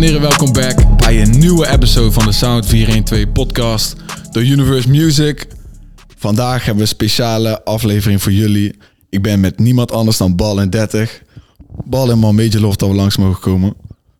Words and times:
En 0.00 0.06
heren, 0.06 0.20
welkom 0.20 0.52
back 0.52 0.96
bij 0.96 1.22
een 1.22 1.38
nieuwe 1.38 1.68
episode 1.68 2.12
van 2.12 2.24
de 2.24 2.32
Sound 2.32 2.66
412 2.66 3.32
podcast 3.32 3.96
door 4.30 4.42
Universe 4.42 4.88
Music. 4.88 5.46
Vandaag 6.16 6.56
hebben 6.56 6.74
we 6.74 6.80
een 6.80 6.86
speciale 6.86 7.64
aflevering 7.64 8.22
voor 8.22 8.32
jullie. 8.32 8.76
Ik 9.08 9.22
ben 9.22 9.40
met 9.40 9.58
niemand 9.58 9.92
anders 9.92 10.16
dan 10.16 10.36
Bal 10.36 10.60
en 10.60 10.70
30. 10.70 11.22
Bal 11.84 12.10
en 12.10 12.18
man, 12.18 12.36
beetje 12.36 12.60
lof 12.60 12.76
dat 12.76 12.88
we 12.88 12.94
langs 12.94 13.16
mogen 13.16 13.40
komen. 13.40 13.74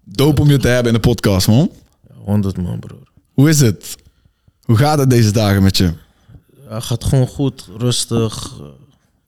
Doop 0.05 0.41
om 0.41 0.51
je 0.51 0.59
te 0.59 0.69
hebben 0.69 0.93
in 0.93 1.01
de 1.01 1.09
podcast, 1.09 1.49
man. 1.49 1.71
100 2.25 2.57
man, 2.57 2.79
broer. 2.79 3.09
Hoe 3.35 3.49
is 3.49 3.61
het? 3.61 3.97
Hoe 4.63 4.77
gaat 4.77 4.99
het 4.99 5.11
deze 5.11 5.33
dagen 5.33 5.63
met 5.63 5.77
je? 5.77 5.93
Ja, 6.69 6.81
gaat 6.81 7.05
gewoon 7.05 7.29
goed, 7.29 7.69
rustig. 7.79 8.53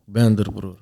Ik 0.07 0.13
ben 0.13 0.39
er, 0.39 0.53
broer. 0.53 0.77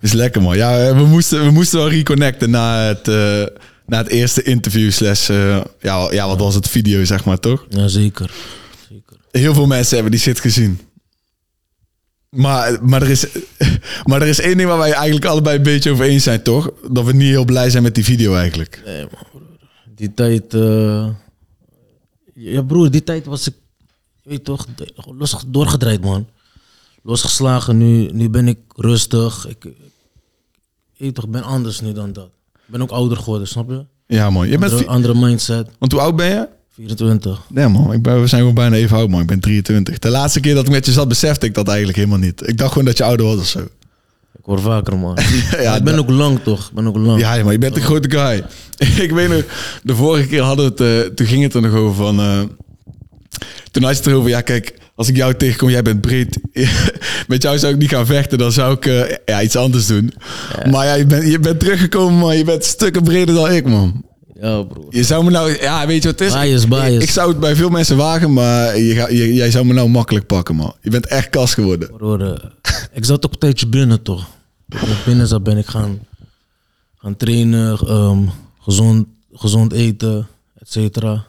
Is 0.00 0.12
lekker, 0.12 0.42
man. 0.42 0.56
Ja, 0.56 0.94
we 0.94 1.04
moesten, 1.04 1.44
we 1.44 1.50
moesten 1.50 1.78
wel 1.78 1.90
reconnecten 1.90 2.50
na 2.50 2.82
het, 2.82 3.08
eh, 3.08 3.42
na 3.86 3.98
het 3.98 4.08
eerste 4.08 4.42
interview 4.42 4.90
slash... 4.90 5.28
eh, 5.30 5.60
ja, 5.80 6.12
ja, 6.12 6.26
wat 6.26 6.38
was 6.38 6.54
het? 6.54 6.68
Video, 6.68 7.04
zeg 7.04 7.24
maar, 7.24 7.38
toch? 7.40 7.66
Ja, 7.68 7.88
zeker. 7.88 8.30
zeker. 8.88 9.16
Heel 9.30 9.54
veel 9.54 9.66
mensen 9.66 9.94
hebben 9.94 10.12
die 10.12 10.20
shit 10.20 10.40
gezien. 10.40 10.80
Maar, 12.28 12.84
maar, 12.84 13.02
er 13.02 13.10
is, 13.10 13.26
maar 14.08 14.22
er 14.22 14.28
is 14.28 14.40
één 14.40 14.56
ding 14.56 14.68
waar 14.68 14.78
wij 14.78 14.92
eigenlijk 14.92 15.24
allebei 15.24 15.56
een 15.56 15.62
beetje 15.62 15.90
over 15.90 16.04
eens 16.04 16.22
zijn, 16.22 16.42
toch? 16.42 16.70
Dat 16.90 17.04
we 17.04 17.12
niet 17.12 17.28
heel 17.28 17.44
blij 17.44 17.70
zijn 17.70 17.82
met 17.82 17.94
die 17.94 18.04
video 18.04 18.34
eigenlijk. 18.34 18.82
Nee, 18.84 19.02
man. 19.02 19.42
Die 19.94 20.14
tijd... 20.14 20.54
eh, 20.54 21.08
Ja, 22.34 22.62
broer, 22.62 22.90
die 22.90 23.02
tijd 23.04 23.26
was 23.26 23.46
ik... 23.48 23.54
Weet 24.22 24.44
toch, 24.44 24.66
los 25.18 25.36
doorgedraaid, 25.46 26.00
man. 26.00 26.28
Losgeslagen, 27.02 27.78
nu, 27.78 28.10
nu 28.12 28.28
ben 28.30 28.48
ik 28.48 28.58
rustig. 28.76 29.46
Ik, 29.48 29.64
ik, 29.64 29.74
weet 30.96 31.14
toch, 31.14 31.24
ik 31.24 31.30
ben 31.30 31.42
anders 31.42 31.80
nu 31.80 31.92
dan 31.92 32.12
dat. 32.12 32.30
Ben 32.72 32.82
ook 32.82 32.90
ouder 32.90 33.16
geworden, 33.18 33.48
snap 33.48 33.68
je? 33.70 33.84
Ja, 34.06 34.30
man. 34.30 34.48
Je 34.48 34.58
bent 34.58 34.62
Andere, 34.72 34.82
vi- 34.82 34.88
andere 34.88 35.14
mindset. 35.14 35.68
Want 35.78 35.92
hoe 35.92 36.00
oud 36.00 36.16
ben 36.16 36.26
je? 36.28 36.48
24. 36.74 37.40
Nee, 37.48 37.68
man. 37.68 37.92
Ik 37.92 38.02
ben, 38.02 38.20
we 38.20 38.26
zijn 38.26 38.40
gewoon 38.40 38.54
bijna 38.56 38.76
even 38.76 38.96
oud, 38.96 39.08
man. 39.08 39.20
Ik 39.20 39.26
ben 39.26 39.40
23. 39.40 39.98
De 39.98 40.08
laatste 40.10 40.40
keer 40.40 40.54
dat 40.54 40.64
ik 40.66 40.70
met 40.72 40.86
je 40.86 40.92
zat, 40.92 41.08
besefte 41.08 41.46
ik 41.46 41.54
dat 41.54 41.68
eigenlijk 41.68 41.96
helemaal 41.98 42.18
niet. 42.18 42.48
Ik 42.48 42.58
dacht 42.58 42.70
gewoon 42.72 42.84
dat 42.86 42.96
je 42.96 43.04
ouder 43.04 43.26
was 43.26 43.36
of 43.36 43.46
zo. 43.46 43.58
Ik 44.38 44.48
word 44.48 44.60
vaker, 44.60 44.98
man. 44.98 45.18
Ja, 45.50 45.68
Maar 45.68 45.76
ik 45.76 45.84
ben 45.84 45.98
ook 45.98 46.10
lang, 46.10 46.38
toch? 46.42 46.66
Ik 46.68 46.74
ben 46.74 46.86
ook 46.86 46.96
lang. 46.96 47.20
Ja, 47.20 47.42
maar 47.44 47.52
je 47.52 47.58
bent 47.58 47.76
een 47.76 47.82
grote 47.82 48.10
guy. 48.10 48.44
ik 49.04 49.10
weet 49.12 49.28
nog, 49.28 49.42
de 49.82 49.94
vorige 49.94 50.26
keer 50.28 50.42
hadden 50.42 50.74
we 50.76 50.84
het, 50.84 51.06
eh, 51.06 51.14
toen 51.14 51.26
ging 51.26 51.42
het 51.42 51.54
er 51.54 51.62
nog 51.62 51.74
over 51.74 51.94
van... 52.04 52.18
eh, 52.20 52.40
toen 53.70 53.82
had 53.82 53.92
je 53.92 53.98
het 53.98 54.06
erover, 54.06 54.30
ja 54.30 54.40
kijk, 54.40 54.78
als 54.94 55.08
ik 55.08 55.16
jou 55.16 55.34
tegenkom, 55.34 55.70
jij 55.70 55.82
bent 55.82 56.00
breed. 56.00 56.38
Met 57.28 57.42
jou 57.42 57.58
zou 57.58 57.72
ik 57.72 57.78
niet 57.78 57.88
gaan 57.88 58.06
vechten, 58.06 58.38
dan 58.38 58.52
zou 58.52 58.74
ik 58.74 58.86
eh, 58.86 59.16
ja, 59.24 59.42
iets 59.42 59.56
anders 59.56 59.86
doen. 59.86 60.12
Maar 60.70 60.86
ja, 60.86 60.94
je 60.94 61.06
bent, 61.06 61.26
je 61.30 61.38
bent 61.38 61.60
teruggekomen, 61.60 62.18
man. 62.18 62.36
Je 62.36 62.44
bent 62.44 62.64
stukken 62.64 63.02
breder 63.02 63.34
dan 63.34 63.50
ik, 63.52 63.66
man. 63.66 64.04
Ja, 64.40 64.62
broer. 64.62 64.86
Je 64.90 65.04
zou 65.04 65.24
me 65.24 65.30
nou, 65.30 65.56
ja, 65.60 65.86
weet 65.86 66.02
je 66.02 66.08
wat 66.10 66.18
het 66.18 66.28
is? 66.28 66.40
Bias, 66.40 66.62
Ik- 66.62 66.68
bias. 66.68 67.02
Ik, 67.02 67.10
zou 67.10 67.28
het 67.28 67.40
bij 67.40 67.56
veel 67.56 67.68
mensen 67.68 67.96
wagen, 67.96 68.32
maar 68.32 68.78
je, 68.78 68.94
ga- 68.94 69.08
je- 69.08 69.34
jij 69.34 69.50
zou 69.50 69.64
me 69.66 69.72
nou 69.72 69.88
makkelijk 69.88 70.26
pakken, 70.26 70.54
man. 70.54 70.74
Je 70.80 70.90
bent 70.90 71.06
echt 71.06 71.28
kas 71.30 71.54
geworden. 71.54 71.90
Broer, 71.96 72.32
eh, 72.32 72.44
ik 72.92 73.04
zat 73.04 73.24
ook 73.26 73.32
een 73.32 73.38
tijdje 73.38 73.66
binnen 73.66 74.02
toch. 74.02 74.26
Binnen 75.04 75.26
zat 75.26 75.42
ben 75.42 75.58
ik 75.58 75.66
gaan, 75.66 75.98
gaan 76.98 77.16
trainen, 77.16 77.78
ehm, 77.78 78.18
gezond, 78.60 79.06
gezond 79.32 79.72
eten, 79.72 80.26
et 80.58 80.70
cetera. 80.70 81.24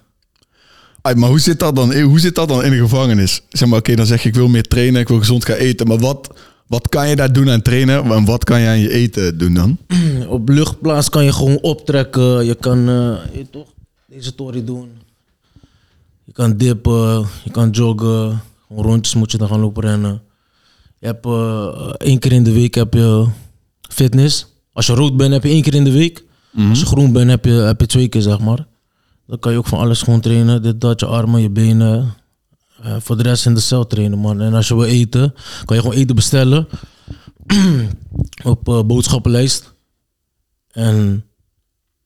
Ay, 1.04 1.16
maar 1.16 1.30
hoe 1.30 1.40
zit, 1.40 1.60
dat 1.60 1.76
dan, 1.76 2.02
hoe 2.02 2.20
zit 2.20 2.36
dat 2.36 2.48
dan 2.48 2.64
in 2.64 2.72
de 2.72 2.78
gevangenis? 2.78 3.42
Zeg 3.50 3.68
maar, 3.68 3.80
oké, 3.80 3.96
dan 3.96 4.06
zeg 4.06 4.24
je 4.24 4.30
ik 4.30 4.36
wil 4.36 4.48
meer 4.48 4.68
trainen, 4.68 5.02
ik 5.02 5.08
wil 5.08 5.18
gezond 5.18 5.46
gaan 5.46 5.56
eten. 5.56 5.88
Maar 5.88 5.98
wat, 5.98 6.30
wat 6.68 6.90
kan 6.90 7.10
je 7.10 7.16
daar 7.16 7.34
doen 7.34 7.50
aan 7.50 7.62
trainen? 7.62 8.12
En 8.12 8.26
wat 8.26 8.44
kan 8.44 8.62
je 8.62 8.68
aan 8.68 8.80
je 8.80 8.90
eten 8.90 9.38
doen 9.38 9.54
dan? 9.54 9.78
Op 10.28 10.50
luchtplaats 10.50 11.10
kan 11.10 11.24
je 11.24 11.34
gewoon 11.34 11.60
optrekken. 11.62 12.46
Je 12.46 12.56
kan 12.56 12.90
eh, 12.90 13.36
je 13.36 13.50
toch, 13.50 13.68
deze 14.06 14.36
tory 14.36 14.64
doen. 14.64 14.90
Je 16.24 16.32
kan 16.32 16.58
dippen, 16.58 17.26
je 17.44 17.52
kan 17.52 17.70
joggen. 17.70 18.42
Gewoon 18.68 18.84
rondjes 18.84 19.16
moet 19.16 19.32
je 19.32 19.38
dan 19.38 19.48
gaan 19.48 19.60
lopen 19.60 19.84
rennen. 19.84 20.22
Je 21.00 21.06
hebt 21.06 21.26
eh, 21.26 22.08
één 22.08 22.20
keer 22.20 22.32
in 22.32 22.44
de 22.44 22.54
week 22.54 22.76
heb 22.76 22.94
je 22.94 23.28
fitness. 23.90 24.48
Als 24.74 24.86
je 24.86 24.94
rood 24.94 25.18
bent 25.18 25.34
heb 25.34 25.44
je 25.44 25.50
één 25.50 25.62
keer 25.62 25.76
in 25.76 25.84
de 25.84 25.92
week. 25.92 26.24
Als 26.70 26.80
je 26.80 26.86
groen 26.86 27.12
bent 27.12 27.30
heb 27.30 27.46
je, 27.46 27.52
heb 27.52 27.80
je 27.80 27.86
twee 27.86 28.08
keer 28.08 28.22
zeg 28.22 28.40
maar. 28.40 28.66
Dan 29.28 29.40
kan 29.40 29.52
je 29.52 29.58
ook 29.58 29.68
van 29.68 29.80
alles 29.80 30.02
gewoon 30.02 30.20
trainen. 30.20 30.62
Dit, 30.62 30.82
dat, 30.82 31.00
je 31.00 31.06
armen, 31.06 31.42
je 31.42 31.50
benen. 31.50 32.14
Eh, 32.84 32.96
voor 33.00 33.18
de 33.18 33.24
rest 33.24 33.46
in 33.46 33.54
de 33.54 33.60
cel 33.60 33.88
trainen 33.88 34.20
man. 34.20 34.42
En 34.42 34.54
als 34.54 34.68
je 34.68 34.76
wil 34.76 34.84
eten, 34.84 35.34
kan 35.66 35.76
je 35.76 35.82
gewoon 35.82 35.98
eten 35.98 36.16
bestellen. 36.16 36.68
op 38.44 38.68
eh, 38.70 38.82
boodschappenlijst. 38.84 39.74
En 40.72 41.24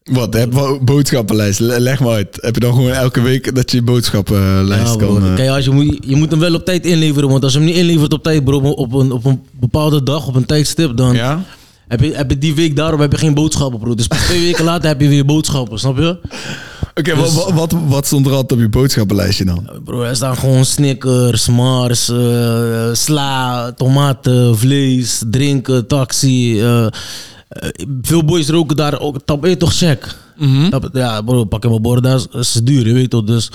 Wat, 0.03 0.33
heb 0.33 0.79
boodschappenlijst? 0.81 1.59
Le- 1.59 1.79
Leg 1.79 1.99
maar 1.99 2.13
uit. 2.13 2.37
Heb 2.41 2.53
je 2.53 2.59
dan 2.59 2.73
gewoon 2.73 2.91
elke 2.91 3.21
week 3.21 3.55
dat 3.55 3.71
je 3.71 3.81
boodschappenlijst 3.81 4.93
ja, 4.93 4.95
kan... 4.99 5.23
eh, 5.23 5.35
kijk, 5.35 5.49
als 5.49 5.65
je, 5.65 5.71
moet, 5.71 5.97
je 6.05 6.15
moet 6.15 6.31
hem 6.31 6.39
wel 6.39 6.53
op 6.53 6.65
tijd 6.65 6.85
inleveren. 6.85 7.29
Want 7.29 7.43
als 7.43 7.53
je 7.53 7.57
hem 7.59 7.67
niet 7.67 7.77
inlevert 7.77 8.13
op 8.13 8.23
tijd, 8.23 8.43
bro, 8.43 8.57
op 8.59 8.93
een, 8.93 9.11
op 9.11 9.25
een 9.25 9.41
bepaalde 9.51 10.03
dag, 10.03 10.27
op 10.27 10.35
een 10.35 10.45
tijdstip, 10.45 10.97
dan 10.97 11.13
ja? 11.13 11.43
heb, 11.87 11.99
je, 11.99 12.13
heb 12.13 12.29
je 12.29 12.37
die 12.37 12.55
week 12.55 12.75
daarop 12.75 12.99
heb 12.99 13.11
je 13.11 13.17
geen 13.17 13.33
boodschappen, 13.33 13.79
bro. 13.79 13.95
Dus 13.95 14.07
twee 14.07 14.41
weken 14.47 14.63
later 14.65 14.87
heb 14.87 15.01
je 15.01 15.07
weer 15.07 15.25
boodschappen, 15.25 15.79
snap 15.79 15.97
je? 15.97 16.17
Oké, 16.97 17.15
Dus- 17.15 17.33
wat, 17.33 17.51
wat, 17.51 17.75
wat 17.87 18.05
stond 18.05 18.25
er 18.25 18.31
altijd 18.31 18.51
op 18.51 18.59
je 18.59 18.69
boodschappenlijstje 18.69 19.45
dan? 19.45 19.69
Bro, 19.83 20.01
er 20.03 20.15
staan 20.15 20.37
gewoon 20.37 20.65
Snickers, 20.65 21.47
Mars, 21.47 22.09
eh, 22.09 22.89
sla, 22.93 23.71
tomaten, 23.71 24.57
vlees, 24.57 25.23
drinken, 25.29 25.87
taxi. 25.87 26.61
eh, 26.61 26.85
eh, 26.85 26.91
veel 28.01 28.23
boys 28.25 28.49
roken 28.49 28.75
daar 28.75 28.99
ook. 28.99 29.17
Tap, 29.25 29.41
weet 29.41 29.51
je 29.51 29.57
toch, 29.57 29.73
check. 29.73 30.15
Tap- 30.69 30.89
ja, 30.93 31.21
bro, 31.21 31.43
pak 31.43 31.63
je 31.63 31.69
mijn 31.69 31.81
bord, 31.81 32.03
dat 32.03 32.27
is, 32.31 32.51
duur, 32.63 32.87
je 32.87 32.93
weet 32.93 33.09
toch. 33.09 33.23
Dus 33.23 33.51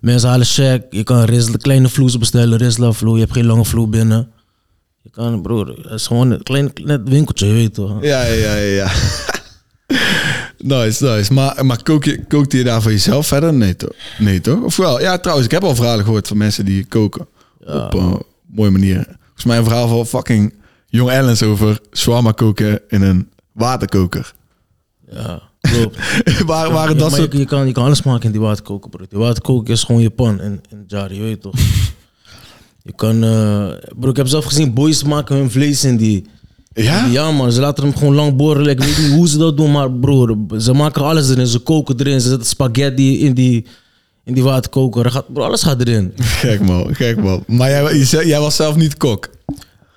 mensen 0.00 0.28
halen 0.28 0.46
check. 0.46 0.82
Je 0.90 1.02
kan 1.02 1.24
Rizla, 1.24 1.56
kleine 1.56 1.88
vloes 1.88 2.18
bestellen, 2.18 2.58
Rizla. 2.58 2.92
Je 3.00 3.18
hebt 3.18 3.32
geen 3.32 3.46
lange 3.46 3.64
vloe 3.64 3.86
binnen. 3.88 4.28
Je 5.02 5.10
kan, 5.10 5.42
bro, 5.42 5.66
het 5.66 5.90
is 5.92 6.06
gewoon 6.06 6.30
een 6.30 6.42
klein 6.42 6.70
net 6.84 7.00
winkeltje, 7.04 7.46
je 7.46 7.52
weet 7.52 7.74
toch. 7.74 8.02
Ja, 8.02 8.22
ja, 8.24 8.54
ja, 8.54 8.54
ja. 8.56 8.90
nice, 10.62 11.04
nice. 11.04 11.32
Maar, 11.32 11.66
maar 11.66 11.82
kook 11.82 12.04
je, 12.04 12.24
kookte 12.24 12.56
je 12.56 12.64
daar 12.64 12.82
voor 12.82 12.90
jezelf 12.90 13.26
verder? 13.26 13.54
Nee, 13.54 13.76
toch? 13.76 13.94
Nee, 14.18 14.40
toch? 14.40 14.62
Of 14.62 14.76
wel? 14.76 15.00
Ja, 15.00 15.18
trouwens, 15.18 15.46
ik 15.46 15.52
heb 15.52 15.64
al 15.64 15.74
verhalen 15.74 16.04
gehoord 16.04 16.28
van 16.28 16.36
mensen 16.36 16.64
die 16.64 16.84
koken. 16.84 17.26
Op 17.66 17.94
een 17.94 18.22
mooie 18.46 18.70
manier. 18.70 19.04
Volgens 19.24 19.44
mij 19.44 19.58
een 19.58 19.64
verhaal 19.64 19.88
van 19.88 20.06
fucking 20.06 20.54
Jong 20.86 21.10
Ellens 21.10 21.42
over 21.42 21.80
shawarma 21.92 22.32
koken 22.32 22.80
in 22.88 23.02
een 23.02 23.28
waterkoker. 23.52 24.32
Ja, 25.10 25.42
klopt. 25.60 25.96
Waar, 26.46 26.72
waren 26.72 26.94
Ja, 26.94 27.00
dat 27.00 27.12
soort... 27.12 27.32
je, 27.32 27.38
je, 27.38 27.44
kan, 27.44 27.66
je 27.66 27.72
kan 27.72 27.84
alles 27.84 28.02
maken 28.02 28.24
in 28.24 28.32
die 28.32 28.40
waterkoker, 28.40 28.90
bro. 28.90 29.04
Die 29.08 29.18
waterkoker 29.18 29.72
is 29.72 29.84
gewoon 29.84 30.00
je 30.00 30.10
pan 30.10 30.40
in, 30.40 30.60
in 30.68 30.78
het 30.78 30.90
jar, 30.90 31.14
je 31.14 31.20
weet 31.20 31.40
toch. 31.40 31.54
je 32.88 32.92
kan... 32.96 33.24
eh 33.24 33.72
bro, 33.96 34.10
ik 34.10 34.16
heb 34.16 34.26
zelf 34.26 34.44
gezien, 34.44 34.74
boys 34.74 35.04
maken 35.04 35.36
hun 35.36 35.50
vlees 35.50 35.84
in 35.84 35.96
die... 35.96 36.26
Ja? 36.72 37.06
Ja 37.06 37.30
man, 37.30 37.52
ze 37.52 37.60
laten 37.60 37.84
hem 37.84 37.96
gewoon 37.96 38.14
lang 38.14 38.36
borrelen. 38.36 38.70
Ik 38.70 38.80
weet 38.80 38.98
niet 38.98 39.12
hoe 39.12 39.28
ze 39.28 39.38
dat 39.38 39.56
doen, 39.56 39.70
maar 39.70 39.92
broer, 39.92 40.36
ze 40.58 40.72
maken 40.72 41.02
alles 41.02 41.30
erin. 41.30 41.46
Ze 41.46 41.58
koken 41.58 41.98
erin, 42.00 42.20
ze 42.20 42.28
zetten 42.28 42.46
spaghetti 42.46 43.20
in 43.20 43.34
die, 43.34 43.66
in 44.24 44.34
die 44.34 44.42
waterkoker. 44.42 45.04
Er 45.04 45.10
Gaat, 45.10 45.32
bro, 45.32 45.42
alles 45.42 45.62
gaat 45.62 45.80
erin. 45.80 46.12
Gek 46.42 46.60
man, 46.60 46.94
gek 46.94 47.16
man. 47.22 47.44
Maar 47.46 47.70
jij, 47.70 48.26
jij 48.26 48.40
was 48.40 48.56
zelf 48.56 48.76
niet 48.76 48.96
kok. 48.96 49.28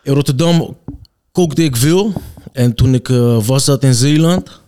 In 0.04 0.14
Rotterdam 0.14 0.78
kookte 1.32 1.64
ik 1.64 1.76
veel. 1.76 2.14
En 2.52 2.76
toen 2.76 2.94
ik 2.94 3.10
eh, 3.10 3.38
vast 3.40 3.66
zat 3.66 3.84
in 3.84 3.94
Zeeland... 3.94 4.62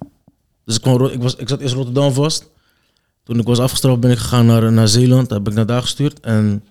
Dus 0.66 0.76
ik, 0.76 0.82
kwam, 0.82 1.06
ik, 1.06 1.22
was, 1.22 1.36
ik 1.36 1.50
zat 1.50 1.60
eerst 1.60 1.72
in 1.72 1.78
Rotterdam 1.78 2.14
vast. 2.14 2.50
Toen 3.24 3.40
ik 3.40 3.46
was 3.46 3.60
afgestraft 3.60 4.00
ben 4.00 4.12
ik 4.12 4.18
gegaan 4.18 4.46
naar, 4.46 4.72
naar 4.72 4.88
Zeeland. 4.88 5.30
Heb 5.30 5.48
ik 5.48 5.54
naar 5.54 5.66
daar 5.66 5.82
gestuurd. 5.82 6.20
En 6.20 6.64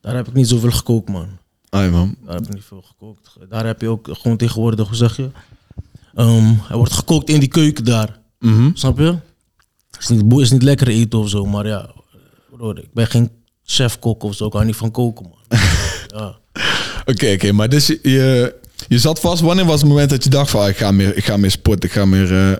daar 0.00 0.14
heb 0.14 0.28
ik 0.28 0.34
niet 0.34 0.48
zoveel 0.48 0.70
gekookt, 0.70 1.08
man. 1.08 1.28
Ai 1.72 1.90
man. 1.90 2.16
Daar 2.24 2.34
heb 2.34 2.44
ik 2.46 2.54
niet 2.54 2.64
veel 2.64 2.82
gekookt. 2.86 3.36
Daar 3.48 3.66
heb 3.66 3.80
je 3.80 3.88
ook 3.88 4.08
gewoon 4.12 4.36
tegenwoordig, 4.36 4.86
hoe 4.88 4.96
zeg 4.96 5.16
je? 5.16 5.30
Ehm, 6.14 6.52
er 6.70 6.76
wordt 6.76 6.92
gekookt 6.92 7.28
in 7.28 7.40
die 7.40 7.48
keuken 7.48 7.84
daar. 7.84 8.18
Mhm. 8.38 8.70
Snap 8.74 8.98
je? 8.98 9.16
Is 9.98 10.08
niet, 10.08 10.32
is 10.38 10.50
niet 10.50 10.62
lekker 10.62 10.88
eten 10.88 11.18
of 11.18 11.28
zo, 11.28 11.44
maar 11.44 11.66
ja. 11.66 11.90
Broer, 12.50 12.78
ik 12.78 12.92
ben 12.92 13.06
geen 13.06 13.30
chef-kok 13.64 14.22
of 14.22 14.34
zo. 14.34 14.46
Ik 14.46 14.52
hou 14.52 14.64
niet 14.64 14.76
van 14.76 14.90
koken, 14.90 15.24
man. 15.28 15.58
ja. 16.18 16.36
Oké, 17.04 17.32
oké. 17.32 17.52
maar 17.52 17.68
dus 17.68 17.86
je, 17.86 17.98
je, 18.02 18.54
je 18.88 18.98
zat 18.98 19.20
vast. 19.20 19.42
Wanneer 19.42 19.64
was 19.64 19.80
het 19.80 19.88
moment 19.88 20.10
dat 20.10 20.24
je 20.24 20.30
dacht 20.30 20.50
van... 20.50 20.60
ah, 20.62 20.68
ik, 20.68 20.76
ga 20.76 20.90
meer, 20.90 21.16
ik 21.16 21.24
ga 21.24 21.36
meer 21.36 21.50
sporten, 21.50 21.88
ik 21.88 21.94
ga 21.94 22.04
meer... 22.04 22.50
eh, 22.50 22.56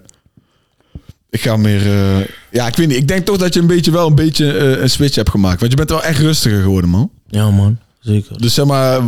ik 1.31 1.41
ga 1.41 1.57
meer... 1.57 1.87
eh, 1.87 2.27
ja, 2.51 2.67
ik 2.67 2.77
weet 2.77 2.89
niet. 2.89 2.97
Ik 2.97 3.09
denk 3.09 3.27
toch 3.27 3.37
dat 3.37 3.55
je 3.55 3.61
een 3.61 3.67
beetje 3.67 3.91
wel 3.91 4.07
een 4.07 4.15
beetje 4.15 4.53
eh, 4.59 4.83
een 4.83 4.91
switch 4.91 5.15
hebt 5.15 5.31
gemaakt. 5.31 5.61
Want 5.61 5.71
je 5.73 5.77
bent 5.77 5.91
wel 5.91 6.03
echt 6.03 6.19
rustiger 6.19 6.63
geworden, 6.63 6.91
man. 6.91 7.11
ja, 7.27 7.51
man. 7.51 7.79
Zeker. 8.03 8.41
Dus 8.41 8.55
zeg 8.55 8.65
maar... 8.65 9.01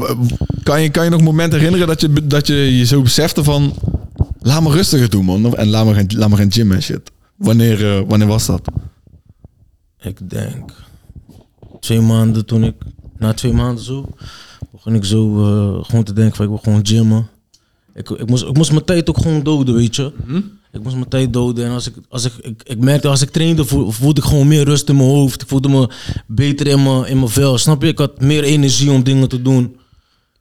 Kan 0.62 0.82
je, 0.82 0.91
kan 0.91 1.05
je 1.05 1.11
nog 1.11 1.20
momenten 1.20 1.58
herinneren 1.58 1.87
dat 1.87 2.00
je, 2.00 2.26
dat 2.26 2.46
je 2.46 2.76
je 2.79 2.85
zo 2.85 3.02
besefte 3.02 3.44
van... 3.44 3.75
Laat 4.41 4.62
me 4.62 4.70
rustiger 4.70 5.11
doen, 5.11 5.25
man. 5.25 5.56
En 5.56 5.69
laat 5.69 5.87
me 5.87 5.94
gaan, 5.94 6.06
laat 6.08 6.29
me 6.29 6.37
gaan 6.37 6.52
gymmen 6.52 6.76
en 6.76 6.82
shit. 6.82 7.11
Wanneer, 7.37 7.96
eh, 7.96 8.02
wanneer 8.08 8.29
was 8.29 8.46
dat? 8.46 8.69
Ik 10.00 10.31
denk 10.31 10.73
twee 11.81 12.00
maanden 12.00 12.46
toen 12.46 12.64
ik, 12.64 12.75
na 13.19 13.32
twee 13.32 13.52
maanden 13.52 13.85
zo, 13.85 14.08
begon 14.73 14.94
ik 14.94 15.05
zo 15.05 15.44
eh, 15.44 15.85
gewoon 15.85 16.05
te 16.05 16.12
denken 16.12 16.37
van 16.37 16.44
ik 16.44 16.50
wil 16.50 16.61
gewoon 16.62 16.87
gymmen. 16.87 17.29
Ik, 17.94 18.11
ik, 18.11 18.29
moest, 18.29 18.44
ik 18.44 18.56
moest 18.56 18.70
mijn 18.70 18.85
tijd 18.85 19.08
ook 19.08 19.19
gewoon 19.19 19.43
doden, 19.43 19.75
weet 19.75 19.97
je. 19.97 20.12
Ik 20.75 20.82
moest 20.82 20.94
mijn 20.94 21.09
tijd 21.09 21.32
doden. 21.32 21.65
En 21.65 21.71
als 21.71 21.87
ik, 21.88 21.94
als 22.09 22.25
ik, 22.25 22.32
ik, 22.41 22.62
ik 22.65 22.79
merkte, 22.79 23.09
als 23.09 23.23
ik 23.23 23.31
trainde, 23.31 23.65
voel- 23.65 23.91
voelde 23.91 24.21
ik 24.21 24.26
gewoon 24.26 24.49
meer 24.49 24.65
rust 24.65 24.88
in 24.88 24.97
mijn 24.97 25.09
hoofd. 25.09 25.43
Ik 25.43 25.49
voelde 25.49 25.69
me 25.69 25.88
beter 26.26 26.67
in 26.67 26.82
mijn, 26.82 27.05
in 27.06 27.17
mijn 27.19 27.29
vel. 27.31 27.59
Snap 27.59 27.82
je? 27.82 27.88
Ik 27.88 27.99
had 27.99 28.21
meer 28.21 28.43
energie 28.43 28.91
om 28.91 29.03
dingen 29.03 29.29
te 29.29 29.43
doen. 29.43 29.76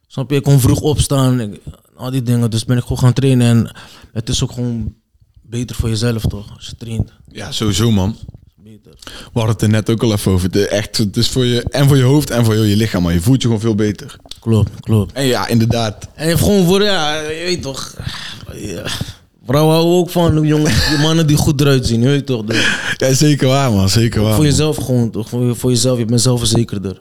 Snap 0.06 0.30
je? 0.30 0.36
Ik 0.36 0.42
kon 0.42 0.60
vroeg 0.60 0.80
opstaan. 0.80 1.40
Ik- 1.40 1.60
al 1.96 2.10
die 2.10 2.22
dingen. 2.22 2.50
Dus 2.50 2.64
ben 2.64 2.76
ik 2.76 2.82
gewoon 2.82 2.98
gaan 2.98 3.12
trainen. 3.12 3.46
En 3.46 3.76
het 4.12 4.28
is 4.28 4.42
ook 4.42 4.52
gewoon 4.52 4.94
beter 5.42 5.76
voor 5.76 5.88
jezelf, 5.88 6.22
toch? 6.22 6.46
Als 6.56 6.66
je 6.66 6.76
traint. 6.76 7.12
Ja, 7.32 7.52
sowieso 7.52 7.90
man. 7.90 8.16
Beter. 8.56 8.92
We 9.04 9.10
hadden 9.32 9.52
het 9.52 9.62
er 9.62 9.68
net 9.68 9.90
ook 9.90 10.02
al 10.02 10.12
even 10.12 10.32
over. 10.32 10.48
Het, 10.52 10.68
echt, 10.68 10.96
het 10.96 11.16
is 11.16 11.28
voor 11.28 11.44
je, 11.44 11.62
en 11.62 11.88
voor 11.88 11.96
je 11.96 12.02
hoofd 12.02 12.30
en 12.30 12.44
voor 12.44 12.54
heel 12.54 12.62
je 12.62 12.76
lichaam, 12.76 13.02
maar 13.02 13.12
je 13.12 13.20
voelt 13.20 13.36
je 13.42 13.46
gewoon 13.46 13.60
veel 13.62 13.74
beter. 13.74 14.16
Klopt, 14.40 14.80
klopt. 14.80 15.12
En 15.12 15.24
ja, 15.26 15.46
inderdaad. 15.48 16.08
En 16.14 16.38
gewoon 16.38 16.64
voor, 16.66 16.82
ja, 16.82 17.20
je 17.20 17.42
weet 17.44 17.62
toch. 17.62 17.94
Ja. 18.54 18.84
Vrouwen 19.46 19.74
houden 19.74 19.94
ook 19.98 20.10
van 20.10 20.46
jongen, 20.46 20.72
die 20.88 20.98
mannen 20.98 21.26
die 21.26 21.36
goed 21.36 21.60
eruit 21.60 21.86
zien, 21.86 22.00
je 22.00 22.08
weet 22.08 22.26
toch. 22.26 22.44
Dus 22.44 22.66
Ja, 22.96 23.12
zeker 23.14 23.46
waar 23.48 23.72
man, 23.72 23.88
zeker 23.88 24.22
waar. 24.22 24.34
voor 24.34 24.44
jezelf 24.44 24.76
gewoon, 24.76 25.10
toch? 25.10 25.28
Voor, 25.28 25.46
je- 25.46 25.54
voor 25.54 25.70
jezelf, 25.70 25.98
je 25.98 26.04
bent 26.04 26.20
zelfverzekerder. 26.20 26.98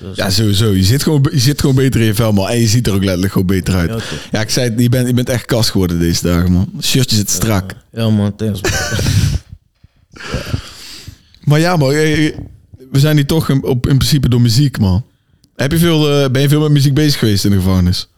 Dus, 0.00 0.16
Ja, 0.16 0.30
sowieso. 0.30 0.70
Je 0.74 0.82
zit, 0.84 1.02
gewoon, 1.02 1.28
je 1.32 1.38
zit 1.38 1.60
gewoon 1.60 1.74
beter 1.74 2.00
in 2.00 2.06
je 2.06 2.14
vel, 2.14 2.32
man. 2.32 2.48
En 2.48 2.58
je 2.60 2.66
ziet 2.66 2.86
er 2.86 2.92
ook 2.92 3.02
letterlijk 3.04 3.32
gewoon 3.32 3.46
beter 3.46 3.74
uit. 3.74 3.90
Ja, 3.90 3.98
Ja, 4.32 4.40
ik 4.40 4.50
zei 4.50 4.70
het, 4.70 4.80
je 4.80 4.88
bent, 4.88 5.06
je 5.06 5.14
bent 5.14 5.28
echt 5.28 5.44
kast 5.44 5.70
geworden 5.70 5.98
deze 5.98 6.22
dagen, 6.22 6.52
man. 6.52 6.72
Shirtje 6.82 7.16
zit 7.16 7.30
strak. 7.30 7.74
ja 7.92 8.08
man, 8.10 8.36
thanks. 8.36 8.60
man. 8.60 8.70
Maar 11.44 11.60
ja, 11.60 11.76
man. 11.76 11.92
eh, 11.92 12.36
We 12.90 12.98
zijn 12.98 13.16
hier 13.16 13.26
toch 13.26 13.48
in, 13.48 13.64
op, 13.64 13.86
in 13.88 13.96
principe 13.96 14.28
door 14.28 14.40
muziek, 14.40 14.78
man. 14.78 15.04
Heb 15.56 15.72
je 15.72 15.78
veel, 15.78 16.10
eh, 16.22 16.30
ben 16.30 16.42
je 16.42 16.48
veel 16.48 16.60
met 16.60 16.70
muziek 16.70 16.94
bezig 16.94 17.18
geweest 17.18 17.44
in 17.44 17.50
de 17.50 17.56
gevangenis? 17.56 18.08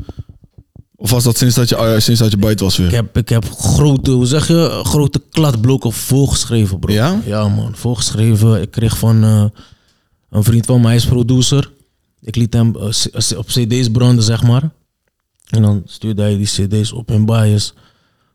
Of 1.03 1.11
was 1.11 1.25
dat 1.25 1.37
sinds 1.37 1.55
dat 1.55 1.69
je, 1.69 1.77
eh, 1.77 1.99
sinds 1.99 2.21
dat 2.21 2.31
je 2.31 2.37
buiten 2.37 2.65
was 2.65 2.77
weer? 2.77 2.87
Ik 2.87 2.93
heb, 2.93 3.17
ik 3.17 3.29
heb 3.29 3.51
grote, 3.51 4.11
hoe 4.11 4.27
zeg 4.27 4.49
je, 4.49 4.81
grote 4.83 5.23
kladblokken 5.31 5.93
volgeschreven, 5.93 6.79
bro. 6.79 6.93
Ja? 6.93 7.21
Ja, 7.25 7.49
man, 7.49 7.77
volgeschreven. 7.77 8.61
Ik 8.61 8.71
kreeg 8.71 8.99
van 8.99 9.25
eh, 9.25 9.45
een 10.31 10.43
vriend 10.43 10.67
van 10.67 10.81
mij, 10.81 10.95
is 10.95 11.07
producer. 11.07 11.73
Ik 12.21 12.37
liet 12.37 12.53
hem 12.53 12.77
eh, 12.77 13.39
op 13.39 13.47
cd's 13.47 13.91
branden, 13.91 14.25
zeg 14.25 14.43
maar. 14.43 14.71
En 15.49 15.63
dan 15.63 15.83
stuurde 15.85 16.23
hij 16.23 16.37
die 16.37 16.47
cd's 16.47 16.93
op 16.93 17.11
in 17.11 17.25
bias. 17.25 17.75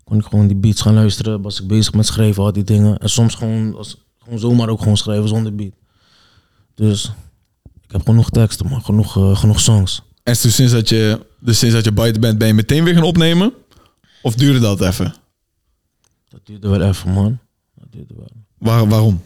Kon 0.03 0.17
ik 0.17 0.25
gewoon 0.25 0.47
die 0.47 0.57
beats 0.57 0.81
gaan 0.81 0.93
luisteren. 0.93 1.41
Was 1.41 1.61
ik 1.61 1.67
bezig 1.67 1.93
met 1.93 2.05
schrijven, 2.05 2.43
al 2.43 2.53
die 2.53 2.63
dingen. 2.63 2.97
En 2.97 3.09
soms 3.09 3.35
gewoon, 3.35 3.75
als, 3.75 3.97
gewoon 4.23 4.39
zomaar 4.39 4.69
ook 4.69 4.79
gewoon 4.79 4.97
schrijven 4.97 5.27
zonder 5.27 5.55
beat. 5.55 5.73
Dus 6.75 7.11
ik 7.83 7.91
heb 7.91 8.05
genoeg 8.05 8.29
teksten, 8.29 8.67
man. 8.69 8.83
Genoeg, 8.83 9.39
genoeg 9.39 9.59
songs. 9.59 10.01
En 10.27 10.39
toen 10.39 10.51
sinds 10.51 10.71
dat, 10.71 10.89
je, 10.89 11.25
dus 11.39 11.59
sinds 11.59 11.75
dat 11.75 11.83
je 11.83 11.91
buiten 11.91 12.21
bent, 12.21 12.38
ben 12.38 12.47
je 12.47 12.53
meteen 12.53 12.83
weer 12.83 12.94
gaan 12.94 13.03
opnemen? 13.03 13.53
Of 14.21 14.35
duurde 14.35 14.59
dat 14.59 14.81
even? 14.81 15.13
Dat 16.29 16.39
duurde 16.44 16.69
wel 16.69 16.81
even, 16.81 17.12
man. 17.12 17.39
Dat 17.75 17.91
duurde 17.91 18.13
wel. 18.18 18.31
Waar, 18.57 18.88
waarom? 18.88 19.21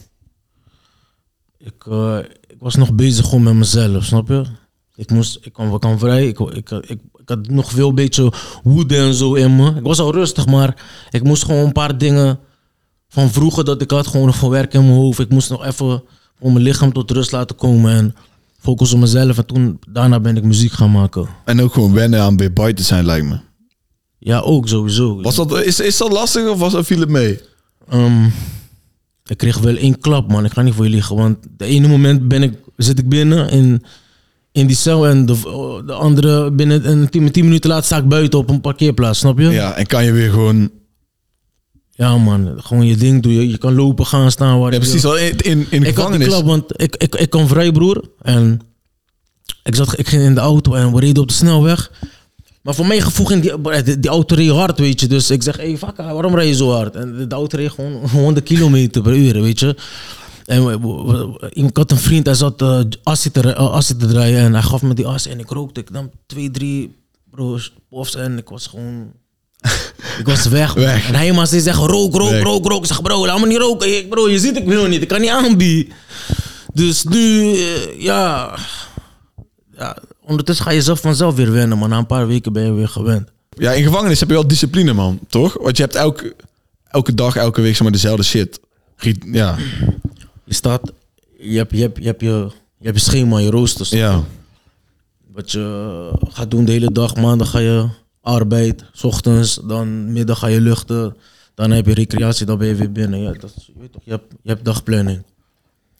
Ik, 1.57 1.86
eh, 1.89 2.18
ik 2.48 2.59
was 2.59 2.75
nog 2.75 2.94
bezig 2.94 3.25
gewoon 3.25 3.44
met 3.44 3.53
mezelf, 3.53 4.03
snap 4.06 4.27
je? 4.27 4.44
Ik 4.95 5.09
moest, 5.09 5.39
ik 5.42 5.53
kwam, 5.53 5.74
ik 5.74 5.80
kwam 5.80 6.00
vrij, 6.00 6.27
ik, 6.27 6.39
ik, 6.39 6.69
ik, 6.71 6.89
ik 6.89 7.30
had 7.30 7.47
nog 7.47 7.71
veel 7.71 7.89
een 7.89 7.95
beetje 7.95 8.33
woede 8.63 8.97
en 8.97 9.13
zo 9.13 9.33
in 9.33 9.56
me. 9.56 9.75
Ik 9.75 9.83
was 9.83 10.00
al 10.00 10.13
rustig, 10.13 10.45
maar 10.45 10.83
ik 11.09 11.24
moest 11.24 11.44
gewoon 11.45 11.65
een 11.65 11.71
paar 11.71 11.97
dingen 11.97 12.39
van 13.07 13.30
vroeger 13.30 13.65
dat 13.65 13.81
ik 13.81 13.92
had 13.92 14.07
gewoon 14.07 14.25
nog 14.25 14.36
verwerken 14.36 14.80
in 14.80 14.86
mijn 14.86 15.00
hoofd. 15.00 15.19
Ik 15.19 15.30
moest 15.30 15.50
nog 15.50 15.65
even 15.65 16.04
om 16.39 16.54
mijn 16.54 16.65
lichaam 16.65 16.94
tot 16.94 17.12
rust 17.12 17.31
laten 17.31 17.56
komen 17.56 17.92
en 17.92 18.15
focussen 18.61 18.97
op 18.97 19.03
mezelf. 19.03 19.37
En 19.37 19.45
toen, 19.45 19.79
daarna 19.89 20.19
ben 20.19 20.37
ik 20.37 20.43
muziek 20.43 20.71
gaan 20.71 20.91
maken. 20.91 21.27
En 21.45 21.61
ook 21.61 21.73
gewoon 21.73 21.93
wennen 21.93 22.21
aan 22.21 22.37
weer 22.37 22.53
buiten 22.53 22.85
zijn, 22.85 23.05
lijkt 23.05 23.27
me. 23.27 23.39
Ja, 24.17 24.39
ook 24.39 24.67
sowieso. 24.67 25.21
Was 25.21 25.35
dat, 25.35 25.63
is, 25.63 25.79
is 25.79 25.97
dat 25.97 26.11
lastig 26.11 26.49
of 26.49 26.59
was, 26.59 26.75
viel 26.85 26.99
het 26.99 27.09
mee? 27.09 27.39
Ehm, 27.89 28.25
ik 29.25 29.37
kreeg 29.37 29.59
wel 29.59 29.75
één 29.75 29.99
klap, 29.99 30.27
man. 30.27 30.45
Ik 30.45 30.51
ga 30.51 30.61
niet 30.61 30.73
voor 30.73 30.85
je 30.85 30.91
liegen. 30.91 31.15
Want 31.15 31.37
de 31.57 31.65
ene 31.65 31.87
moment 31.87 32.27
ben 32.27 32.43
ik, 32.43 32.53
zit 32.77 32.99
ik 32.99 33.09
binnen 33.09 33.49
in, 33.49 33.83
in 34.51 34.67
die 34.67 34.75
cel. 34.75 35.07
En 35.07 35.25
de, 35.25 35.33
de 35.85 35.93
andere 35.93 36.51
binnen 36.51 36.83
en 36.83 37.09
tien, 37.09 37.31
tien 37.31 37.43
minuten 37.43 37.69
later 37.69 37.85
sta 37.85 37.97
ik 37.97 38.07
buiten 38.07 38.39
op 38.39 38.49
een 38.49 38.61
parkeerplaats. 38.61 39.19
Snap 39.19 39.39
je? 39.39 39.49
Ja, 39.49 39.73
en 39.73 39.85
kan 39.85 40.05
je 40.05 40.11
weer 40.11 40.29
gewoon... 40.29 40.69
Ja, 41.91 42.17
man. 42.17 42.53
Gewoon 42.57 42.85
je 42.85 42.95
ding 42.95 43.21
doen. 43.23 43.31
Je, 43.33 43.49
je 43.49 43.57
kan 43.57 43.73
lopen, 43.75 44.05
gaan, 44.05 44.31
staan 44.31 44.59
waar 44.59 44.67
Ja, 44.73 44.77
je 44.79 44.83
precies. 44.83 45.05
Al 45.05 45.17
in, 45.17 45.38
in, 45.38 45.67
in 45.69 45.81
de 45.81 45.88
Ik 45.88 45.95
had 45.95 46.11
die 46.11 46.19
gevangenis. 46.21 46.27
klap, 46.27 46.45
want 46.45 46.81
ik, 46.81 46.95
ik, 46.95 47.15
ik 47.15 47.29
kwam 47.29 47.47
vrij, 47.47 47.71
broer. 47.71 48.03
En 48.21 48.59
ik, 49.63 49.75
zat, 49.75 49.99
ik 49.99 50.07
ging 50.07 50.23
in 50.23 50.33
de 50.33 50.39
auto 50.39 50.73
en 50.73 50.93
we 50.93 50.99
reden 50.99 51.21
op 51.21 51.27
de 51.27 51.33
snelweg. 51.33 51.91
Maar 52.61 52.75
voor 52.75 52.85
mijn 52.85 53.01
gevoel 53.01 53.25
ging 53.25 53.41
die, 53.41 53.83
die, 53.83 53.99
die 53.99 54.09
auto 54.09 54.35
reed 54.35 54.49
hard, 54.49 54.79
weet 54.79 54.99
je. 54.99 55.07
Dus 55.07 55.29
ik 55.31 55.43
zeg, 55.43 55.57
hé, 55.57 55.63
hey, 55.67 55.77
fakka, 55.77 56.13
waarom 56.13 56.35
rij 56.35 56.47
je 56.47 56.55
zo 56.55 56.71
hard? 56.71 56.95
En 56.95 57.27
de, 57.29 57.35
auto 57.35 57.57
reed 57.57 57.71
gewoon 57.71 57.94
100 58.09 58.45
kilometer 58.45 59.01
per 59.01 59.15
uur, 59.15 59.41
weet 59.41 59.59
je. 59.59 59.75
En 60.45 60.65
we- 60.65 60.79
we- 60.79 61.03
we- 61.03 61.49
ik 61.53 61.77
had 61.77 61.91
een 61.91 61.97
vriend, 61.97 62.25
hij 62.25 62.35
zat 62.35 62.61
uh, 62.61 62.79
asje, 63.03 63.31
te, 63.31 63.44
uh, 63.44 63.55
asje 63.71 63.95
te 63.97 64.07
draaien 64.07 64.39
en 64.39 64.53
hij 64.53 64.61
gaf 64.61 64.81
me 64.81 64.94
die 64.94 65.07
as 65.07 65.27
en 65.27 65.39
ik 65.39 65.49
rookte. 65.49 65.79
Ik 65.79 65.89
nam 65.89 66.09
twee, 66.25 66.51
drie 66.51 66.95
broers, 67.31 67.73
puffs 67.89 68.15
en 68.15 68.37
ik 68.37 68.49
was 68.49 68.67
gewoon... 68.67 69.11
Ik 70.19 70.25
was 70.25 70.45
weg. 70.45 70.75
man. 70.75 70.83
Weg. 70.83 71.07
En 71.07 71.15
hij 71.15 71.31
maar 71.31 71.47
steeds 71.47 71.63
zeggen, 71.63 71.87
rook, 71.87 72.15
rook, 72.15 72.29
Weg. 72.29 72.43
rook, 72.43 72.65
rook. 72.67 72.81
Ik 72.81 72.87
zeg, 72.87 73.01
bro, 73.01 73.25
laat 73.25 73.39
me 73.39 73.47
niet 73.47 73.57
roken. 73.57 73.97
Ik, 73.97 74.09
bro, 74.09 74.29
je 74.29 74.39
ziet, 74.39 74.57
ik 74.57 74.65
wil 74.65 74.87
niet. 74.87 75.01
Ik 75.01 75.07
kan 75.07 75.21
niet 75.21 75.29
aanbieden. 75.29 75.93
Dus 76.73 77.03
nu, 77.03 77.51
eh, 77.53 78.01
ja, 78.01 78.55
ja... 79.77 79.97
Ondertussen 80.25 80.65
ga 80.65 80.71
je 80.71 80.81
zelf 80.81 80.99
vanzelf 80.99 81.35
weer 81.35 81.51
wennen, 81.51 81.77
maar 81.77 81.89
na 81.89 81.97
een 81.97 82.05
paar 82.05 82.27
weken 82.27 82.53
ben 82.53 82.63
je 82.65 82.71
weer 82.71 82.87
gewend. 82.87 83.29
Ja, 83.57 83.71
in 83.71 83.83
gevangenis 83.83 84.19
heb 84.19 84.29
je 84.29 84.33
wel 84.35 84.47
discipline, 84.47 84.93
man. 84.93 85.19
Toch? 85.27 85.57
Want 85.61 85.77
je 85.77 85.83
hebt 85.83 85.95
elke, 85.95 86.35
elke 86.87 87.13
dag, 87.15 87.35
elke 87.35 87.61
week 87.61 87.71
zeg 87.71 87.81
maar 87.81 87.91
dezelfde 87.91 88.23
shit. 88.23 88.59
Ja, 89.31 89.57
Je 90.45 90.53
staat, 90.53 90.91
je 91.39 91.57
hebt 91.57 91.71
je, 91.71 91.81
hebt, 91.81 91.97
je, 91.97 92.05
hebt 92.05 92.21
je, 92.21 92.27
je, 92.79 92.85
hebt 92.85 92.97
je 92.97 93.03
schema, 93.03 93.37
je 93.39 93.49
roosters. 93.49 93.89
ja. 93.89 94.23
Wat 95.33 95.51
je 95.51 96.11
gaat 96.29 96.51
doen 96.51 96.65
de 96.65 96.71
hele 96.71 96.91
dag. 96.91 97.15
Maandag 97.15 97.49
ga 97.49 97.59
je 97.59 97.87
arbeid, 98.21 98.83
's 98.94 99.03
ochtends, 99.03 99.59
dan 99.63 100.12
middag 100.12 100.39
ga 100.39 100.47
je 100.47 100.62
luchten. 100.62 101.15
Dan 101.53 101.71
heb 101.71 101.85
je 101.85 101.94
recreatie, 101.94 102.45
dan 102.45 102.57
ben 102.57 102.68
je 102.68 102.75
weer 102.75 102.91
binnen. 102.91 103.19
Ja, 103.21 103.31
dat, 103.31 103.53
is- 103.57 103.65
je, 103.65 103.73
weet 103.79 103.91
toch, 103.91 104.01
je, 104.06 104.12
hebt, 104.12 104.33
je 104.41 104.50
hebt 104.50 104.65
dagplanning. 104.65 105.23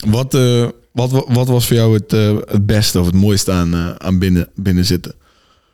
Wat, 0.08 0.34
eh, 0.34 0.70
wat, 0.92 1.12
wa- 1.12 1.34
wat 1.34 1.48
was 1.48 1.68
voor 1.68 1.76
jou 1.76 1.94
het, 1.94 2.14
eh, 2.14 2.38
het 2.46 2.66
beste 2.66 3.00
of 3.00 3.06
het 3.06 3.16
mooiste 3.16 3.52
aan, 3.52 3.74
eh, 3.74 3.96
aan 3.96 4.20
binnen, 4.20 4.48
binnen 4.56 4.86
zitten? 4.86 5.14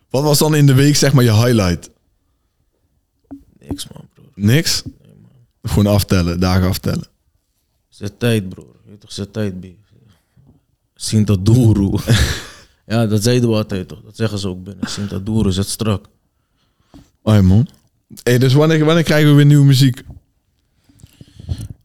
Wat 0.09 0.23
was 0.23 0.37
dan 0.37 0.55
in 0.55 0.65
de 0.65 0.73
week 0.73 0.95
zeg 0.95 1.13
maar 1.13 1.23
je 1.23 1.33
highlight? 1.33 1.89
Niks 3.59 3.87
man, 3.93 4.07
broer. 4.13 4.25
Niks? 4.35 4.83
Gewoon 5.63 5.93
aftellen, 5.93 6.39
dagen 6.39 6.67
aftellen. 6.67 7.07
Zet 7.89 8.19
tijd, 8.19 8.49
broer. 8.49 8.75
Je 8.83 8.89
weet 8.89 8.99
toch, 9.01 9.11
zet 9.11 9.33
tijd, 9.33 9.59
B. 9.59 9.65
Sinta 10.95 11.35
Duru. 11.41 11.97
ja, 12.87 13.05
dat 13.05 13.23
zeiden 13.23 13.49
we 13.49 13.55
altijd 13.55 13.87
toch. 13.87 14.01
Dat 14.01 14.15
zeggen 14.15 14.39
ze 14.39 14.47
ook 14.47 14.63
binnen. 14.63 14.89
Sinta 14.89 15.17
Duru, 15.19 15.51
zet 15.51 15.67
strak. 15.69 16.05
Hoi 17.27 17.41
man. 17.41 17.67
Hey, 18.23 18.37
dus 18.37 18.53
wanneer, 18.53 18.85
wanneer 18.85 19.03
krijgen 19.03 19.29
we 19.29 19.35
weer 19.35 19.45
nieuwe 19.45 19.65
muziek? 19.65 20.03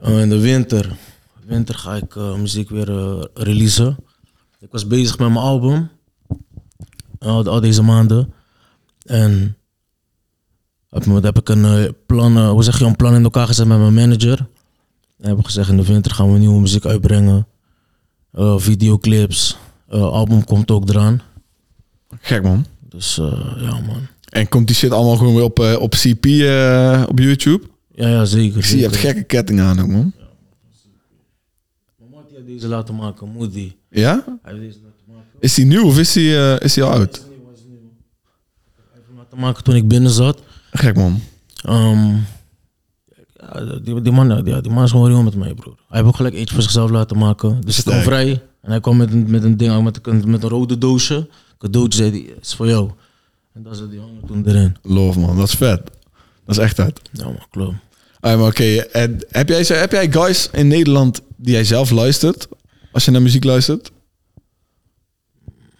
Uh, 0.04 0.20
in 0.20 0.28
de 0.28 0.38
winter. 0.38 0.96
Winter 1.44 1.74
ga 1.74 1.94
ik 1.94 2.16
eh, 2.16 2.34
muziek 2.36 2.70
weer 2.70 2.90
eh, 2.90 3.24
releasen. 3.34 3.96
Ik 4.58 4.68
was 4.70 4.86
bezig 4.86 5.18
met 5.18 5.28
mijn 5.28 5.40
album. 5.40 5.90
Al, 7.18 7.44
al 7.44 7.60
deze 7.60 7.82
maanden. 7.82 8.32
En 9.04 9.56
heb, 10.88 11.22
heb 11.22 11.38
ik 11.38 11.48
een 11.48 11.64
eh, 11.64 11.90
plan, 12.06 12.48
hoe 12.48 12.62
zeg 12.62 12.78
je, 12.78 12.84
een 12.84 12.96
plan 12.96 13.14
in 13.14 13.24
elkaar 13.24 13.46
gezet 13.46 13.66
met 13.66 13.78
mijn 13.78 13.94
manager. 13.94 14.38
En 15.18 15.26
hebben 15.26 15.44
gezegd 15.44 15.68
in 15.68 15.76
de 15.76 15.86
winter 15.86 16.12
gaan 16.12 16.32
we 16.32 16.38
nieuwe 16.38 16.60
muziek 16.60 16.84
uitbrengen. 16.84 17.46
Eh, 18.32 18.58
videoclips. 18.58 19.56
Eh, 19.88 20.02
album 20.02 20.44
komt 20.44 20.70
ook 20.70 20.88
eraan. 20.88 21.22
Gek 22.20 22.42
man. 22.42 22.66
Dus 22.80 23.18
eh, 23.18 23.56
ja 23.56 23.80
man. 23.80 24.11
En 24.32 24.48
komt 24.48 24.66
die 24.66 24.76
shit 24.76 24.90
allemaal 24.90 25.16
gewoon 25.16 25.34
weer 25.34 25.44
op, 25.44 25.58
eh, 25.58 25.80
op 25.80 25.90
CP 25.94 26.26
eh, 26.26 27.04
op 27.08 27.18
YouTube? 27.18 27.66
Ja, 27.94 28.08
ja 28.08 28.24
zeker. 28.24 28.58
Ik 28.58 28.64
zie 28.64 28.76
je 28.76 28.82
hebt 28.82 28.96
gekke 28.96 29.22
ketting 29.22 29.60
aan 29.60 29.80
ook 29.80 29.86
man. 29.86 30.12
Mijn 31.98 32.10
maat 32.10 32.28
die 32.28 32.36
heeft 32.36 32.48
deze 32.48 32.66
laten 32.68 32.94
maken, 32.94 33.28
Moody. 33.28 33.72
Ja? 33.90 34.24
Hij 34.42 34.52
heeft 34.52 34.64
deze 34.64 34.78
laten 34.82 35.04
maken. 35.06 35.28
Is 35.40 35.54
die 35.54 35.64
nieuw 35.64 35.84
of 35.84 35.98
is 35.98 36.12
die, 36.12 36.36
eh, 36.36 36.60
is 36.60 36.74
die 36.74 36.82
al 36.82 36.90
oud? 36.90 37.14
Hij 37.14 37.22
heeft 38.94 39.06
hem 39.06 39.16
laten 39.16 39.38
maken 39.38 39.64
toen 39.64 39.74
ik 39.74 39.88
binnen 39.88 40.10
zat. 40.10 40.42
Gek 40.70 40.96
man. 40.96 41.20
Ehm, 41.64 42.16
ja, 43.34 43.78
die, 43.82 44.02
die, 44.02 44.12
man, 44.12 44.42
ja, 44.44 44.60
die 44.60 44.72
man 44.72 44.84
is 44.84 44.90
gewoon 44.90 45.08
real 45.08 45.22
met 45.22 45.34
mij, 45.34 45.54
broer. 45.54 45.74
Hij 45.76 45.96
heeft 45.96 46.06
ook 46.08 46.16
gelijk 46.16 46.34
eentje 46.34 46.54
voor 46.54 46.62
zichzelf 46.62 46.90
laten 46.90 47.18
maken. 47.18 47.60
Dus 47.60 47.78
ik 47.78 47.84
kwam 47.84 48.00
vrij. 48.00 48.42
En 48.60 48.70
hij 48.70 48.80
kwam 48.80 48.96
met 48.96 49.12
een, 49.12 49.30
met 49.30 49.42
een 49.42 49.56
ding, 49.56 49.82
met 49.82 50.06
een, 50.06 50.30
met 50.30 50.42
een 50.42 50.48
rode 50.48 50.78
doosje. 50.78 51.28
Cadeautje, 51.58 51.98
zei 51.98 52.10
hij, 52.10 52.34
is 52.40 52.54
voor 52.54 52.68
jou. 52.68 52.90
En 53.54 53.62
dat 53.62 53.76
zat 53.76 53.90
die 53.90 54.00
hangen 54.00 54.26
toen 54.26 54.48
erin. 54.48 54.76
Love 54.82 55.18
man, 55.18 55.36
dat 55.36 55.48
is 55.48 55.54
vet. 55.54 55.90
Dat 56.44 56.56
is 56.56 56.58
echt 56.58 56.74
vet. 56.74 57.00
Ja, 57.12 57.24
man, 57.24 57.46
klopt. 57.50 57.76
Ah, 58.20 58.38
maar 58.38 58.48
oké, 58.48 58.76
en 58.76 59.26
heb, 59.28 59.48
jij, 59.48 59.64
heb 59.66 59.92
jij 59.92 60.12
guys 60.12 60.48
in 60.52 60.68
Nederland 60.68 61.20
die 61.36 61.52
jij 61.52 61.64
zelf 61.64 61.90
luistert? 61.90 62.48
Als 62.92 63.04
je 63.04 63.10
naar 63.10 63.22
muziek 63.22 63.44
luistert? 63.44 63.90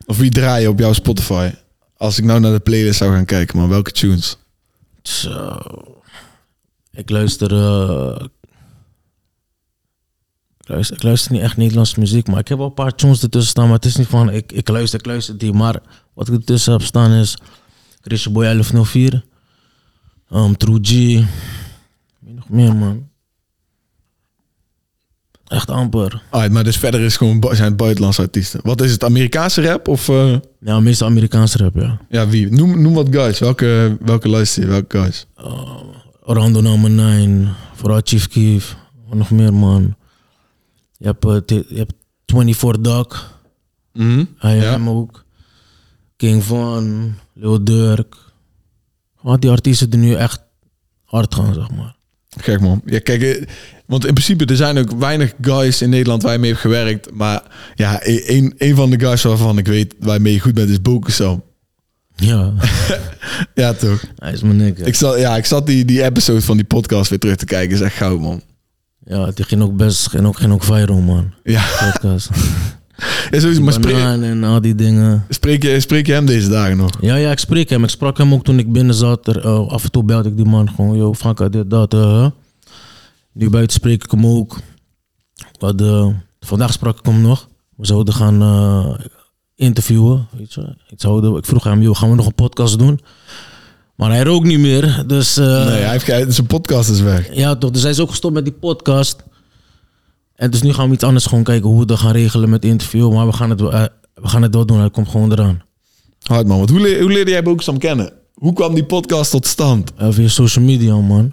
Of 0.07 0.19
wie 0.19 0.31
draai 0.31 0.62
je 0.62 0.69
op 0.69 0.79
jouw 0.79 0.93
Spotify? 0.93 1.50
Als 1.97 2.19
ik 2.19 2.25
nou 2.25 2.41
naar 2.41 2.52
de 2.52 2.61
playlist 2.61 2.99
zou 2.99 3.12
gaan 3.12 3.25
kijken, 3.25 3.59
maar 3.59 3.69
welke 3.69 3.91
tunes? 3.91 4.38
Zo. 5.02 5.59
Ik 6.91 7.11
luister, 7.11 7.52
eh, 7.52 8.26
ik 10.59 10.69
luister... 10.69 10.97
Ik 10.97 11.02
luister 11.02 11.33
niet 11.33 11.43
echt 11.43 11.57
Nederlandse 11.57 12.00
muziek, 12.00 12.26
maar 12.26 12.38
ik 12.38 12.49
heb 12.49 12.59
wel 12.59 12.67
een 12.67 12.75
paar 12.75 12.95
tunes 12.95 13.23
ertussen 13.23 13.50
staan. 13.50 13.64
Maar 13.64 13.75
het 13.76 13.85
is 13.85 13.97
niet 13.97 14.07
van, 14.07 14.31
ik, 14.31 14.52
ik 14.52 14.69
luister, 14.69 14.99
ik 14.99 15.07
luister 15.07 15.38
die. 15.38 15.52
Maar 15.52 15.83
wat 16.14 16.29
ik 16.29 16.35
ertussen 16.35 16.73
heb 16.73 16.83
staan 16.83 17.12
is... 17.12 17.37
Christian 18.03 18.33
Boy 18.35 18.45
1104. 18.45 19.23
Um, 20.33 20.57
True 20.57 20.79
G. 20.83 21.21
Nog 22.21 22.49
meer, 22.49 22.75
man? 22.75 23.11
Echt 25.47 25.71
amper. 25.71 26.23
Alright, 26.31 26.53
maar 26.53 26.65
dus 26.65 26.77
verder 26.77 27.01
is 27.01 27.17
gewoon, 27.17 27.45
zijn 27.51 27.69
het 27.69 27.77
buitenlandse 27.77 28.23
artiesten. 28.23 28.61
Wat 28.63 28.81
is 28.81 28.93
het, 28.93 29.05
Amerikaanse 29.05 29.63
rap? 29.63 29.89
Of 29.89 30.09
eh, 30.09 30.37
Ja, 30.61 30.81
meestal 30.81 31.09
Amerikaanse 31.09 31.59
rap, 31.59 31.75
ja. 31.75 32.01
ja, 32.09 32.29
wie? 32.29 32.51
Noem, 32.53 32.83
noem 32.83 32.95
wat 32.95 33.09
guys. 33.11 33.39
Welke, 33.39 33.97
welke 34.01 34.29
luister 34.29 34.63
je? 34.63 34.69
Welke 34.69 34.99
guys? 34.99 35.27
Orlando 36.25 36.61
nummer 36.61 36.91
9. 36.91 37.55
Vooral 37.75 38.01
Chief 38.05 38.29
Keef. 38.29 38.77
Wat 39.09 39.19
nog 39.19 39.31
meer, 39.31 39.55
man? 39.55 39.95
Je 40.97 41.07
hebt, 41.07 41.25
eh, 41.25 41.37
je 41.69 41.77
hebt 41.79 41.95
24 42.27 42.83
Dog. 42.83 43.39
Mhm. 43.93 44.25
Hij 44.39 44.57
Ja. 44.57 44.63
hem 44.71 44.89
ook. 44.89 45.25
King 46.17 46.45
Von. 46.45 47.15
Lil 47.35 47.65
Durk. 47.65 48.17
Gewoon 49.21 49.41
die 49.41 49.51
artiesten 49.51 49.91
die 49.91 50.01
nu 50.01 50.15
echt 50.15 50.41
hard 51.05 51.35
gaan, 51.35 51.55
zeg 51.55 51.71
maar. 51.71 51.97
Gek 52.41 52.61
man. 52.61 52.83
Ja, 52.85 52.99
kijk, 52.99 53.23
eh, 53.23 53.47
want 53.87 54.07
in 54.07 54.12
principe 54.15 54.45
er 54.45 54.57
zijn 54.57 54.79
ook 54.79 54.91
weinig 54.91 55.33
guys 55.41 55.83
in 55.83 55.91
Nederland 55.91 56.23
waar 56.23 56.33
je 56.33 56.39
mee 56.39 56.51
hebt 56.51 56.62
gewerkt. 56.62 57.11
Maar 57.12 57.43
ja, 57.75 58.01
e- 58.03 58.37
een, 58.37 58.55
een 58.59 58.75
van 58.75 58.91
de 58.91 59.01
guys 59.01 59.23
waarvan 59.23 59.59
ik 59.59 59.67
weet 59.67 59.95
waarmee 59.99 60.33
je 60.33 60.41
goed 60.41 60.55
bent 60.55 60.69
is 60.71 60.83
Bokusam. 60.83 61.43
Ja, 62.17 62.53
Ja, 63.55 63.73
toch? 63.73 64.05
hij 64.17 64.33
is 64.33 64.43
mijn 64.43 64.57
nigger. 64.57 64.87
Ik 64.87 64.95
zat, 64.95 65.19
ja, 65.19 65.37
ik 65.37 65.45
zat 65.45 65.67
die, 65.67 65.85
die 65.85 66.03
episode 66.03 66.41
van 66.43 66.57
die 66.57 66.67
podcast 66.67 67.11
weer 67.11 67.19
terug 67.19 67.37
te 67.37 67.45
kijken. 67.45 67.75
is 67.75 67.81
echt 67.81 67.97
goud, 67.97 68.21
man. 68.21 68.43
Ja, 69.05 69.31
die 69.31 69.45
ging 69.45 69.62
ook 69.62 69.77
best, 69.77 70.09
ging 70.09 70.27
ook, 70.27 70.37
ging 70.37 70.53
ook 70.53 70.65
viral, 70.65 71.01
man. 71.01 71.35
Ja, 71.43 71.65
Podcast. 71.91 72.29
ja 73.31 73.41
sowieso, 73.41 73.63
maar 73.63 73.73
spreek, 73.73 73.97
en 73.97 74.45
al 74.45 74.61
die 74.61 74.75
dingen. 74.75 75.27
spreek, 75.29 75.63
je, 75.63 75.81
spreek 75.81 76.07
je 76.07 76.13
hem 76.13 76.27
deze 76.27 76.49
dagen 76.49 76.77
nog? 76.77 76.91
Ja, 77.01 77.15
ja, 77.15 77.31
ik 77.31 77.39
spreek 77.39 77.69
hem. 77.71 77.85
Ik 77.85 77.91
sprak 77.91 78.19
hem 78.19 78.33
ook 78.33 78.45
toen 78.45 78.59
ik 78.59 78.73
binnen 78.73 78.95
zat. 78.95 79.27
Er, 79.29 79.45
eh, 79.45 79.67
af 79.69 79.85
en 79.85 79.91
toe 79.91 80.05
belde 80.05 80.29
ik 80.29 80.37
die 80.37 80.45
man 80.47 80.69
gewoon. 80.75 80.97
Yo, 80.97 81.15
Franka, 81.15 81.49
dit, 81.49 81.71
dat. 81.71 81.95
eh. 81.95 82.27
Nu 83.33 83.51
buiten 83.51 83.73
spreek 83.77 84.05
ik 84.05 84.11
hem 84.11 84.27
ook. 84.27 84.57
We 85.59 85.67
hadden- 85.67 86.23
vandaag 86.41 86.73
sprak 86.73 86.99
ik 86.99 87.05
hem 87.07 87.21
nog. 87.21 87.49
We 87.77 87.87
zouden 87.87 88.15
gaan 88.15 88.43
eh, 88.43 89.05
interviewen. 89.55 90.27
Weet 90.37 90.53
je. 90.55 90.61
Ik, 90.89 91.01
zouden, 91.01 91.37
ik 91.37 91.45
vroeg 91.47 91.65
hem, 91.65 91.83
joh, 91.83 91.97
gaan 91.97 92.11
we 92.11 92.17
nog 92.17 92.27
een 92.27 92.35
podcast 92.35 92.79
doen? 92.79 93.01
Maar 93.97 94.11
hij 94.11 94.23
rookt 94.23 94.47
niet 94.47 94.59
meer. 94.59 95.05
Dus 95.07 95.37
eh, 95.37 95.47
Nee, 95.67 95.81
hij 95.83 95.91
heeft, 96.03 96.35
zijn 96.35 96.47
podcast 96.47 96.91
is 96.91 97.01
weg. 97.01 97.35
ja, 97.35 97.57
toch. 97.57 97.71
Dus 97.71 97.83
hij 97.83 97.91
is 97.91 98.01
ook 98.01 98.11
gestopt 98.11 98.35
met 98.35 98.45
die 98.45 98.53
podcast. 98.55 99.23
En 100.43 100.51
dus 100.51 100.63
nu 100.63 100.73
gaan 100.73 100.89
we 100.89 100.95
iets 100.95 101.05
anders 101.05 101.27
gewoon 101.27 101.45
kijken 101.45 101.69
hoe 101.69 101.79
we 101.79 101.87
dat 101.87 101.99
gaan 101.99 102.13
regelen 102.13 102.51
met 102.51 102.65
interview. 102.65 103.13
Maar 103.13 103.27
we 103.27 103.33
gaan 103.33 103.51
het, 103.51 103.61
wel- 103.61 103.73
eh, 103.73 103.85
we 104.15 104.29
gaan 104.29 104.43
het 104.43 104.55
wel 104.55 104.67
doen. 104.67 104.79
Hij 104.79 104.91
komt 104.91 105.09
gewoon 105.09 105.33
eraan. 105.33 105.63
Hard 106.23 106.47
man. 106.47 106.59
Want 106.59 106.71
hoe, 106.71 106.81
le- 106.81 107.01
hoe 107.01 107.11
leerde 107.13 107.31
jij 107.31 107.43
Bokusam 107.43 107.79
kennen? 107.79 108.13
Hoe 108.35 108.53
kwam 108.53 108.75
die 108.75 108.85
podcast 108.85 109.31
tot 109.31 109.47
stand? 109.47 109.93
Eh, 109.97 110.09
via 110.11 110.29
social 110.29 110.65
media, 110.65 110.97
man. 110.97 111.33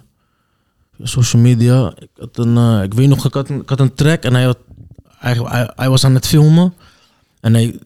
Via 0.96 1.06
social 1.06 1.42
media. 1.42 1.92
Ik, 1.98 2.08
had 2.18 2.38
een, 2.46 2.56
eh, 2.56 2.82
ik 2.82 2.94
weet 2.94 3.08
nog, 3.08 3.24
ik 3.26 3.34
had 3.34 3.48
een, 3.48 3.60
ik 3.60 3.68
had 3.68 3.80
een 3.80 3.94
track 3.94 4.22
en 4.22 4.34
hij, 4.34 4.44
had, 4.44 4.58
hij, 5.18 5.34
hij, 5.42 5.70
hij 5.74 5.88
was 5.90 6.04
aan 6.04 6.14
het 6.14 6.26
filmen. 6.26 6.74
En 7.40 7.54
hij 7.54 7.78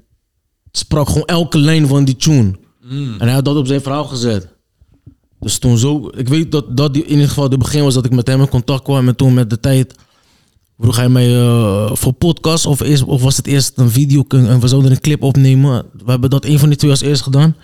sprak 0.72 1.08
gewoon 1.08 1.24
elke 1.26 1.58
lijn 1.58 1.86
van 1.86 2.04
die 2.04 2.16
tune. 2.16 2.52
En 2.90 3.20
hij 3.26 3.32
had 3.32 3.44
dat 3.44 3.56
op 3.56 3.66
zijn 3.66 3.80
verhaal 3.82 4.04
gezet. 4.04 4.48
Dus 5.40 5.58
toen 5.58 5.78
zo... 5.78 6.10
Ik 6.16 6.28
weet 6.28 6.52
dat 6.52 6.76
dat 6.76 6.94
die, 6.94 7.04
in 7.04 7.10
ieder 7.12 7.28
geval 7.28 7.48
de 7.48 7.58
begin 7.58 7.82
was 7.82 7.94
dat 7.94 8.04
ik 8.04 8.12
met 8.12 8.26
hem 8.26 8.40
in 8.40 8.48
contact 8.48 8.82
kwam. 8.82 9.08
En 9.08 9.16
toen 9.16 9.34
met 9.34 9.50
de 9.50 9.60
tijd 9.60 9.94
vroeg 10.78 10.96
hij 10.96 11.08
mij 11.08 11.40
eh, 11.40 11.90
voor 11.92 12.12
podcast. 12.12 12.66
Of, 12.66 12.80
eerst, 12.80 13.04
of 13.04 13.22
was 13.22 13.36
het 13.36 13.46
eerst 13.46 13.72
een 13.78 13.90
video 13.90 14.24
en 14.28 14.60
we 14.60 14.68
zouden 14.68 14.90
een 14.90 15.00
clip 15.00 15.22
opnemen. 15.22 15.84
We 16.04 16.10
hebben 16.10 16.30
dat 16.30 16.44
een 16.44 16.58
van 16.58 16.68
die 16.68 16.78
twee 16.78 16.90
als 16.90 17.00
eerst 17.00 17.22
gedaan. 17.22 17.56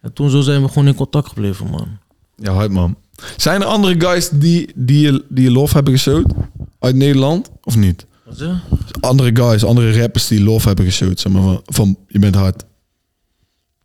En 0.00 0.12
toen 0.12 0.30
zo 0.30 0.40
zijn 0.40 0.62
we 0.62 0.68
gewoon 0.68 0.86
in 0.86 0.94
contact 0.94 1.28
gebleven, 1.28 1.70
man. 1.70 1.88
Ja, 2.36 2.52
hard 2.52 2.70
man. 2.70 2.96
Zijn 3.36 3.60
er 3.60 3.66
andere 3.66 4.00
guys 4.00 4.28
die, 4.28 4.70
die, 4.74 5.00
je, 5.00 5.24
die 5.28 5.44
je 5.44 5.50
lof 5.50 5.72
hebben 5.72 5.92
geshowd? 5.92 6.32
Uit 6.78 6.94
Nederland? 6.94 7.50
Of 7.64 7.76
niet? 7.76 8.06
Wat 8.24 8.38
zeg? 8.38 8.62
Andere 9.00 9.36
guys, 9.36 9.64
andere 9.64 10.00
rappers 10.00 10.28
die 10.28 10.42
lof 10.42 10.64
hebben 10.64 10.84
geshowd. 10.84 11.20
Zeg 11.20 11.32
maar 11.32 11.42
van, 11.42 11.62
van 11.64 11.96
je 12.08 12.18
bent 12.18 12.34
hard. 12.34 12.64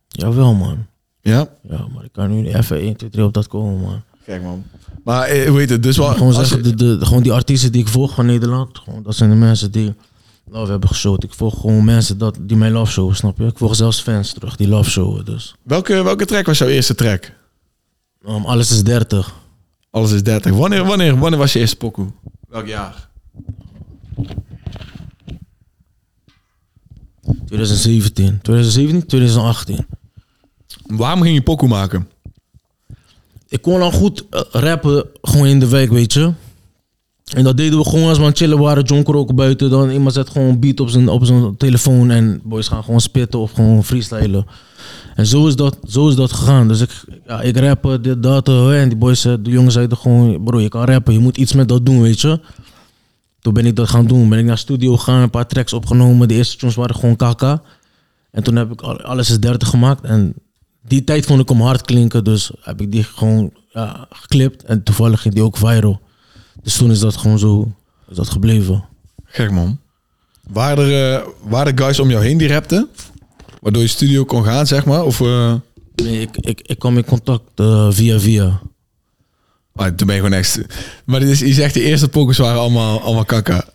Jawel, 0.08 0.54
man. 0.54 0.86
Ja? 1.22 1.48
Ja, 1.70 1.88
maar 1.94 2.04
ik 2.04 2.12
kan 2.12 2.30
nu 2.30 2.48
even 2.48 2.80
1, 2.80 2.96
2, 2.96 3.10
3 3.10 3.25
op 3.25 3.34
dat 3.34 3.48
komen, 3.48 3.82
man. 3.82 4.01
Kijk 4.25 4.44
man. 4.44 4.63
Maar 5.03 5.27
eh, 5.27 5.50
hoe 5.50 5.60
heet 5.60 5.70
het? 5.70 5.84
Dus 5.84 5.98
wel, 5.98 6.08
Gewoon 6.08 6.27
als 6.36 6.48
zeggen, 6.50 6.67
je- 6.70 6.75
de, 6.75 6.98
de, 6.98 7.05
gewoon 7.05 7.24
die 7.24 7.31
artiesten 7.31 7.72
die 7.72 7.81
ik 7.81 7.88
volg 7.88 8.13
van 8.13 8.25
Nederland, 8.25 8.77
gewoon, 8.77 9.03
dat 9.03 9.15
zijn 9.15 9.29
de 9.29 9.36
mensen 9.36 9.72
die 9.72 9.93
love 10.51 10.72
hebben 10.72 10.89
geshowd. 10.89 11.24
Ik 11.24 11.34
volg 11.34 11.60
gewoon 11.60 11.86
mensen 11.86 12.17
dat, 12.17 12.38
die 12.41 12.58
mij 12.58 12.72
love 12.72 12.91
showen, 12.91 13.15
snap 13.15 13.38
je? 13.38 13.46
Ik 13.46 13.58
volg 13.58 13.75
zelfs 13.75 14.01
fans 14.01 14.34
terug 14.34 14.55
die 14.55 14.67
love 14.67 14.89
showen, 14.89 15.25
dus. 15.25 15.55
welke, 15.63 16.03
welke 16.03 16.25
track 16.25 16.46
was 16.46 16.58
jouw 16.58 16.67
eerste 16.67 16.96
track? 16.96 17.31
Um, 18.27 18.46
alles 18.46 18.72
is 18.72 18.84
30. 18.84 19.34
Alles 19.89 20.12
is 20.12 20.24
30. 20.24 20.51
Wanneer, 20.51 20.86
wanneer, 20.86 21.17
wanneer 21.20 21.39
was 21.39 21.53
je 21.53 21.60
eerste 21.60 21.75
pokoe? 21.75 22.12
Welk 22.50 22.67
jaar? 22.67 23.10
2017. 27.46 28.39
2017, 28.41 29.05
2018. 29.08 29.86
Waarom 30.88 31.22
ging 31.22 31.36
je 31.36 31.41
pokoe 31.41 31.70
maken? 31.70 32.08
Ik 33.51 33.62
kon 33.62 33.81
al 33.81 33.91
goed 33.91 34.25
eh, 34.29 34.41
rappen, 34.51 35.05
gewoon 35.22 35.48
in 35.48 35.60
de 35.60 35.67
wijk, 35.70 35.89
weet 35.91 36.13
je. 36.13 36.31
En 37.36 37.43
dat 37.43 37.58
deden 37.58 37.77
we 37.79 37.86
gewoon 37.89 38.10
als 38.10 38.17
we 38.17 38.24
aan 38.24 38.36
chillen 38.36 38.58
waren, 38.60 38.84
jonker 38.84 39.15
ook 39.15 39.36
buiten. 39.36 39.70
Dan 39.70 39.89
iemand 39.89 40.13
zet 40.13 40.29
gewoon 40.29 40.60
beat 40.60 40.79
op 40.79 40.89
zijn, 40.89 41.10
op 41.10 41.25
zijn 41.25 41.58
telefoon 41.58 42.10
en 42.12 42.41
boys 42.43 42.67
gaan 42.67 42.84
gewoon 42.84 43.01
spitten 43.01 43.39
of 43.39 43.51
gewoon 43.51 43.84
freestylen. 43.84 44.46
En 45.15 45.25
zo 45.25 45.48
is 45.48 45.55
dat, 45.55 45.77
zo 45.88 46.08
is 46.08 46.15
dat 46.15 46.31
gegaan. 46.34 46.67
Dus 46.67 46.81
ik, 46.81 47.03
ja, 47.27 47.41
ik 47.41 47.58
rappen, 47.58 48.01
dit, 48.01 48.24
dat. 48.24 48.48
eh, 48.48 48.81
en 48.81 48.89
die 48.89 48.98
boys, 48.98 49.25
eh, 49.25 49.34
de 49.41 49.50
jongens 49.50 49.74
zeiden 49.74 49.98
gewoon, 49.98 50.43
bro, 50.43 50.60
je 50.60 50.70
kan 50.70 50.84
rappen, 50.86 51.13
je 51.13 51.20
moet 51.20 51.38
iets 51.38 51.53
met 51.53 51.67
dat 51.70 51.86
doen, 51.86 52.01
weet 52.01 52.22
je. 52.22 52.39
Toen 53.39 53.53
ben 53.53 53.65
ik 53.65 53.75
dat 53.75 53.89
gaan 53.89 54.08
doen. 54.08 54.29
Ben 54.29 54.39
ik 54.39 54.46
naar 54.46 54.58
studio 54.58 54.98
gegaan, 54.98 55.22
een 55.22 55.29
paar 55.29 55.48
tracks 55.48 55.74
opgenomen. 55.74 56.27
De 56.27 56.34
eerste 56.34 56.58
tunes 56.58 56.75
waren 56.75 56.96
gewoon 56.96 57.15
kaka. 57.15 57.62
En 58.31 58.43
toen 58.43 58.55
heb 58.55 58.72
ik 58.72 58.81
al- 58.81 59.01
alles 59.01 59.29
is 59.29 59.39
30 59.39 59.67
gemaakt. 59.67 60.03
En 60.03 60.34
die 60.82 61.04
tijd 61.04 61.26
vond 61.26 61.42
ik 61.42 61.50
hem 61.50 61.62
hard 61.62 61.82
klinken, 61.82 62.24
dus 62.24 62.52
heb 62.62 62.82
ik 62.82 62.92
die 62.92 63.04
gewoon 63.04 63.54
ja, 63.70 64.08
geklipt. 64.10 64.64
En 64.64 64.84
toevallig 64.84 65.22
ging 65.22 65.34
die 65.34 65.44
ook 65.44 65.58
viral. 65.58 66.02
Dus 66.64 66.76
toen 66.78 66.92
is 66.92 67.00
dat 67.00 67.16
gewoon 67.16 67.40
zo 67.40 67.72
is 68.10 68.16
dat 68.16 68.30
gebleven. 68.30 68.86
Gek 69.24 69.52
man. 69.52 69.80
Waren 70.50 70.86
er, 70.86 71.16
eh, 71.16 71.28
waren 71.42 71.74
er 71.78 71.84
guys 71.84 72.00
om 72.00 72.10
jou 72.10 72.24
heen 72.24 72.38
die 72.38 72.48
rapten? 72.48 72.90
Waardoor 73.60 73.82
je 73.82 73.88
studio 73.88 74.26
kon 74.26 74.44
gaan, 74.44 74.68
zeg 74.68 74.86
maar? 74.86 75.04
Of 75.04 75.22
eh, 75.22 75.54
Nee, 75.96 76.22
ik, 76.22 76.38
ik, 76.38 76.62
ik 76.62 76.80
kwam 76.80 76.98
in 76.98 77.06
contact 77.06 77.44
eh, 77.56 77.88
via 77.92 78.20
via. 78.20 78.62
ah, 79.76 79.88
toen 79.88 80.08
ben 80.08 80.16
je 80.16 80.22
gewoon 80.22 80.38
echt... 80.38 80.62
Maar 81.06 81.20
dit 81.20 81.30
is, 81.30 81.40
je 81.40 81.54
zegt 81.54 81.74
de 81.74 81.82
eerste 81.82 82.10
pokus 82.10 82.38
waren 82.38 82.60
allemaal, 82.60 83.02
allemaal 83.02 83.26
kaka. 83.26 83.66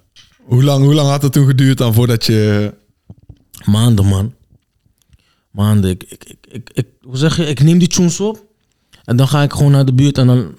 Hoe 0.45 0.65
lang, 0.65 0.85
hoe 0.85 0.95
lang 0.95 1.09
had 1.09 1.23
het 1.23 1.33
toen 1.33 1.47
geduurd 1.47 1.79
dan 1.79 1.95
voordat 1.95 2.25
je... 2.25 2.75
Maanden, 3.65 4.07
man. 4.07 4.35
Maanden. 5.57 5.91
Ik, 5.91 6.03
ik, 6.09 6.37
ik, 6.49 6.71
ik, 6.73 6.87
hoe 7.03 7.17
zeg 7.17 7.37
je? 7.37 7.45
Ik 7.47 7.61
neem 7.63 7.79
die 7.79 7.89
tunes 7.89 8.21
op. 8.21 8.45
En 9.05 9.17
dan 9.17 9.29
ga 9.29 9.43
ik 9.43 9.53
gewoon 9.53 9.73
naar 9.73 9.85
de 9.85 9.93
buurt 9.95 10.19
en 10.19 10.27
dan 10.27 10.55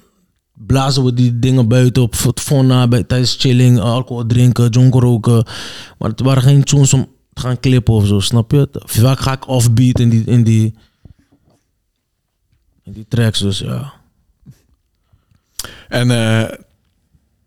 blazen 0.54 1.04
we 1.04 1.14
die 1.14 1.40
dingen 1.40 1.68
buiten 1.68 2.02
op 2.02 2.16
het 2.24 2.40
fonna, 2.40 2.88
bij, 2.88 3.04
tijdens 3.04 3.36
chilling, 3.40 3.80
alcohol 3.80 4.26
drinken, 4.26 4.70
jonker 4.70 5.02
roken. 5.02 5.46
Maar 5.98 6.10
het 6.10 6.20
waren 6.20 6.44
geen 6.44 6.64
tunes 6.64 6.94
om 6.94 7.08
te 7.34 7.42
gaan 7.42 7.60
klippen 7.60 7.94
of 7.94 8.08
zo, 8.08 8.20
snap 8.20 8.52
je? 8.52 8.68
Vaak 8.72 9.20
ga 9.20 9.32
ik 9.32 9.48
offbeat 9.48 10.00
in 10.00 10.10
die, 10.10 10.24
in 10.26 10.44
die, 10.44 10.76
in 12.84 12.92
die 12.94 13.06
tracks, 13.08 13.40
dus 13.40 13.60
ja. 13.60 13.94
En 15.88 16.12
eh, 16.12 16.58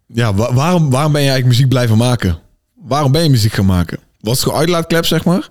ja, 0.07 0.35
wa- 0.35 0.55
waarom, 0.55 0.91
waarom 0.91 1.13
ben 1.13 1.23
je 1.23 1.29
eigenlijk 1.29 1.47
muziek 1.57 1.69
blijven 1.69 1.97
maken? 1.97 2.39
Waarom 2.75 3.13
ben 3.13 3.23
je 3.23 3.31
muziek 3.31 3.53
gaan 3.53 3.67
maken? 3.67 3.99
Was 4.21 4.33
het 4.35 4.43
gewoon 4.43 4.59
uitlaatklep, 4.59 5.05
zeg 5.07 5.25
maar? 5.25 5.49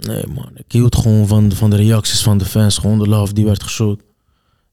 Nee 0.00 0.26
man, 0.26 0.50
ik 0.54 0.72
hield 0.72 0.96
gewoon 0.96 1.26
van, 1.26 1.52
van 1.52 1.70
de 1.70 1.76
reacties 1.76 2.22
van 2.22 2.38
de 2.38 2.44
fans. 2.44 2.78
Gewoon 2.78 2.98
de 2.98 3.08
love 3.08 3.32
die 3.32 3.44
werd 3.44 3.62
geshowd. 3.62 4.00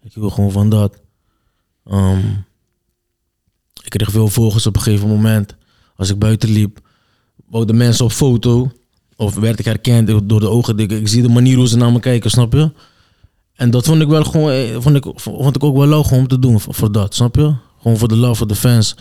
Ik 0.01 0.13
hield 0.13 0.33
gewoon 0.33 0.51
van 0.51 0.69
dat. 0.69 1.01
Ehm, 1.85 2.19
ik 3.83 3.89
kreeg 3.89 4.11
veel 4.11 4.27
volgers 4.27 4.67
op 4.67 4.75
een 4.75 4.81
gegeven 4.81 5.07
moment. 5.07 5.55
Als 5.95 6.09
ik 6.09 6.19
buiten 6.19 6.49
liep, 6.49 6.79
wouden 7.49 7.77
mensen 7.77 8.05
op 8.05 8.11
foto. 8.11 8.71
Of 9.15 9.35
werd 9.35 9.59
ik 9.59 9.65
herkend 9.65 10.29
door 10.29 10.39
de 10.39 10.49
ogen. 10.49 10.77
Ik, 10.77 10.91
ik 10.91 11.07
zie 11.07 11.21
de 11.21 11.29
manier 11.29 11.57
hoe 11.57 11.67
ze 11.67 11.77
naar 11.77 11.91
me 11.91 11.99
kijken, 11.99 12.29
snap 12.29 12.53
je? 12.53 12.71
En 13.53 13.69
dat 13.69 13.85
vond 13.85 14.01
ik 14.01 14.07
wel 14.07 14.23
gewoon, 14.23 14.51
eh, 14.51 14.77
vond 14.79 14.95
ik, 14.95 15.05
vond 15.15 15.55
ik 15.55 15.63
ook 15.63 15.77
wel 15.77 15.87
leuk 15.87 16.11
om 16.11 16.27
te 16.27 16.39
doen 16.39 16.59
voor, 16.59 16.91
dat, 16.91 17.15
snap 17.15 17.35
je? 17.35 17.53
Gewoon 17.81 17.97
voor 17.97 18.07
de 18.07 18.15
love, 18.15 18.35
voor 18.35 18.47
de 18.47 18.55
fans. 18.55 18.95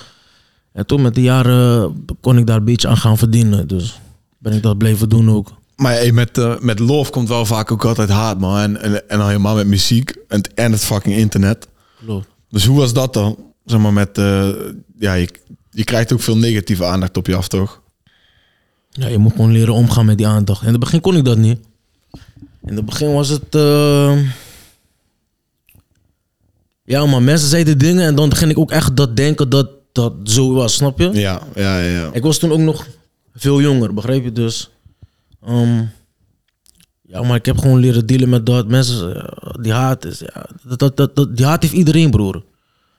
En 0.73 0.87
toen 0.87 1.03
met 1.03 1.15
de 1.15 1.23
jaren 1.23 2.05
kon 2.21 2.39
ik 2.39 2.47
daar 2.47 2.57
een 2.57 2.65
beetje 2.65 2.89
aan 2.89 2.97
gaan 2.97 3.19
verdienen. 3.19 3.69
Dus 3.69 4.01
ben 4.39 4.53
ik 4.53 4.63
dat 4.63 4.79
blijven 4.79 5.09
doen 5.09 5.31
ook. 5.31 5.53
Maar 5.77 5.93
hey, 5.93 6.13
met, 6.13 6.39
eh, 6.39 6.59
met 6.59 6.79
love 6.79 7.11
komt 7.11 7.29
wel 7.29 7.47
vaak 7.47 7.73
ook 7.73 7.85
altijd 7.85 8.09
haat, 8.09 8.39
man. 8.39 8.59
En, 8.59 8.83
en, 8.83 9.09
en 9.09 9.27
helemaal 9.27 9.55
met 9.55 9.67
muziek 9.67 10.17
en, 10.29 10.41
en 10.55 10.73
het 10.73 10.85
fucking 10.85 11.15
internet. 11.17 11.69
Klopt. 12.05 12.27
Dus 12.51 12.65
hoe 12.67 12.79
was 12.79 12.93
dat 12.93 13.13
dan? 13.13 13.39
Zeg 13.65 13.81
maar 13.81 13.93
met, 13.93 14.19
eh, 14.19 14.49
ja, 14.99 15.15
je, 15.15 15.29
je 15.71 15.85
krijgt 15.85 16.13
ook 16.13 16.21
veel 16.21 16.37
negatieve 16.37 16.85
aandacht 16.85 17.17
op 17.17 17.27
je 17.27 17.37
af, 17.37 17.49
toch? 17.49 17.81
Ja, 18.91 19.07
je 19.09 19.19
moet 19.19 19.33
gewoon 19.33 19.53
leren 19.53 19.75
omgaan 19.75 20.07
met 20.07 20.17
die 20.19 20.27
aandacht. 20.27 20.63
In 20.63 20.69
het 20.71 20.81
begin 20.81 21.01
kon 21.01 21.17
ik 21.17 21.25
dat 21.25 21.39
niet. 21.39 21.59
In 22.67 22.77
het 22.77 22.85
begin 22.85 23.13
was 23.13 23.29
het... 23.29 23.55
eh, 23.55 24.19
Ja, 26.85 27.07
maar 27.07 27.23
mensen 27.23 27.49
zeiden 27.49 27.79
dingen 27.79 28.07
en 28.07 28.15
dan 28.15 28.35
ging 28.35 28.51
ik 28.51 28.59
ook 28.59 28.71
echt 28.71 28.97
dat 28.97 29.17
denken 29.17 29.49
dat 29.49 29.69
dat 29.93 30.13
zo 30.25 30.53
was, 30.53 30.75
snap 30.75 30.99
je? 30.99 31.11
Ja, 31.13 31.43
ja, 31.55 31.79
ja. 31.81 31.91
ja. 32.01 32.11
Ik 32.13 32.23
was 32.23 32.39
toen 32.39 32.53
ook 32.53 32.59
nog 32.59 32.87
veel 33.35 33.61
jonger, 33.61 33.95
begrijp 33.95 34.25
je? 34.25 34.33
Dus... 34.33 34.71
ehm, 35.47 35.83
ja, 37.03 37.23
maar 37.23 37.37
ik 37.37 37.47
heb 37.47 37.59
gewoon 37.59 37.79
leren 37.79 38.07
dealen 38.07 38.29
met 38.29 38.47
dat. 38.47 38.69
Mensen, 38.69 39.17
eh, 39.17 39.51
die 39.61 39.73
haat 39.73 40.05
is... 40.05 40.19
Ja, 40.19 40.47
dat, 40.63 40.79
dat, 40.79 40.97
dat, 40.97 41.17
dat- 41.17 41.37
die 41.37 41.47
haat 41.47 41.63
heeft 41.63 41.75
iedereen, 41.75 42.11
broer. 42.11 42.45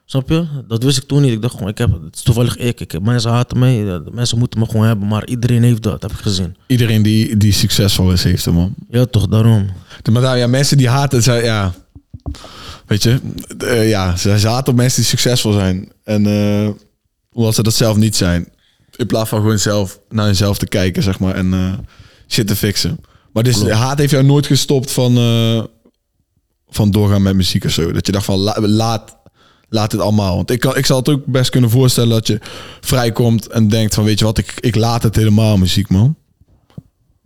Snap 0.06 0.30
je? 0.30 0.46
Dat 0.68 0.84
wist 0.84 0.98
ik 0.98 1.04
toen 1.04 1.22
niet. 1.22 1.32
Ik 1.32 1.42
dacht 1.42 1.54
gewoon, 1.54 1.70
ik 1.70 1.78
heb, 1.78 1.92
het 2.04 2.16
is 2.16 2.22
toevallig 2.22 2.58
ik. 2.58 2.80
ik 2.80 2.92
heb, 2.92 3.02
mensen 3.02 3.32
haten 3.32 3.60
mij. 3.60 4.02
Mensen 4.12 4.38
moeten 4.38 4.60
me 4.60 4.66
gewoon 4.66 4.86
hebben. 4.86 5.08
Maar 5.08 5.28
iedereen 5.28 5.64
heeft 5.64 5.84
dat, 5.84 6.02
heb 6.02 6.12
ik 6.12 6.18
gezien. 6.18 6.56
Iedereen 6.68 7.02
die, 7.04 7.38
die 7.38 7.52
succesvol 7.52 8.12
is, 8.12 8.24
heeft 8.24 8.46
hem, 8.46 8.54
man. 8.54 8.76
Ja, 8.90 9.06
toch, 9.06 9.28
daarom. 9.28 9.70
Maar 10.12 10.38
ja, 10.38 10.48
mensen 10.48 10.78
die 10.78 10.90
haten, 10.90 11.24
zijn, 11.24 11.44
ja... 11.44 11.74
Weet 12.86 13.04
je, 13.04 13.20
eh, 13.58 13.90
ja, 13.90 14.16
ze, 14.16 14.40
ze 14.40 14.48
haten 14.48 14.72
op 14.72 14.80
mensen 14.80 15.00
die 15.02 15.10
succesvol 15.10 15.52
zijn. 15.54 15.92
En 16.04 16.26
omdat 17.32 17.56
ze 17.56 17.64
dat 17.64 17.74
zelf 17.74 17.98
niet 17.98 18.16
zijn. 18.16 18.48
In 18.96 19.08
plaats 19.08 19.30
van 19.30 19.40
gewoon 19.42 19.60
zelf 19.60 20.00
naar 20.10 20.28
jezelf 20.28 20.58
te 20.58 20.68
kijken, 20.68 21.04
zeg 21.04 21.20
maar. 21.20 21.36
En 21.36 21.54
shit 22.28 22.48
te 22.48 22.56
fixen. 22.56 23.00
Maar 23.34 23.44
dus 23.44 23.56
Klopt. 23.56 23.72
haat 23.72 23.98
heeft 23.98 24.12
jou 24.12 24.24
nooit 24.24 24.46
gestopt 24.46 24.92
van, 24.92 25.18
eh, 25.18 25.64
van 26.70 26.92
doorgaan 26.92 27.22
met 27.22 27.36
muziek 27.36 27.64
of 27.66 27.72
zo. 27.72 27.92
Dat 27.92 28.06
je 28.06 28.12
dacht 28.12 28.26
van, 28.26 28.38
la- 28.40 28.58
laat, 28.62 29.18
laat 29.70 29.92
het 29.92 30.02
allemaal. 30.02 30.36
Want 30.36 30.52
ik, 30.52 30.60
kan, 30.60 30.78
ik 30.78 30.86
zal 30.86 30.98
het 30.98 31.10
ook 31.10 31.26
best 31.26 31.50
kunnen 31.50 31.70
voorstellen 31.70 32.10
dat 32.10 32.28
je 32.28 32.40
vrijkomt 32.82 33.48
en 33.48 33.68
denkt 33.68 33.94
van, 33.94 34.04
weet 34.04 34.20
je 34.20 34.26
wat, 34.26 34.38
ik, 34.38 34.54
ik 34.60 34.76
laat 34.76 35.04
het 35.04 35.16
helemaal 35.16 35.58
muziek, 35.58 35.90
man. 35.90 36.16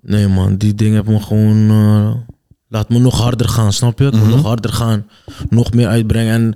Nee, 0.02 0.28
man. 0.28 0.58
Die 0.58 0.76
dingen 0.76 0.96
hebben 0.96 1.14
me 1.14 1.22
gewoon... 1.22 1.70
eh, 1.70 2.16
laat 2.68 2.90
me 2.90 3.00
nog 3.00 3.18
harder 3.22 3.50
gaan, 3.50 3.74
snap 3.74 4.00
je? 4.00 4.12
Moet 4.14 4.28
nog 4.30 4.42
harder 4.42 4.74
gaan. 4.74 5.08
Nog 5.50 5.74
meer 5.74 5.88
uitbrengen. 5.88 6.34
En 6.34 6.56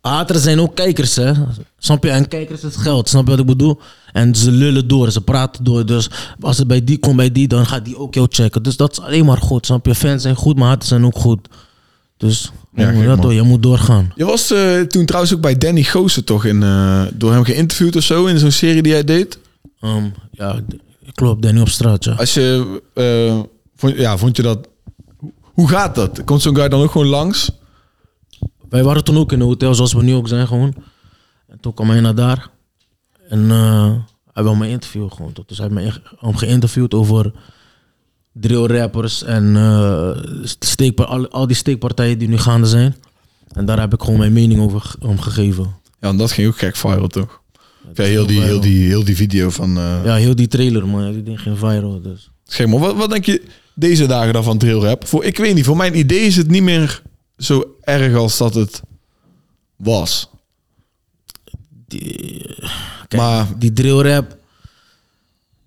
haters 0.00 0.42
zijn 0.42 0.60
ook 0.60 0.74
kijkers, 0.74 1.16
hè? 1.16 1.32
Snap 1.78 2.04
je? 2.04 2.10
En 2.10 2.28
kijkers 2.28 2.62
is 2.62 2.76
geld, 2.76 3.08
snap 3.08 3.24
je 3.24 3.30
wat 3.30 3.38
ik 3.40 3.46
bedoel? 3.46 3.80
En 4.12 4.34
ze 4.34 4.50
lullen 4.50 4.88
door, 4.88 5.10
ze 5.10 5.20
praten 5.20 5.64
door. 5.64 5.86
Dus 5.86 6.10
als 6.40 6.58
het 6.58 6.66
bij 6.66 6.84
die 6.84 6.98
komt, 6.98 7.16
bij 7.16 7.32
die, 7.32 7.48
dan 7.48 7.66
gaat 7.66 7.84
die 7.84 7.98
ook 7.98 8.14
jou 8.14 8.26
checken. 8.30 8.62
Dus 8.62 8.76
dat 8.76 8.92
is 8.92 9.00
alleen 9.00 9.24
maar 9.24 9.36
goed, 9.38 9.66
snap 9.66 9.86
je? 9.86 9.94
Fans 9.94 10.22
zijn 10.22 10.34
goed, 10.36 10.56
maar 10.58 10.68
haters 10.68 10.88
zijn 10.88 11.04
ook 11.04 11.16
goed. 11.18 11.48
Dus 12.16 12.50
Ja, 12.74 12.92
man. 12.92 13.20
toch, 13.20 13.32
je 13.32 13.42
moet 13.42 13.62
doorgaan. 13.62 14.12
Je 14.14 14.24
was 14.24 14.50
eh, 14.50 14.80
toen 14.80 15.06
trouwens 15.06 15.34
ook 15.34 15.40
bij 15.40 15.58
Danny 15.58 15.82
Goosen 15.82 16.24
toch 16.24 16.44
in, 16.44 16.62
eh, 16.62 17.02
door 17.14 17.32
hem 17.32 17.44
geïnterviewd 17.44 17.96
of 17.96 18.02
zo 18.02 18.26
in 18.26 18.38
zo'n 18.38 18.50
serie 18.50 18.82
die 18.82 18.92
hij 18.92 19.04
deed. 19.04 19.38
Ehm, 19.80 20.04
ja, 20.30 20.60
klopt, 21.14 21.42
Danny 21.42 21.60
op 21.60 21.68
straat, 21.68 22.04
ja. 22.04 22.12
Als 22.12 22.34
je, 22.34 22.80
eh, 22.94 23.40
vond, 23.76 23.96
ja, 23.96 24.16
vond 24.18 24.36
je 24.36 24.42
dat, 24.42 24.68
hoe 25.42 25.68
gaat 25.68 25.94
dat? 25.94 26.24
Komt 26.24 26.42
zo'n 26.42 26.56
guy 26.56 26.68
dan 26.68 26.80
ook 26.82 26.90
gewoon 26.90 27.06
langs? 27.06 27.50
Wij 28.68 28.84
waren 28.84 29.04
toen 29.04 29.16
ook 29.18 29.32
in 29.32 29.40
een 29.40 29.46
hotel, 29.46 29.74
zoals 29.74 29.92
we 29.92 30.02
nu 30.02 30.14
ook 30.14 30.28
zijn, 30.28 30.46
gewoon. 30.46 30.74
En 31.48 31.60
toen 31.60 31.74
kwam 31.74 31.90
hij 31.90 32.00
naar 32.00 32.14
daar. 32.14 32.50
En 33.28 33.50
eh, 33.50 33.92
hij 34.32 34.42
wil 34.42 34.54
me 34.54 34.68
interviewen, 34.68 35.12
gewoon. 35.12 35.32
Dus 35.46 35.58
hij 35.58 35.68
heeft 35.72 35.80
me 35.80 36.00
hem 36.18 36.36
geïnterviewd 36.36 36.94
over 36.94 37.32
drill 38.32 38.66
rappers 38.66 39.22
en 39.22 39.56
steekpa- 40.42 41.04
al, 41.04 41.28
al 41.28 41.46
die 41.46 41.56
steekpartijen 41.56 42.18
die 42.18 42.28
nu 42.28 42.38
gaande 42.38 42.66
zijn. 42.66 42.94
En 43.52 43.64
daar 43.64 43.80
heb 43.80 43.92
ik 43.94 44.02
gewoon 44.02 44.18
mijn 44.18 44.32
mening 44.32 44.60
over 44.60 44.92
om 45.00 45.20
gegeven. 45.20 45.74
Ja, 46.00 46.08
en 46.08 46.16
dat 46.16 46.32
ging 46.32 46.48
ook 46.48 46.58
gek 46.58 46.76
viral 46.76 47.06
toch? 47.08 47.40
Ja, 47.94 48.04
heel, 48.04 48.26
die, 48.26 48.40
heel, 48.42 48.60
die, 48.60 48.86
heel 48.86 49.04
die 49.04 49.16
video 49.16 49.50
van... 49.50 49.78
eh 49.78 50.00
Ja, 50.04 50.14
heel 50.14 50.34
die 50.36 50.46
trailer, 50.48 50.86
man. 50.88 51.12
Die 51.12 51.22
ding 51.22 51.40
ging 51.40 51.58
viral, 51.58 52.00
dus. 52.02 52.30
Man, 52.66 52.80
wat, 52.80 52.96
wat 52.96 53.10
denk 53.10 53.24
je 53.24 53.42
deze 53.74 54.06
dagen 54.06 54.32
dan 54.32 54.44
van 54.44 54.58
drill 54.58 54.78
rap? 54.80 55.06
Voor, 55.06 55.24
ik 55.24 55.36
weet 55.38 55.54
niet, 55.54 55.64
voor 55.64 55.76
mijn 55.76 55.98
idee 55.98 56.20
is 56.20 56.36
het 56.36 56.50
niet 56.50 56.62
meer 56.62 57.02
zo 57.38 57.76
erg 57.80 58.14
als 58.16 58.38
dat 58.38 58.54
het 58.54 58.82
was. 59.76 60.28
Die, 61.86 62.54
kijk, 63.08 63.22
Maar- 63.22 63.58
die 63.58 63.72
drill 63.72 64.00
rap. 64.00 64.36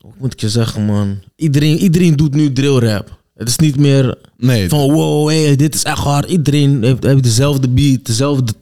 Hoe 0.02 0.14
moet 0.18 0.34
ik 0.34 0.40
je 0.42 0.50
zeggen, 0.50 0.86
man? 0.86 1.20
Iedereen, 1.36 1.78
iedereen 1.78 2.16
doet 2.16 2.34
nu 2.34 2.54
drill 2.54 2.78
rap. 2.80 3.20
Het 3.36 3.50
is 3.50 3.58
niet 3.58 3.78
meer 3.78 4.18
Nee, 4.38 4.70
van 4.70 4.92
wow, 4.92 5.28
hey, 5.30 5.56
dit 5.56 5.76
is 5.76 5.84
echt 5.84 5.98
hard. 5.98 6.30
Iedereen 6.30 6.84
heeft, 6.84 7.04
heeft 7.04 7.24
dezelfde 7.24 7.70
beat, 7.70 8.06
dezelfde, 8.06 8.54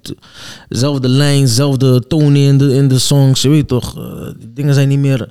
dezelfde 0.68 1.08
lijn, 1.08 1.42
dezelfde 1.42 2.08
toon 2.08 2.36
in 2.36 2.58
de, 2.58 2.74
in 2.76 2.88
de 2.88 3.00
songs. 3.00 3.42
Je 3.42 3.50
weet 3.50 3.68
toch, 3.68 3.98
eh, 3.98 4.30
die 4.40 4.54
dingen 4.54 4.74
zijn 4.74 4.88
niet 4.88 5.00
meer 5.00 5.30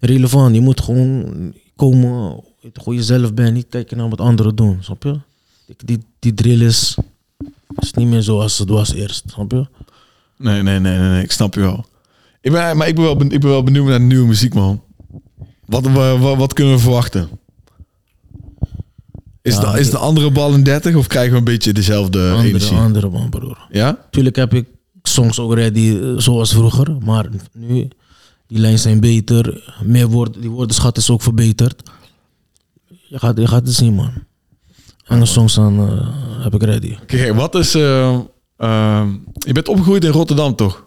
relevant. 0.00 0.54
Je 0.54 0.60
moet 0.60 0.80
gewoon 0.80 1.54
komen, 1.76 2.34
weet 2.34 2.74
je, 2.74 2.80
gewoon 2.80 2.98
jezelf 2.98 3.34
bent, 3.34 3.54
niet 3.54 3.66
kijken 3.68 3.96
naar 3.96 4.08
wat 4.08 4.20
anderen 4.20 4.56
doen, 4.56 4.78
snap 4.80 5.02
je? 5.02 5.18
Die, 5.66 5.76
die, 5.84 5.98
die 6.18 6.34
drill 6.34 6.60
is, 6.66 6.96
is 7.78 7.92
niet 7.92 8.08
meer 8.08 8.22
zoals 8.22 8.58
het 8.58 8.68
was 8.68 8.92
eerst, 8.92 9.24
snap 9.30 9.50
je? 9.52 9.66
Nee, 10.36 10.62
nee, 10.62 10.78
nee, 10.78 10.98
nee, 10.98 11.08
nee, 11.08 11.22
ik 11.22 11.32
snap 11.32 11.54
je 11.54 11.60
wel. 11.60 11.86
Ik 12.40 12.52
ben, 12.52 12.76
maar 12.76 12.88
ik 12.88 12.94
ben, 12.94 13.04
wel, 13.04 13.16
ben- 13.16 13.30
ik 13.30 13.40
ben 13.40 13.50
wel 13.50 13.62
benieuwd 13.62 13.86
naar 13.86 14.00
nieuwe 14.00 14.26
muziek, 14.26 14.54
man. 14.54 14.82
Wat, 15.66 15.86
wat, 15.86 16.36
wat, 16.36 16.52
kunnen 16.52 16.74
we 16.74 16.80
verwachten? 16.80 17.28
Is, 19.42 19.54
Ja, 19.54 19.72
de, 19.72 19.78
is 19.80 19.84
de- 19.86 19.90
de 19.92 19.98
andere 19.98 20.30
bal 20.30 20.54
in 20.54 20.62
30 20.62 20.94
of 20.94 21.06
krijgen 21.06 21.32
we 21.32 21.38
een 21.38 21.44
beetje 21.44 21.72
dezelfde 21.72 22.30
Andere, 22.30 22.48
energie? 22.48 22.76
andere 22.76 23.08
man, 23.10 23.28
broer. 23.30 23.66
Ja? 23.70 24.06
Tuurlijk 24.10 24.36
heb 24.36 24.54
ik 24.54 24.66
songs 25.02 25.38
ook 25.38 25.54
ready 25.54 25.98
eh, 26.02 26.12
zoals 26.16 26.52
vroeger, 26.52 26.96
maar 27.04 27.26
nu 27.52 27.88
die 28.46 28.58
lijnen 28.58 28.78
zijn 28.80 29.00
beter, 29.00 29.74
meer 29.82 30.06
woorden, 30.08 30.40
die 30.40 30.50
woordenschat 30.50 30.96
is 30.96 31.10
ook 31.10 31.22
verbeterd. 31.22 31.82
Je 33.08 33.18
gaat, 33.18 33.38
je 33.38 33.46
gaat 33.46 33.66
het 33.66 33.74
zien, 33.74 33.94
man. 33.94 34.10
En 35.08 35.20
de 35.20 35.26
songs 35.26 35.54
dan 35.54 35.88
eh, 35.88 36.42
heb 36.42 36.54
ik 36.54 36.62
ready. 36.62 36.96
Kijk, 37.06 37.34
wat 37.34 37.54
is... 37.54 37.74
eh, 37.74 38.14
eh, 38.56 39.08
je 39.34 39.52
bent 39.52 39.68
opgegroeid 39.68 40.04
in 40.04 40.10
Rotterdam, 40.10 40.54
toch? 40.56 40.86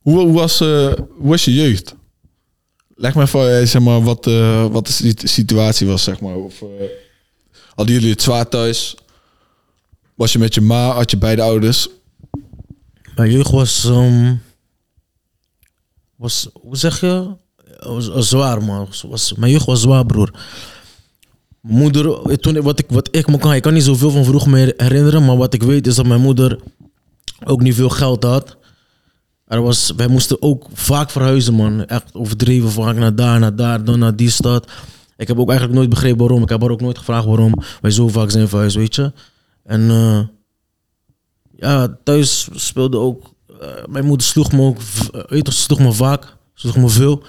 Hoe, 0.00 0.18
hoe, 0.20 0.32
was, 0.32 0.58
hoe 0.58 1.06
was 1.18 1.44
je 1.44 1.54
jeugd? 1.54 1.94
Leg 2.94 3.14
me 3.14 3.22
even, 3.22 3.68
zeg 3.68 3.82
maar, 3.82 4.02
wat, 4.02 4.24
wat 4.72 4.86
de 4.86 4.92
sit- 4.92 5.22
situatie 5.30 5.86
was, 5.86 6.02
zeg 6.02 6.20
maar. 6.20 6.34
Of, 6.34 6.62
hadden 7.74 7.94
jullie 7.94 8.10
het 8.10 8.22
zwaar 8.22 8.48
thuis? 8.48 8.96
Was 10.14 10.32
je 10.32 10.38
met 10.38 10.54
je 10.54 10.60
ma? 10.60 10.90
Had 10.90 11.10
je 11.10 11.16
beide 11.16 11.42
ouders? 11.42 11.88
Mijn 13.16 13.30
jeugd 13.30 13.50
was, 13.50 13.84
ehm, 13.84 14.34
was 16.16 16.48
hoe 16.52 16.76
zeg 16.76 17.00
je? 17.00 17.36
Was, 17.78 18.08
was 18.08 18.28
zwaar, 18.28 18.62
man. 18.64 18.86
Was, 18.86 19.02
was- 19.02 19.32
mijn 19.34 19.52
jeugd 19.52 19.66
was 19.66 19.80
zwaar, 19.80 20.06
broer. 20.06 20.30
Moeder, 21.68 22.38
toen, 22.40 22.62
wat, 22.62 22.78
ik, 22.78 22.86
wat 22.88 23.08
ik 23.10 23.26
me 23.26 23.38
kan, 23.38 23.52
ik 23.54 23.62
kan 23.62 23.72
niet 23.74 23.82
zoveel 23.84 24.10
van 24.10 24.24
vroeger 24.24 24.50
meer 24.50 24.74
herinneren, 24.76 25.24
maar 25.24 25.36
wat 25.36 25.54
ik 25.54 25.62
weet 25.62 25.86
is 25.86 25.94
dat 25.94 26.06
mijn 26.06 26.20
moeder 26.20 26.58
ook 27.44 27.60
niet 27.62 27.74
veel 27.74 27.88
geld 27.88 28.22
had. 28.22 28.56
Er 29.46 29.62
was, 29.62 29.92
wij 29.96 30.06
moesten 30.08 30.42
ook 30.42 30.66
vaak 30.72 31.10
verhuizen, 31.10 31.54
man. 31.54 31.84
Echt 31.86 32.14
overdreven 32.14 32.70
vaak 32.70 32.96
naar 32.96 33.14
daar, 33.14 33.38
naar 33.38 33.56
daar, 33.56 33.84
dan 33.84 33.98
naar 33.98 34.16
die 34.16 34.30
stad. 34.30 34.70
Ik 35.16 35.28
heb 35.28 35.38
ook 35.38 35.48
eigenlijk 35.48 35.78
nooit 35.78 35.90
begrepen 35.90 36.18
waarom. 36.18 36.42
Ik 36.42 36.48
heb 36.48 36.60
haar 36.60 36.70
ook 36.70 36.80
nooit 36.80 36.98
gevraagd 36.98 37.24
waarom 37.26 37.52
wij 37.80 37.90
zo 37.90 38.08
vaak 38.08 38.30
zijn 38.30 38.48
verhuisd, 38.48 38.76
weet 38.76 38.94
je. 38.94 39.12
En 39.62 39.90
eh, 39.90 40.20
ja, 41.56 41.96
thuis 42.04 42.48
speelde 42.52 42.96
ook. 42.98 43.32
eh, 43.60 43.68
mijn 43.88 44.04
moeder 44.04 44.26
sloeg 44.26 44.52
me 44.52 44.60
ook, 44.62 44.80
v- 44.80 45.08
eh, 45.08 45.40
ze 45.44 45.52
sloeg 45.52 45.78
me 45.78 45.92
vaak, 45.92 46.36
sloeg 46.54 46.76
me 46.76 46.88
veel. 46.88 47.22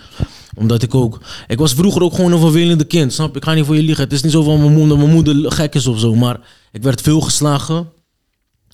Omdat 0.58 0.84
ik 0.84 0.96
ook. 0.96 1.22
Ik 1.48 1.58
was 1.58 1.74
vroeger 1.74 2.02
ook 2.02 2.14
gewoon 2.14 2.32
een 2.32 2.40
vervelende 2.40 2.84
kind, 2.84 3.14
snap? 3.14 3.36
Ik 3.36 3.44
ga 3.44 3.54
niet 3.54 3.66
voor 3.66 3.76
je 3.76 3.82
liegen. 3.82 4.04
Het 4.04 4.14
is 4.14 4.24
niet 4.24 4.32
zo 4.32 4.44
van 4.44 4.60
mijn 4.60 4.74
moeder, 4.74 4.98
mijn 4.98 5.12
moeder 5.12 5.52
gek 5.52 5.76
is 5.76 5.88
of 5.88 6.00
zo, 6.00 6.16
maar 6.16 6.40
ik 6.72 6.84
werd 6.84 7.02
veel 7.02 7.22
geslagen. 7.22 7.90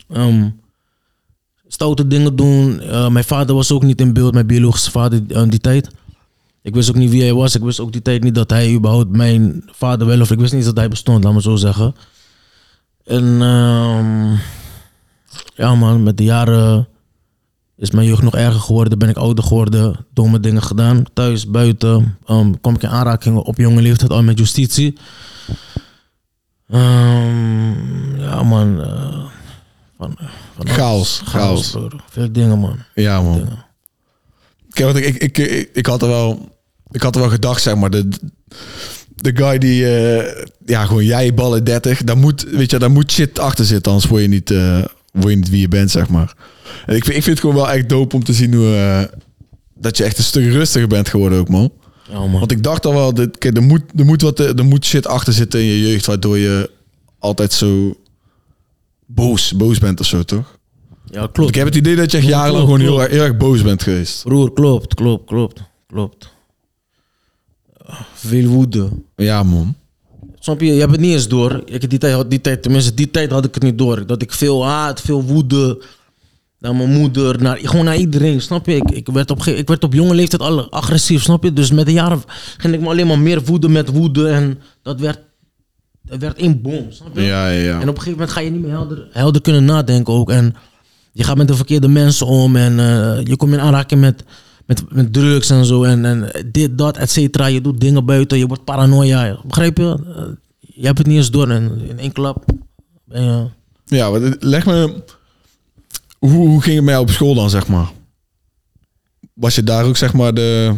Ehm, 0.10 0.50
stoute 1.67 2.08
dingen 2.08 2.36
doen. 2.36 2.80
Eh, 2.80 3.10
mijn 3.10 3.26
vader 3.26 3.56
was 3.56 3.72
ook 3.72 3.84
niet 3.84 4.02
in 4.02 4.13
beeld, 4.13 4.34
mijn 4.34 4.48
biologische 4.48 4.91
vader 4.91 5.22
aan 5.34 5.50
die 5.50 5.60
tijd. 5.60 5.89
Ik 6.62 6.74
wist 6.74 6.89
ook 6.89 6.96
niet 6.96 7.10
wie 7.10 7.22
hij 7.22 7.34
was. 7.34 7.56
Ik 7.56 7.62
wist 7.62 7.80
ook 7.80 7.91
die 7.91 8.02
tijd 8.02 8.24
niet 8.24 8.36
dat 8.36 8.50
hij 8.50 8.74
überhaupt 8.74 9.10
mijn 9.10 9.63
vader 9.72 10.08
wel 10.08 10.22
of 10.22 10.32
ik 10.32 10.39
wist 10.39 10.54
niet 10.54 10.65
dat 10.65 10.78
hij 10.78 10.89
bestond, 10.89 11.24
laat 11.24 11.34
me 11.34 11.41
zo 11.41 11.56
zeggen. 11.56 11.96
En 13.06 13.41
ehm, 13.41 14.32
ja 15.56 15.76
man, 15.76 16.04
met 16.04 16.17
de 16.17 16.24
jaren 16.24 16.88
is 17.84 17.91
mijn 17.91 18.08
jeugd 18.08 18.22
nog 18.22 18.36
erger 18.36 18.60
geworden. 18.60 19.00
Ben 19.00 19.10
ik 19.10 19.17
ouder 19.17 19.43
geworden, 19.43 20.06
domme 20.13 20.39
dingen 20.39 20.63
gedaan. 20.63 21.04
Thuis, 21.13 21.48
buiten. 21.50 22.17
Ehm 22.26 22.54
kom 22.62 22.76
ik 22.76 22.84
in 22.84 22.89
aanraking 22.89 23.38
op 23.38 23.58
jonge 23.58 23.82
leeftijd 23.82 24.12
al 24.12 24.24
met 24.24 24.39
justitie. 24.39 24.98
Ehm, 26.69 28.19
ja 28.19 28.43
man. 28.43 28.82
eh, 28.82 29.26
van, 29.98 30.17
van 30.56 30.65
alles. 30.65 30.72
Chaos, 30.74 31.22
chaos. 31.26 31.78
Veel 32.10 32.32
dingen 32.32 32.60
man. 32.60 32.78
Ja, 32.96 33.22
man. 33.22 33.34
Dingen. 33.34 33.65
Kijk, 34.69 34.93
want 34.93 35.06
ik, 35.06 35.15
ik, 35.15 35.38
ik, 35.38 35.69
ik 35.74 35.86
had 35.86 36.02
er 36.02 36.08
wel, 36.08 36.50
ik 36.91 37.02
had 37.02 37.15
er 37.15 37.22
wel 37.22 37.30
gedacht, 37.30 37.62
zeg 37.62 37.76
maar, 37.76 37.89
de, 37.89 38.10
de 39.15 39.32
guy 39.36 39.58
die, 39.58 39.98
eh, 39.98 40.46
ja, 40.65 40.86
gewoon 40.86 41.06
jij 41.06 41.34
ballen 41.34 41.63
30, 41.63 42.04
daar 42.04 42.17
moet, 42.17 42.43
weet 42.43 42.72
je, 42.72 42.80
daar 42.80 42.91
moet 42.91 43.12
shit 43.12 43.39
achter 43.39 43.65
zitten, 43.65 43.91
anders 43.91 44.10
word 44.10 44.22
je 44.22 44.28
niet, 44.28 44.52
eh, 44.52 44.84
word 45.21 45.30
je 45.30 45.36
niet 45.36 45.49
wie 45.49 45.60
je 45.60 45.67
bent, 45.67 45.91
zeg 45.91 46.10
maar. 46.10 46.36
En 46.86 46.95
ik, 46.95 47.04
vind- 47.06 47.17
ik 47.17 47.23
vind 47.23 47.26
het 47.26 47.39
gewoon 47.39 47.56
wel 47.56 47.71
echt 47.71 47.89
dope 47.89 48.15
om 48.15 48.23
te 48.23 48.34
zien 48.34 48.54
hoe, 48.54 48.76
eh, 48.76 49.17
dat 49.76 49.97
je 49.97 50.04
echt 50.04 50.17
een 50.17 50.23
stuk 50.23 50.52
rustiger 50.52 50.88
bent 50.88 51.10
geworden 51.10 51.39
ook, 51.39 51.49
man. 51.49 51.71
Ja, 52.10 52.19
man. 52.19 52.32
Want 52.39 52.52
ik 52.52 52.63
dacht 52.63 52.86
al 52.86 52.93
wel, 52.93 53.13
dit, 53.13 53.38
kijk, 53.38 53.56
er, 53.58 53.63
moet, 53.63 53.82
er, 53.95 54.06
moet 54.06 54.21
wat, 54.21 54.39
er 54.39 54.65
moet 54.65 54.86
shit 54.86 55.08
achter 55.08 55.34
zitten 55.34 55.60
in 55.60 55.65
je 55.65 55.80
jeugd, 55.89 56.06
waardoor 56.06 56.38
je 56.38 56.69
altijd 57.19 57.54
zo 57.54 57.97
boos, 59.06 59.54
boos 59.56 59.78
bent 59.80 59.99
of 59.99 60.06
zo, 60.06 60.23
toch? 60.23 60.58
Ja, 61.06 61.28
klopt. 61.28 61.49
Ik 61.49 61.56
heb 61.56 61.65
het 61.65 61.76
idee 61.76 61.95
dat 61.95 62.12
je 62.12 62.17
echt 62.17 62.28
jarenlang 62.28 62.63
gewoon 62.63 62.80
heel, 62.80 62.99
heel 62.99 63.23
erg 63.23 63.38
boos 63.38 63.62
bent 63.62 63.84
geweest. 63.84 64.23
Broer, 64.23 64.54
klopt, 64.54 64.93
klopt, 64.93 65.26
klopt, 65.26 65.62
klopt. 65.88 66.32
Veel 68.13 68.47
woede. 68.49 68.89
Ja, 69.15 69.43
man. 69.43 69.76
Snap 70.43 70.62
je? 70.62 70.73
Je 70.73 70.79
hebt 70.79 70.91
het 70.91 70.99
niet 71.01 71.13
eens 71.13 71.27
door. 71.27 71.62
Ik 71.65 71.89
die 71.89 71.99
tijd, 71.99 72.29
die 72.29 72.41
tijd, 72.41 72.63
tenminste 72.63 72.93
die 72.93 73.12
tijd 73.12 73.32
had 73.32 73.45
ik 73.45 73.53
het 73.53 73.63
niet 73.63 73.77
door. 73.77 74.06
Dat 74.06 74.21
ik 74.21 74.32
veel 74.32 74.65
haat, 74.65 75.01
veel 75.01 75.23
woede. 75.23 75.84
Naar 76.60 76.75
mijn 76.75 76.89
moeder, 76.89 77.41
naar, 77.41 77.58
gewoon 77.58 77.86
naar 77.86 77.97
iedereen, 77.97 78.41
snap 78.41 78.65
je? 78.65 78.75
Ik, 78.75 78.91
ik, 78.91 79.08
werd 79.08 79.32
op, 79.32 79.43
ik 79.43 79.67
werd 79.67 79.84
op 79.84 79.93
jonge 79.93 80.13
leeftijd 80.13 80.41
al 80.41 80.71
agressief, 80.71 81.21
snap 81.21 81.43
je? 81.43 81.53
Dus 81.53 81.71
met 81.71 81.86
de 81.86 81.91
jaren 81.91 82.21
ging 82.58 82.73
ik 82.73 82.79
me 82.79 82.88
alleen 82.88 83.08
maar 83.08 83.19
meer 83.19 83.43
woede 83.43 83.69
met 83.69 83.89
woede. 83.89 84.29
En 84.29 84.60
dat 84.82 84.99
werd, 84.99 85.19
dat 86.01 86.19
werd 86.19 86.38
één 86.38 86.62
boom, 86.62 86.91
snap 86.91 87.15
je? 87.15 87.21
Ja, 87.21 87.49
ja, 87.49 87.62
ja. 87.62 87.82
En 87.82 87.89
op 87.89 87.95
een 87.95 88.01
gegeven 88.01 88.12
moment 88.12 88.32
ga 88.32 88.39
je 88.39 88.49
niet 88.49 88.62
meer 88.62 88.71
helder, 88.71 89.08
helder 89.12 89.41
kunnen 89.41 89.65
nadenken 89.65 90.13
ook. 90.13 90.32
En 90.32 90.56
je 91.12 91.23
gaat 91.23 91.38
met 91.38 91.47
de 91.47 91.56
verkeerde 91.56 91.88
mensen 91.88 92.27
om. 92.27 92.56
En 92.56 92.79
eh, 92.79 93.25
je 93.25 93.36
komt 93.36 93.53
in 93.53 93.60
aanraking 93.60 94.01
met, 94.01 94.23
met, 94.65 94.84
met 94.89 95.13
drugs 95.13 95.49
en 95.49 95.65
zo. 95.65 95.84
En, 95.84 96.06
en 96.06 96.45
dit, 96.52 96.78
dat, 96.78 96.97
et 96.97 97.10
cetera. 97.10 97.45
Je 97.45 97.62
doet 97.62 97.80
dingen 97.80 98.06
buiten. 98.06 98.38
Je 98.38 98.47
wordt 98.47 98.63
paranoia. 98.63 99.39
Begrijp 99.45 99.78
je? 99.78 99.97
Eh, 100.15 100.23
je 100.60 100.86
hebt 100.86 100.97
het 100.97 101.08
niet 101.08 101.17
eens 101.17 101.32
door. 101.32 101.49
En 101.49 101.82
in 101.88 101.99
één 101.99 102.12
klap 102.12 102.45
ben 103.04 103.23
je... 103.23 103.47
Ja, 103.86 104.10
maar 104.10 104.36
leg 104.39 104.65
me... 104.65 105.04
Hoe, 106.19 106.47
hoe 106.47 106.62
ging 106.62 106.80
het 106.80 106.89
jou 106.89 107.02
op 107.02 107.10
school 107.10 107.36
dan, 107.36 107.49
zeg 107.49 107.67
maar? 107.67 107.91
Was 109.34 109.56
je 109.56 109.63
daar 109.63 109.86
ook, 109.86 109.97
zeg 109.97 110.13
maar, 110.13 110.34
de... 110.34 110.76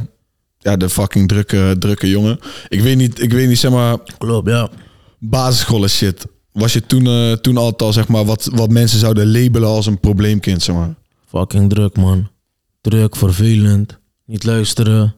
Ja, 0.59 0.77
de 0.77 0.89
fucking 0.89 1.27
drukke, 1.27 1.75
drukke 1.79 2.09
jongen? 2.09 2.39
Ik 2.67 2.81
weet 2.81 2.97
niet, 2.97 3.21
ik 3.21 3.31
weet 3.31 3.47
niet, 3.47 3.59
zeg 3.59 3.71
maar... 3.71 3.97
Klopt, 4.17 4.49
ja. 4.49 4.69
basisschool 5.19 5.87
shit. 5.87 6.25
Was 6.51 6.73
je 6.73 6.85
toen, 6.85 7.07
eh, 7.07 7.31
toen 7.31 7.57
altijd 7.57 7.81
al, 7.81 7.93
zeg 7.93 8.07
maar, 8.07 8.25
wat, 8.25 8.49
wat 8.53 8.69
mensen 8.69 8.99
zouden 8.99 9.31
labelen 9.31 9.69
als 9.69 9.85
een 9.85 9.99
probleemkind, 9.99 10.63
zeg 10.63 10.75
maar? 10.75 10.95
Fucking 11.27 11.69
druk, 11.69 11.97
man. 11.97 12.27
Druk, 12.89 13.15
vervelend. 13.15 13.99
Niet 14.25 14.43
luisteren. 14.43 15.15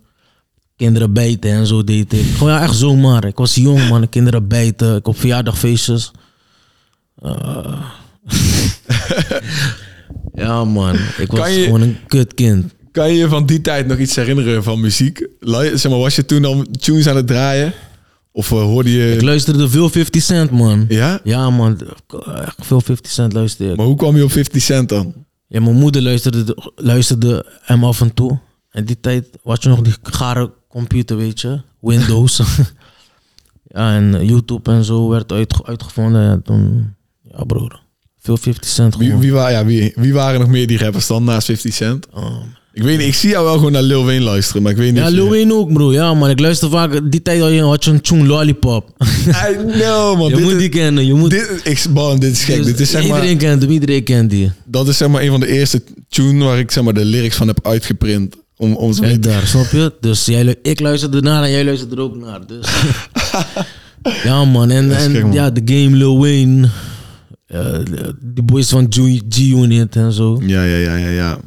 Kinderen 0.75 1.13
bijten 1.13 1.51
en 1.51 1.67
zo 1.67 1.83
deed 1.83 2.13
ik. 2.13 2.25
Gewoon 2.37 2.53
ja, 2.53 2.61
echt 2.61 2.75
zomaar. 2.75 3.25
Ik 3.25 3.35
was 3.37 3.55
jong, 3.55 3.89
man. 3.89 4.09
Kinderen 4.09 4.47
bijten. 4.47 4.95
Ik 4.95 5.07
op 5.07 5.19
verjaardagfeestjes. 5.19 6.11
Eh. 7.21 7.81
ja, 10.33 10.63
man. 10.63 10.95
Ik 11.17 11.31
was 11.31 11.55
je- 11.55 11.63
gewoon 11.63 11.81
een 11.81 11.97
kutkind. 12.07 12.73
Kan 12.91 13.09
je 13.11 13.17
je 13.17 13.27
van 13.27 13.45
die 13.45 13.61
tijd 13.61 13.87
nog 13.87 13.97
iets 13.97 14.15
herinneren 14.15 14.63
van 14.63 14.79
muziek? 14.81 15.27
Zeg 15.73 15.89
maar, 15.89 15.99
was 15.99 16.15
je 16.15 16.25
toen 16.25 16.45
al 16.45 16.63
tunes 16.79 17.07
aan 17.07 17.15
het 17.15 17.27
draaien? 17.27 17.73
Of 18.31 18.51
eh, 18.51 18.61
hoorde 18.61 18.91
je... 18.91 19.13
Ik 19.13 19.21
luisterde 19.21 19.69
veel 19.69 19.89
50 19.89 20.23
Cent, 20.23 20.51
man. 20.51 20.85
Ja? 20.89 21.19
Ja, 21.23 21.49
man. 21.49 21.79
Echt 22.41 22.55
veel 22.59 22.81
50 22.81 23.11
Cent 23.11 23.33
luisterde 23.33 23.71
ik. 23.71 23.77
Maar 23.77 23.85
hoe 23.85 23.95
kwam 23.95 24.15
je 24.15 24.23
op 24.23 24.31
50 24.31 24.61
Cent 24.61 24.89
dan? 24.89 25.13
Ja, 25.47 25.61
mijn 25.61 25.75
moeder 25.75 26.01
luisterde, 26.01 26.57
luisterde 26.75 27.45
hem 27.61 27.83
af 27.83 28.01
en 28.01 28.13
toe. 28.13 28.39
En 28.69 28.85
die 28.85 28.99
tijd 28.99 29.25
was 29.43 29.57
je 29.61 29.69
nog 29.69 29.81
die 29.81 29.93
gare 30.01 30.53
computer, 30.69 31.17
weet 31.17 31.41
je. 31.41 31.61
Windows. 31.79 32.41
ja, 33.73 33.95
en 33.95 34.25
YouTube 34.25 34.71
en 34.71 34.83
zo 34.83 35.09
werd 35.09 35.31
uit, 35.31 35.63
uitgevonden. 35.63 36.29
En 36.29 36.41
toen, 36.43 36.93
ja 37.21 37.43
broer. 37.43 37.79
Veel 38.19 38.37
50 38.37 38.69
cent 38.69 38.95
Wie, 38.97 39.05
gewoon. 39.07 39.21
wie, 39.21 39.31
wa- 39.33 39.47
ja, 39.49 39.65
wie, 39.65 39.91
wie 39.95 40.13
waren 40.13 40.39
nog 40.39 40.49
meer 40.49 40.67
die 40.67 40.77
rappers 40.77 41.07
dan 41.07 41.23
naast 41.23 41.45
50 41.45 41.73
Cent? 41.73 42.07
Um, 42.17 42.23
Ik 42.77 42.83
weet 42.83 42.97
niet, 42.97 43.07
ik 43.07 43.13
zie 43.13 43.29
jou 43.29 43.45
wel 43.45 43.53
gewoon 43.53 43.71
naar 43.71 43.81
Lil 43.81 44.05
Wayne 44.05 44.23
luisteren, 44.23 44.61
maar 44.61 44.71
ik 44.71 44.77
weet 44.77 44.87
niet... 44.91 44.97
ja, 44.97 45.03
of 45.03 45.09
je- 45.09 45.15
Lil 45.15 45.29
Wayne 45.29 45.53
ook, 45.53 45.73
bro. 45.73 45.91
Ja, 45.93 46.13
man. 46.13 46.29
Ik 46.29 46.39
luister 46.39 46.69
vaak... 46.69 47.11
Die 47.11 47.21
tijd 47.21 47.41
had 47.41 47.51
je, 47.51 47.61
had 47.61 47.83
je 47.85 47.91
een 47.91 48.01
tune 48.01 48.25
Lollipop. 48.25 48.89
I 49.27 49.55
know, 49.71 50.17
man. 50.17 50.29
je 50.29 50.35
dit, 50.35 50.43
moet 50.43 50.53
is, 50.53 50.57
die 50.59 50.69
kennen. 50.69 51.05
Je 51.05 51.13
moet, 51.13 51.29
dit, 51.29 51.61
ik, 51.63 51.85
man, 51.93 52.19
dit 52.19 52.31
is 52.31 52.43
gek. 52.43 52.55
Dus 52.57 52.65
dit 52.65 52.79
is, 52.79 52.89
zeg 52.89 53.01
maar, 53.07 53.15
iedereen 53.17 53.37
kent 53.37 53.61
hem. 53.61 53.71
Iedereen 53.71 54.03
kent 54.03 54.29
die. 54.29 54.51
dat 54.65 54.87
is 54.87 54.97
zeg 54.97 55.07
maar 55.07 55.21
een 55.21 55.29
van 55.29 55.39
de 55.39 55.47
eerste 55.47 55.83
tune 56.09 56.43
waar 56.45 56.59
ik 56.59 56.71
zeg 56.71 56.83
maar, 56.83 56.93
de 56.93 57.05
lyrics 57.05 57.35
van 57.35 57.47
heb 57.47 57.59
uitgeprint. 57.67 58.35
Om, 58.57 58.75
om 58.75 58.93
ze 58.93 59.01
Kijk 59.01 59.23
daar, 59.23 59.47
snap 59.47 59.71
je? 59.71 59.93
Dus 60.01 60.25
jij, 60.25 60.43
lu- 60.43 60.55
ik 60.61 60.79
luisterde 60.79 61.21
naar 61.21 61.43
en 61.43 61.51
jij 61.51 61.65
luisterde 61.65 61.95
er 61.95 62.01
ook 62.01 62.15
naar. 62.15 62.47
Dus. 62.47 62.67
ja, 64.23 64.45
man. 64.45 64.69
En, 64.69 64.89
is 64.91 65.03
en 65.05 65.11
gek, 65.11 65.21
man. 65.23 65.33
ja, 65.33 65.49
de 65.51 65.61
game 65.65 65.95
Lil 65.95 66.19
Wayne. 66.19 66.69
eh, 67.47 67.61
de- 67.61 68.15
die 68.21 68.43
boys 68.43 68.69
van 68.69 68.87
G- 68.89 69.21
G-Unit 69.29 69.95
en 69.95 70.11
zo. 70.11 70.41
Ja, 70.45 70.63
ja, 70.63 70.75
ja, 70.77 70.95
ja, 70.95 71.09
ja. 71.09 71.39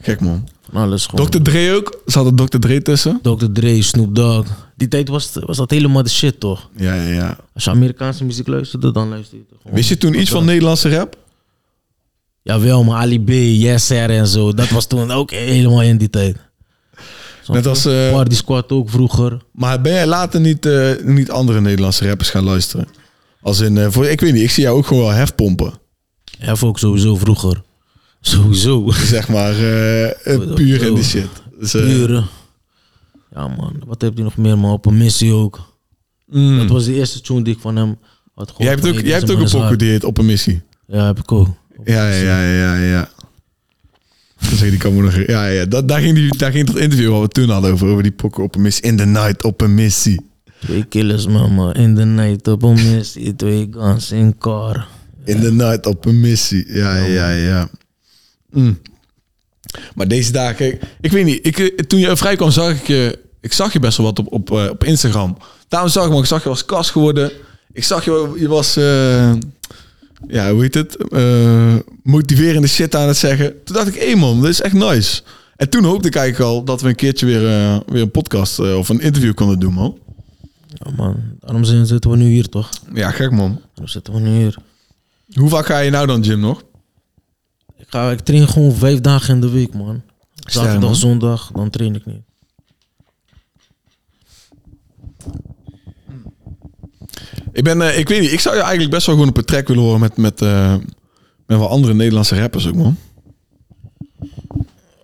Gek 0.00 0.20
man. 0.20 0.48
Alles 0.74 1.06
gewoon. 1.06 1.30
Dr. 1.30 1.42
Dre 1.42 1.74
ook? 1.74 2.00
Zat 2.06 2.26
er 2.26 2.34
Dr. 2.34 2.58
Dre 2.58 2.82
tussen? 2.82 3.18
Dr. 3.22 3.46
Dre, 3.52 3.82
Snoop 3.82 4.14
Dogg. 4.14 4.46
Die 4.76 4.88
tijd 4.88 5.08
was, 5.08 5.30
was 5.32 5.56
dat 5.56 5.70
helemaal 5.70 6.02
de 6.02 6.08
shit, 6.08 6.40
toch? 6.40 6.68
Ja, 6.76 6.94
ja, 6.94 7.12
ja. 7.12 7.36
Als 7.54 7.64
je 7.64 7.70
Amerikaanse 7.70 8.24
muziek 8.24 8.46
luisterde, 8.46 8.92
dan 8.92 9.08
luisterde 9.08 9.44
je 9.48 9.56
gewoon. 9.62 9.76
Wist 9.76 9.88
je 9.88 9.98
toen 9.98 10.20
iets 10.20 10.30
van 10.30 10.44
Nederlandse 10.44 10.96
rap? 10.96 11.16
Jawel, 12.42 12.84
maar 12.84 13.00
Ali 13.00 13.20
B, 13.20 13.28
Yes 13.62 13.86
Sir 13.86 14.10
en 14.10 14.26
zo. 14.26 14.52
Dat 14.52 14.68
was 14.68 14.86
toen 14.86 15.10
ook 15.10 15.30
helemaal 15.30 15.82
in 15.82 15.96
die 15.96 16.10
tijd. 16.10 16.36
Snap 17.42 17.56
Net 17.56 17.66
als, 17.66 17.82
Party 17.82 18.34
Squad 18.34 18.70
ook 18.72 18.90
vroeger. 18.90 19.42
Maar 19.52 19.80
ben 19.80 19.92
jij 19.92 20.06
later 20.06 20.40
niet, 20.40 20.66
eh, 20.66 20.90
niet 21.02 21.30
andere 21.30 21.60
Nederlandse 21.60 22.06
rappers 22.06 22.30
gaan 22.30 22.44
luisteren? 22.44 22.86
Als 23.42 23.60
in, 23.60 23.78
eh, 23.78 23.86
voor, 23.90 24.06
ik 24.06 24.20
weet 24.20 24.32
niet, 24.32 24.42
ik 24.42 24.50
zie 24.50 24.62
jou 24.62 24.76
ook 24.76 24.86
gewoon 24.86 25.02
wel 25.02 25.12
hefpompen. 25.12 25.72
Ja, 26.24 26.54
ook 26.60 26.78
sowieso 26.78 27.16
vroeger. 27.16 27.62
Sowieso. 28.26 28.90
Zeg 29.14 29.28
maar, 29.28 29.52
eh, 29.52 30.34
eh, 30.34 30.54
puur 30.54 30.82
in 30.82 30.94
die 30.94 31.04
shit. 31.04 31.28
Dus, 31.60 31.74
eh, 31.74 31.98
Uren. 31.98 32.26
Ja 33.34 33.48
man, 33.48 33.82
wat 33.86 34.00
heb 34.02 34.16
je 34.16 34.22
nog 34.22 34.36
meer 34.36 34.58
man? 34.58 34.72
Op 34.72 34.86
een 34.86 34.96
missie 34.96 35.32
ook. 35.32 35.60
mm. 36.26 36.58
Dat 36.58 36.68
was 36.68 36.84
de 36.84 36.94
eerste 36.94 37.20
tune 37.20 37.42
die 37.42 37.54
ik 37.54 37.60
van 37.60 37.76
hem 37.76 37.96
had 38.34 38.50
gehoord. 38.50 38.68
Jij 38.68 38.68
hebt 38.68 38.86
ook, 38.86 39.04
jij 39.04 39.18
hebt 39.18 39.30
ook 39.30 39.38
een 39.38 39.50
pokoe 39.50 39.76
die 39.76 39.90
heet 39.90 40.04
Op 40.04 40.18
een 40.18 40.26
Missie. 40.26 40.62
Ja, 40.86 41.06
heb 41.06 41.18
ik 41.18 41.32
ook. 41.32 41.48
Ja, 41.84 42.08
ja, 42.08 42.42
ja, 42.42 42.74
ja, 42.74 42.76
ja. 42.76 43.08
Die 44.60 44.76
kan 44.76 44.94
me 44.94 45.02
nog... 45.02 45.26
Ja, 45.26 45.46
ja. 45.46 45.64
Dat, 45.64 45.88
daar, 45.88 46.00
ging 46.00 46.14
die, 46.14 46.36
daar 46.36 46.52
ging 46.52 46.66
dat 46.66 46.76
interview 46.76 47.10
wat 47.10 47.20
we 47.20 47.28
toen 47.28 47.48
hadden 47.48 47.72
over. 47.72 47.88
Over 47.88 48.02
die 48.02 48.12
pokoe 48.12 48.44
op 48.44 48.54
een 48.54 48.62
missie. 48.62 48.84
In 48.84 48.96
the 48.96 49.04
night 49.04 49.44
op 49.44 49.60
een 49.60 49.74
missie. 49.74 50.20
Twee 50.60 50.84
killers 50.84 51.26
mama, 51.26 51.74
in 51.74 51.94
the 51.94 52.04
night 52.04 52.48
op 52.48 52.62
een 52.62 52.74
missie. 52.74 53.36
Twee 53.36 53.68
guns 53.70 54.10
in 54.10 54.38
car. 54.38 54.86
In 55.24 55.40
the 55.40 55.52
night 55.52 55.86
op 55.86 56.04
een 56.04 56.20
missie. 56.20 56.72
Ja, 56.72 56.96
ja, 56.96 57.30
ja. 57.30 57.68
Mm. 58.54 58.78
Maar 59.94 60.08
deze 60.08 60.32
dagen, 60.32 60.78
ik 61.00 61.12
weet 61.12 61.24
niet. 61.24 61.46
Ik, 61.46 61.58
eh, 61.58 61.78
toen 61.78 61.98
je 61.98 62.16
vrij 62.16 62.36
kwam, 62.36 62.50
zag 62.50 62.70
ik 62.70 62.86
je. 62.86 63.18
Ik 63.40 63.52
zag 63.52 63.72
je 63.72 63.78
best 63.78 63.96
wel 63.96 64.06
wat 64.06 64.18
op, 64.18 64.32
op, 64.32 64.50
eh, 64.50 64.70
op 64.70 64.84
Instagram. 64.84 65.36
Daarom 65.68 65.90
zag 65.90 66.04
ik, 66.04 66.10
maar 66.10 66.18
ik 66.18 66.24
zag 66.24 66.42
je 66.42 66.48
was 66.48 66.64
kast 66.64 66.90
geworden. 66.90 67.30
Ik 67.72 67.84
zag 67.84 68.04
je, 68.04 68.34
je 68.38 68.48
was, 68.48 68.76
eh, 68.76 69.32
ja, 70.28 70.52
hoe 70.52 70.62
heet 70.62 70.74
het? 70.74 70.96
Motiverende 72.02 72.68
shit 72.68 72.94
aan 72.94 73.08
het 73.08 73.16
zeggen. 73.16 73.64
Toen 73.64 73.76
dacht 73.76 73.88
ik, 73.88 73.94
hé 73.94 74.14
man, 74.14 74.40
dit 74.40 74.50
is 74.50 74.60
echt 74.60 74.74
nice. 74.74 75.22
En 75.56 75.68
toen 75.68 75.84
hoopte 75.84 76.08
ik 76.08 76.14
eigenlijk 76.14 76.50
al 76.50 76.64
dat 76.64 76.80
we 76.80 76.88
een 76.88 76.94
keertje 76.94 77.26
weer, 77.26 77.40
weer 77.86 78.02
een 78.02 78.10
podcast 78.10 78.58
of 78.58 78.88
een 78.88 79.00
interview 79.00 79.34
konden 79.34 79.58
doen, 79.58 79.72
man. 79.72 79.98
Ja 80.66 80.90
man, 80.96 81.16
daarom 81.40 81.64
zitten 81.64 82.10
we 82.10 82.16
nu 82.16 82.28
hier 82.28 82.48
toch? 82.48 82.70
Ja, 82.94 83.10
gek 83.10 83.30
man. 83.30 83.60
Daarom 83.66 83.88
zitten 83.88 84.14
we 84.14 84.20
nu 84.20 84.36
hier. 84.36 84.56
Hoe 85.32 85.48
vaak 85.48 85.66
ga 85.66 85.78
je 85.78 85.90
nou 85.90 86.06
dan, 86.06 86.20
Jim, 86.20 86.40
nog? 86.40 86.62
Ik, 87.84 87.90
ga, 87.90 88.10
ik 88.10 88.20
train 88.20 88.48
gewoon 88.48 88.72
vijf 88.72 89.00
dagen 89.00 89.34
in 89.34 89.40
de 89.40 89.50
week 89.50 89.74
man. 89.74 90.02
Zaterdag, 90.34 90.80
man. 90.80 90.94
zondag, 90.94 91.50
dan 91.54 91.70
train 91.70 91.94
ik 91.94 92.06
niet. 92.06 92.22
Ik 97.52 97.64
ben, 97.64 97.82
eh, 97.82 97.98
ik 97.98 98.08
weet 98.08 98.20
niet, 98.20 98.32
ik 98.32 98.40
zou 98.40 98.54
je 98.54 98.60
eigenlijk 98.60 98.90
best 98.90 99.06
wel 99.06 99.14
gewoon 99.14 99.30
op 99.30 99.36
een 99.36 99.44
track 99.44 99.68
willen 99.68 99.82
horen 99.82 100.00
met, 100.00 100.16
met, 100.16 100.42
eh, 100.42 100.74
met 101.46 101.58
wel 101.58 101.68
andere 101.68 101.94
Nederlandse 101.94 102.40
rappers 102.40 102.68
ook, 102.68 102.74
man. 102.74 102.96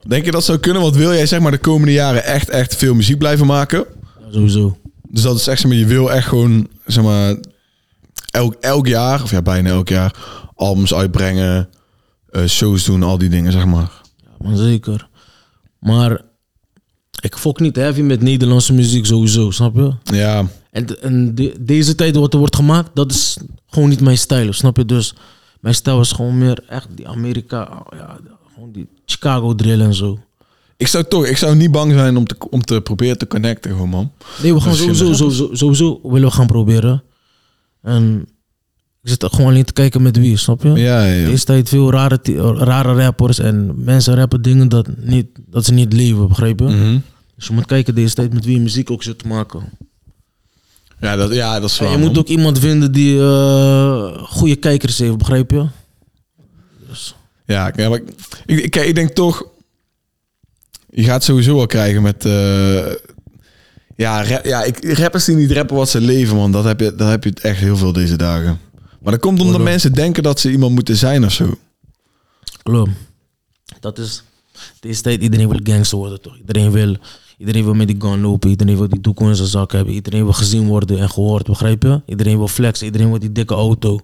Denk 0.07 0.25
je 0.25 0.31
dat 0.31 0.45
zou 0.45 0.59
kunnen? 0.59 0.83
Want 0.83 0.97
wil 0.97 1.13
jij 1.13 1.27
zeg 1.27 1.41
maar 1.41 1.51
de 1.51 1.59
komende 1.59 1.93
jaren 1.93 2.25
echt, 2.25 2.49
echt 2.49 2.77
veel 2.77 2.95
muziek 2.95 3.19
blijven 3.19 3.47
maken? 3.47 3.85
Ja, 4.19 4.33
sowieso. 4.33 4.79
Dus 5.09 5.23
dat 5.23 5.37
is 5.37 5.47
echt, 5.47 5.61
zeg 5.61 5.71
maar, 5.71 5.81
je 5.81 5.87
wil 5.87 6.13
echt 6.13 6.29
gewoon, 6.29 6.69
zeg 6.87 7.05
maar, 7.05 7.37
elk, 8.31 8.55
elk 8.61 8.87
jaar, 8.87 9.23
of 9.23 9.31
ja, 9.31 9.43
bijna 9.43 9.69
elk 9.69 9.89
jaar, 9.89 10.15
albums 10.55 10.95
uitbrengen, 10.95 11.69
eh, 12.33 12.45
shows 12.47 12.85
doen, 12.85 13.03
al 13.03 13.19
die 13.19 13.29
dingen, 13.29 13.53
zeg 13.53 13.65
maar. 13.67 13.91
Ja, 14.17 14.29
man, 14.39 14.57
zeker. 14.57 15.09
Maar 15.79 16.21
ik 17.21 17.37
fok 17.37 17.61
niet 17.61 17.77
heavy 17.77 18.01
met 18.01 18.23
Nederlandse 18.23 18.73
muziek 18.73 19.07
sowieso, 19.07 19.51
snap 19.51 19.75
je? 19.77 19.93
Ja, 20.17 20.47
En, 20.71 21.03
en 21.03 21.35
de- 21.35 21.57
deze 21.61 21.95
tijd 21.95 22.17
wat 22.17 22.33
er 22.33 22.39
wordt 22.39 22.57
gemaakt, 22.57 22.91
dat 22.95 23.11
is 23.11 23.37
gewoon 23.67 23.89
niet 23.89 24.01
mijn 24.01 24.19
stijl, 24.19 24.53
snap 24.53 24.77
je? 24.77 24.85
Dus 24.85 25.15
mijn 25.61 25.75
stijl 25.75 26.01
is 26.01 26.13
gewoon 26.13 26.39
meer 26.39 26.63
echt 26.69 26.89
die 26.97 27.09
Amerika, 27.09 27.83
ja, 27.97 28.17
gewoon 28.55 28.73
die 28.73 28.89
Chicago 29.07 29.55
drill 29.55 29.81
en 29.81 29.95
zo. 29.95 30.19
ik 30.77 30.87
zou 30.87 31.05
toch, 31.05 31.27
ik 31.27 31.37
zou 31.37 31.57
niet 31.57 31.71
bang 31.71 31.93
zijn 31.93 32.17
om 32.17 32.27
te, 32.27 32.35
om 32.51 32.63
te 32.63 32.81
proberen 32.81 33.19
te 33.19 33.27
connecten, 33.27 33.71
gewoon, 33.71 33.89
man. 33.89 34.13
Nee, 34.43 34.55
we 34.55 34.61
gaan 34.61 34.75
sowieso, 34.75 35.13
sowieso, 35.13 35.49
sowieso 35.53 36.01
willen 36.03 36.29
we 36.29 36.35
gaan 36.35 36.47
proberen. 36.47 37.03
En 37.83 38.29
Ik 39.03 39.09
zit 39.09 39.25
gewoon 39.25 39.47
alleen 39.51 39.65
te 39.65 39.73
kijken 39.73 40.03
met 40.03 40.17
wie, 40.17 40.37
snap 40.37 40.63
je? 40.63 40.69
Ja, 40.69 41.05
ja. 41.05 41.27
Deze 41.29 41.45
tijd 41.45 41.69
veel 41.69 41.91
rare, 41.91 42.19
rare 42.57 42.95
rappers 42.95 43.39
en 43.39 43.85
mensen 43.85 44.15
rappen 44.15 44.43
dingen 44.43 44.69
dat, 44.69 44.89
niet, 44.97 45.27
dat 45.47 45.65
ze 45.65 45.73
niet 45.73 45.93
leven, 45.93 46.29
begrijp 46.29 46.59
je? 46.61 46.65
Mhm. 46.67 46.99
Dus 47.37 47.47
je 47.47 47.53
moet 47.55 47.67
kijken 47.67 47.95
deze 47.95 48.15
tijd 48.15 48.33
met 48.35 48.45
wie 48.45 48.55
je 48.55 48.61
muziek 48.61 48.91
ook 48.91 49.03
zit 49.03 49.19
te 49.19 49.27
maken. 49.27 49.63
ja, 51.01 51.17
dat, 51.17 51.35
ja, 51.35 51.61
dat 51.61 51.71
is 51.71 51.79
En 51.79 51.85
waar. 51.85 51.99
je 51.99 52.05
moet 52.05 52.19
ook 52.19 52.29
iemand 52.29 52.59
vinden 52.59 52.93
die 52.93 53.21
eh, 53.21 54.23
goede 54.23 54.57
kijkers 54.57 54.99
heeft, 54.99 55.19
begrijp 55.19 55.51
je? 55.51 55.67
Dus, 56.89 57.15
Ja, 57.47 57.73
maar 57.77 58.01
ik, 58.47 58.59
ik, 58.61 58.71
kijk, 58.71 58.87
ik 58.89 58.95
denk 58.95 59.11
toch... 59.11 59.45
Je 60.91 61.05
gaat 61.05 61.25
sowieso 61.25 61.57
wel 61.57 61.67
krijgen 61.67 62.03
met... 62.03 62.25
eh, 62.25 62.87
ja, 63.97 64.23
ra- 64.23 64.41
ja 64.43 64.63
ik, 64.63 64.99
rappers 64.99 65.25
die 65.25 65.37
niet 65.37 65.51
rappen 65.53 65.77
wat 65.77 65.89
ze 65.89 66.01
leven, 66.01 66.37
man. 66.37 66.53
Dat 66.53 66.65
heb 66.65 66.81
je, 66.81 66.95
dat 66.95 67.09
heb 67.09 67.25
je 67.25 67.33
echt 67.43 67.59
heel 67.61 67.77
veel 67.77 67.93
deze 67.93 68.17
dagen. 68.17 68.61
Maar 69.03 69.13
dat 69.13 69.21
komt 69.21 69.41
omdat 69.41 69.61
mensen 69.61 69.93
denken 69.93 70.23
dat 70.23 70.41
ze 70.41 70.51
iemand 70.51 70.75
moeten 70.75 70.97
zijn 70.97 71.25
of 71.25 71.33
zo. 71.33 71.55
klopt. 72.63 72.91
Dat 73.81 73.99
is 73.99 74.23
deze 74.81 75.03
tijd, 75.03 75.23
iedereen 75.23 75.49
wil 75.49 75.61
gangster 75.63 75.99
worden 75.99 76.21
toch? 76.21 76.37
Iedereen 76.39 76.71
wil, 76.71 76.97
iedereen 77.39 77.65
wil 77.65 77.75
met 77.75 77.87
die 77.87 77.97
gun 77.99 78.21
lopen, 78.21 78.51
iedereen 78.51 78.77
wil 78.77 78.89
die 78.89 79.01
doek 79.01 79.21
in 79.21 79.37
zijn 79.37 79.49
zak 79.49 79.73
hebben, 79.73 79.95
iedereen 79.95 80.25
wil 80.25 80.33
gezien 80.33 80.67
worden 80.67 80.99
en 80.99 81.11
gehoord, 81.11 81.47
begrijp 81.47 81.83
je? 81.83 82.03
Iedereen 82.07 82.39
wil 82.39 82.49
flexen, 82.49 82.87
iedereen 82.87 83.11
wil 83.11 83.19
die 83.19 83.33
dikke 83.33 83.55
auto. 83.55 84.01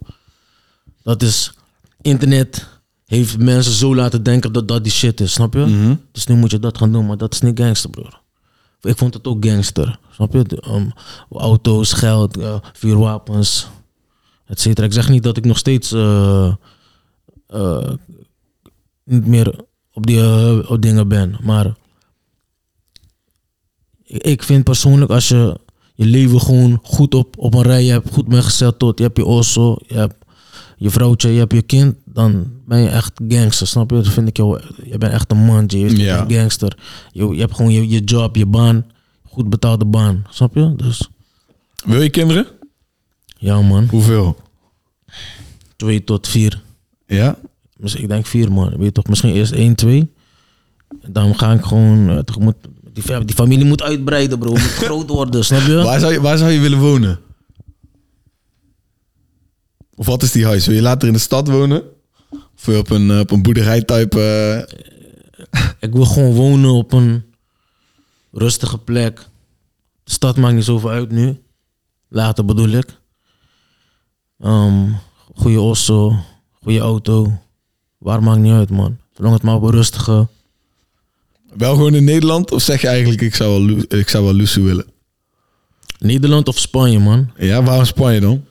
Dat 1.03 1.23
is, 1.23 1.53
internet 2.01 2.69
heeft 3.07 3.39
mensen 3.39 3.73
zo 3.73 3.95
laten 3.95 4.23
denken 4.23 4.53
dat 4.53 4.69
dat 4.69 4.83
die 4.83 4.93
shit 4.93 5.21
is, 5.21 5.33
snap 5.33 5.55
je? 5.55 5.61
Mhm. 5.61 5.95
Dus 6.13 6.27
nu 6.27 6.35
moet 6.35 6.51
je 6.51 6.59
dat 6.59 6.79
gaan 6.79 6.93
doen, 6.93 7.07
maar 7.07 7.17
dat 7.17 7.33
is 7.33 7.41
niet 7.41 7.59
gangster, 7.59 7.91
broer. 7.91 8.21
Ik 8.81 8.99
vond 8.99 9.15
het 9.15 9.27
ook 9.27 9.45
gangster, 9.47 9.99
snap 10.11 10.33
je? 10.33 10.63
Um, 10.71 10.93
auto's, 11.31 11.93
geld, 11.93 12.37
eh, 12.37 12.57
vuurwapens, 12.73 13.69
et 14.47 14.61
cetera. 14.61 14.87
Ik 14.87 14.93
zeg 14.93 15.09
niet 15.09 15.23
dat 15.23 15.37
ik 15.37 15.45
nog 15.45 15.59
steeds 15.59 15.93
eh, 15.93 16.55
eh, 17.47 17.91
niet 19.05 19.27
meer 19.27 19.61
op 19.93 20.07
die 20.07 20.21
eh, 20.21 20.59
op 20.71 20.83
dingen 20.83 21.09
ben, 21.09 21.37
maar 21.43 21.75
ik- 24.05 24.43
vind 24.43 24.65
persoonlijk 24.65 25.11
als 25.11 25.29
je 25.29 25.59
je 25.95 26.05
leven 26.05 26.41
gewoon 26.41 26.79
goed 26.83 27.15
op, 27.15 27.39
op 27.39 27.55
een 27.55 27.63
rij 27.63 27.85
hebt, 27.85 28.11
goed 28.13 28.29
bent 28.29 28.45
gezet 28.45 28.79
tot, 28.79 28.99
je 28.99 29.05
hebt 29.05 29.17
je 29.17 29.25
osso, 29.25 29.77
je 29.87 29.95
hebt 29.95 30.15
je 30.77 30.91
vrouwtje, 30.91 31.29
je 31.31 31.39
hebt 31.39 31.53
je 31.53 31.63
kind, 31.63 31.95
dan 32.05 32.51
ben 32.67 32.79
je 32.79 32.89
echt 32.89 33.13
gangster, 33.29 33.67
snap 33.67 33.91
je? 33.91 33.97
Dat 33.97 34.09
vind 34.09 34.29
ik 34.29 34.37
jou, 34.37 34.61
je 34.85 34.99
bent 34.99 35.13
echt 35.13 35.31
een 35.31 35.45
man, 35.45 35.65
je 35.67 35.87
bent 35.87 35.97
Ja. 35.99 36.21
een 36.21 36.31
gangster. 36.31 36.79
Je, 37.13 37.27
je 37.27 37.41
hebt 37.41 37.55
gewoon 37.55 37.73
je, 37.73 37.89
je 37.89 38.01
job, 38.05 38.37
je 38.37 38.47
baan, 38.47 38.87
goed 39.29 39.49
betaalde 39.51 39.85
baan, 39.85 40.25
snap 40.31 40.55
je? 40.55 40.75
Dus 40.77 41.09
Wil 41.85 42.03
je 42.03 42.11
kinderen? 42.11 42.47
Ja 43.47 43.63
man, 43.63 43.87
Hoeveel? 43.91 44.37
twee 45.77 46.05
tot 46.05 46.29
vier. 46.29 46.63
Ja? 47.07 47.39
Misschien, 47.77 48.03
ik 48.03 48.09
denk 48.09 48.27
vier 48.27 48.53
man, 48.53 48.69
weet 48.71 48.85
je 48.85 48.93
toch? 48.93 49.07
Misschien 49.07 49.33
eerst 49.35 49.53
één, 49.53 49.75
twee. 49.75 50.13
Dan 51.07 51.39
ga 51.39 51.53
ik 51.53 51.65
gewoon, 51.65 52.11
eh, 52.11 52.19
toch 52.19 52.39
moet, 52.39 52.55
die, 52.93 53.03
fa- 53.03 53.21
die 53.21 53.35
familie 53.35 53.65
moet 53.67 53.83
uitbreiden 53.83 54.39
bro, 54.39 54.51
moet 54.51 54.61
groot 54.85 55.09
worden, 55.09 55.45
snap 55.45 55.61
je? 55.61 55.75
Waar, 55.75 56.01
zou 56.01 56.13
je, 56.13 56.21
waar 56.21 56.39
zou 56.39 56.51
je 56.51 56.61
willen 56.61 56.79
wonen? 56.79 57.21
Of 59.95 60.07
wat 60.07 60.23
is 60.23 60.33
die 60.33 60.45
huis? 60.45 60.67
Wil 60.67 60.75
je 60.75 60.83
later 60.83 61.09
in 61.09 61.15
de 61.15 61.21
stad 61.21 61.49
wonen? 61.49 61.83
Of 62.31 62.65
wil 62.65 62.75
je 62.75 62.81
op 62.81 62.91
een, 62.91 63.11
eh, 63.11 63.19
op 63.19 63.31
een 63.31 63.43
boerderijtype... 63.43 64.21
eh, 65.51 65.69
Ik 65.81 65.93
wil 65.93 66.05
gewoon 66.05 66.35
wonen 66.35 66.71
op 66.71 66.93
een 66.93 67.25
rustige 68.33 68.79
plek. 68.79 69.17
De 70.05 70.11
stad 70.13 70.37
maakt 70.37 70.55
niet 70.55 70.65
zoveel 70.65 70.91
uit 70.91 71.11
nu. 71.11 71.41
Later 72.09 72.45
bedoel 72.45 72.69
ik. 72.69 72.87
Ehm 74.39 74.93
goede 75.37 75.61
osso, 75.61 76.17
goede 76.63 76.79
auto. 76.79 77.33
Waar 77.99 78.23
maakt 78.23 78.41
niet 78.41 78.53
uit, 78.53 78.71
man. 78.71 78.97
Zolang 79.13 79.35
het 79.35 79.43
maar 79.43 79.61
rustige... 79.61 80.29
wel 81.57 81.75
gewoon 81.75 81.95
in 81.95 82.05
Nederland? 82.05 82.51
Of 82.53 82.63
zeg 82.63 82.81
je 82.81 82.89
eigenlijk, 82.89 83.21
ik 83.21 83.35
zou 83.35 83.67
wel, 83.67 83.99
ik 84.01 84.09
zou 84.09 84.25
wel 84.25 84.35
Lusu 84.35 84.63
willen? 84.63 84.87
Nederland 85.99 86.49
of 86.49 86.59
Spanje, 86.59 86.99
man. 86.99 87.31
Ja, 87.37 87.63
waarom 87.63 87.85
Spanje 87.85 88.21
dan? 88.21 88.45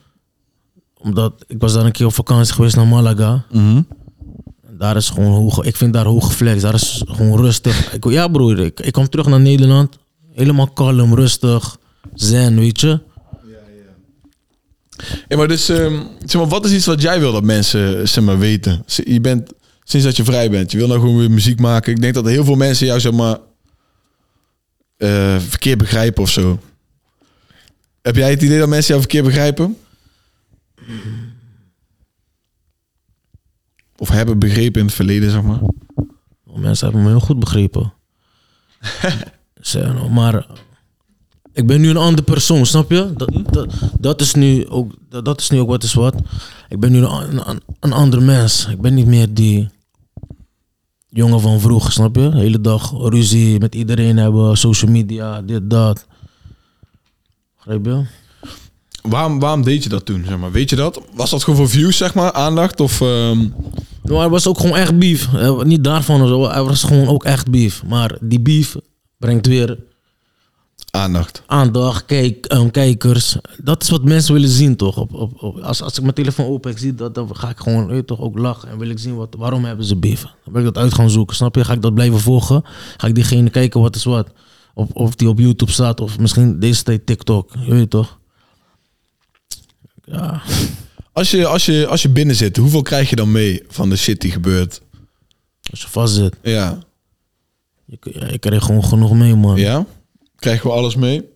Omdat 0.98 1.44
ik 1.46 1.60
was 1.60 1.72
daar 1.72 1.84
een 1.84 1.92
keer 1.92 2.06
op 2.06 2.14
vakantie 2.14 2.54
geweest 2.54 2.76
naar 2.76 2.86
Malaga. 2.86 3.44
Mhm. 3.50 3.82
Daar 4.78 4.96
is 4.96 5.08
gewoon 5.08 5.32
hoog... 5.32 5.62
Ik 5.62 5.76
vind 5.76 5.92
daar 5.92 6.04
hoge 6.04 6.30
flex. 6.30 6.62
Daar 6.62 6.74
is 6.74 7.02
gewoon 7.06 7.40
rustig. 7.40 7.94
Ik, 7.94 8.04
ja, 8.04 8.28
broer. 8.28 8.58
Ik, 8.58 8.80
ik 8.80 8.92
kom 8.92 9.08
terug 9.08 9.26
naar 9.26 9.40
Nederland. 9.40 9.98
Helemaal 10.32 10.68
kalm, 10.68 11.14
rustig. 11.14 11.76
Zen, 12.14 12.58
weet 12.58 12.80
je. 12.80 13.00
Ja, 15.28 15.36
maar 15.36 15.48
dus, 15.48 15.68
ehm, 15.68 16.02
zeg 16.24 16.40
maar, 16.40 16.50
wat 16.50 16.64
is 16.64 16.72
iets 16.72 16.86
wat 16.86 17.02
jij 17.02 17.20
wil 17.20 17.32
dat 17.32 17.44
mensen 17.44 18.08
zeg 18.08 18.24
maar, 18.24 18.38
weten? 18.38 18.84
Je 18.86 19.20
bent, 19.20 19.52
sinds 19.84 20.06
dat 20.06 20.16
je 20.16 20.24
vrij 20.24 20.50
bent, 20.50 20.70
je 20.70 20.78
wil 20.78 20.86
nou 20.86 21.00
gewoon 21.00 21.18
weer 21.18 21.30
muziek 21.30 21.60
maken. 21.60 21.92
Ik 21.92 22.00
denk 22.00 22.14
dat 22.14 22.26
heel 22.26 22.44
veel 22.44 22.54
mensen 22.54 22.86
jou 22.86 23.00
zeg 23.00 23.12
maar, 23.12 23.38
eh, 24.96 25.38
verkeerd 25.38 25.78
begrijpen 25.78 26.22
of 26.22 26.30
zo. 26.30 26.60
Heb 28.02 28.16
jij 28.16 28.30
het 28.30 28.42
idee 28.42 28.58
dat 28.58 28.68
mensen 28.68 28.88
jou 28.88 29.00
verkeerd 29.00 29.24
begrijpen? 29.24 29.76
Of 33.96 34.08
hebben 34.08 34.38
begrepen 34.38 34.80
in 34.80 34.86
het 34.86 34.94
verleden, 34.94 35.30
zeg 35.30 35.42
maar? 35.42 35.60
Mensen 36.54 36.86
hebben 36.86 37.04
me 37.04 37.10
heel 37.10 37.20
goed 37.20 37.38
begrepen. 37.38 37.92
Zeg, 39.60 40.08
maar 40.08 40.46
ik 41.56 41.66
ben 41.66 41.80
nu 41.80 41.88
een 41.90 41.96
andere 41.96 42.22
persoon, 42.22 42.66
snap 42.66 42.90
je? 42.90 43.12
Dat, 43.16 43.30
dat, 43.50 43.74
dat, 44.00 44.20
is, 44.20 44.34
nu 44.34 44.68
ook, 44.68 44.92
dat, 45.08 45.24
dat 45.24 45.40
is 45.40 45.50
nu 45.50 45.58
ook 45.60 45.68
wat 45.68 45.82
is 45.82 45.94
wat. 45.94 46.14
Ik 46.68 46.80
ben 46.80 46.92
nu 46.92 47.04
een, 47.04 47.48
een, 47.48 47.60
een 47.80 47.92
ander 47.92 48.22
mens. 48.22 48.66
Ik 48.70 48.80
ben 48.80 48.94
niet 48.94 49.06
meer 49.06 49.34
die 49.34 49.68
jongen 51.08 51.40
van 51.40 51.60
vroeger, 51.60 51.92
snap 51.92 52.16
je? 52.16 52.28
De 52.28 52.36
hele 52.38 52.60
dag 52.60 52.92
ruzie 52.98 53.58
met 53.58 53.74
iedereen 53.74 54.16
hebben, 54.16 54.56
social 54.56 54.90
media, 54.90 55.42
dit, 55.42 55.70
dat. 55.70 56.06
Begrijp 57.56 57.84
je? 57.84 58.04
Waarom, 59.02 59.38
waarom 59.38 59.62
deed 59.62 59.82
je 59.82 59.88
dat 59.88 60.04
toen, 60.04 60.24
zeg 60.28 60.38
maar? 60.38 60.52
Weet 60.52 60.70
je 60.70 60.76
dat? 60.76 61.00
Was 61.14 61.30
dat 61.30 61.44
gewoon 61.44 61.58
voor 61.58 61.68
views, 61.68 61.96
zeg 61.96 62.14
maar? 62.14 62.32
Aandacht? 62.32 62.80
Of, 62.80 63.00
ehm, 63.00 63.48
Nou, 64.02 64.22
er 64.22 64.30
was 64.30 64.46
ook 64.46 64.60
gewoon 64.60 64.76
echt 64.76 64.98
beef. 64.98 65.34
Eh, 65.34 65.62
Niet 65.62 65.84
daarvan 65.84 66.22
of 66.22 66.28
zo. 66.28 66.46
Er 66.46 66.64
was 66.64 66.82
gewoon 66.82 67.08
ook 67.08 67.24
echt 67.24 67.50
beef. 67.50 67.82
Maar 67.86 68.18
die 68.20 68.40
beef 68.40 68.76
brengt 69.18 69.46
weer 69.46 69.78
aandacht? 70.96 71.42
aandacht, 71.46 72.04
kijk, 72.04 72.46
ehm, 72.46 72.70
kijkers. 72.70 73.36
Dat 73.62 73.82
is 73.82 73.90
wat 73.90 74.04
mensen 74.04 74.34
willen 74.34 74.48
zien, 74.48 74.76
toch? 74.76 74.96
Op, 74.96 75.14
op, 75.14 75.42
op- 75.42 75.58
als, 75.58 75.82
als 75.82 75.96
ik 75.96 76.02
mijn 76.02 76.14
telefoon 76.14 76.46
open 76.46 76.70
ik 76.70 76.78
zie 76.78 76.94
dat, 76.94 77.14
dan 77.14 77.36
ga 77.36 77.48
ik 77.48 77.58
gewoon 77.58 77.86
weet 77.86 77.96
je, 77.96 78.04
toch 78.04 78.20
ook 78.20 78.38
lachen. 78.38 78.68
En 78.68 78.78
wil 78.78 78.88
ik 78.88 78.98
zien 78.98 79.16
wat, 79.16 79.34
waarom 79.38 79.64
hebben 79.64 79.84
ze 79.86 79.96
beef. 79.96 80.20
Dan 80.22 80.32
wil 80.44 80.66
ik 80.66 80.74
dat 80.74 80.82
uit 80.82 80.94
gaan 80.94 81.10
zoeken, 81.10 81.36
snap 81.36 81.54
je? 81.54 81.64
Ga 81.64 81.72
ik 81.72 81.82
dat 81.82 81.94
blijven 81.94 82.20
volgen? 82.20 82.62
Ga 82.96 83.06
ik 83.06 83.14
diegene 83.14 83.50
kijken 83.50 83.80
wat 83.80 83.96
is 83.96 84.04
wat? 84.04 84.28
Of, 84.74 84.90
of 84.90 85.14
die 85.14 85.28
op 85.28 85.38
YouTube 85.38 85.72
staat, 85.72 86.00
of 86.00 86.18
misschien 86.18 86.58
deze 86.60 86.82
tijd 86.82 87.06
TikTok. 87.06 87.50
Je 87.64 87.70
weet 87.70 87.90
toch? 87.90 88.18
Ja, 90.04 90.42
Als 91.12 91.30
je, 91.30 91.46
als, 91.46 91.64
je, 91.66 91.86
als 91.86 92.02
je 92.02 92.08
binnen 92.08 92.36
zit, 92.36 92.56
hoeveel 92.56 92.82
krijg 92.82 93.10
je 93.10 93.16
dan 93.16 93.32
mee 93.32 93.62
van 93.68 93.88
de 93.88 93.96
shit 93.96 94.20
die 94.20 94.30
gebeurt? 94.30 94.80
als 95.70 95.82
je 95.82 95.88
vast 95.88 96.14
zit. 96.14 96.36
Ja. 96.42 96.78
Je, 97.84 97.98
ja, 98.02 98.26
ik 98.26 98.40
krijg 98.40 98.64
gewoon 98.64 98.84
genoeg 98.84 99.12
mee, 99.14 99.34
man. 99.34 99.56
Ja? 99.56 99.86
Krijgen 100.36 100.66
we 100.66 100.76
alles 100.76 100.96
mee? 100.96 101.28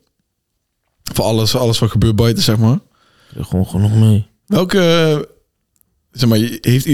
Voor 1.13 1.25
alles, 1.25 1.57
alles 1.57 1.79
wat 1.79 1.91
gebeurt 1.91 2.17
buiten, 2.17 2.43
zeg 2.43 2.59
maar. 2.59 2.79
Krijg 3.31 3.47
gewoon 3.47 3.67
genoeg 3.67 3.95
mee. 3.95 4.27
Welke, 4.47 4.79
eh, 4.79 5.37
zeg 6.11 6.29
maar, 6.29 6.39
heeft 6.61 6.85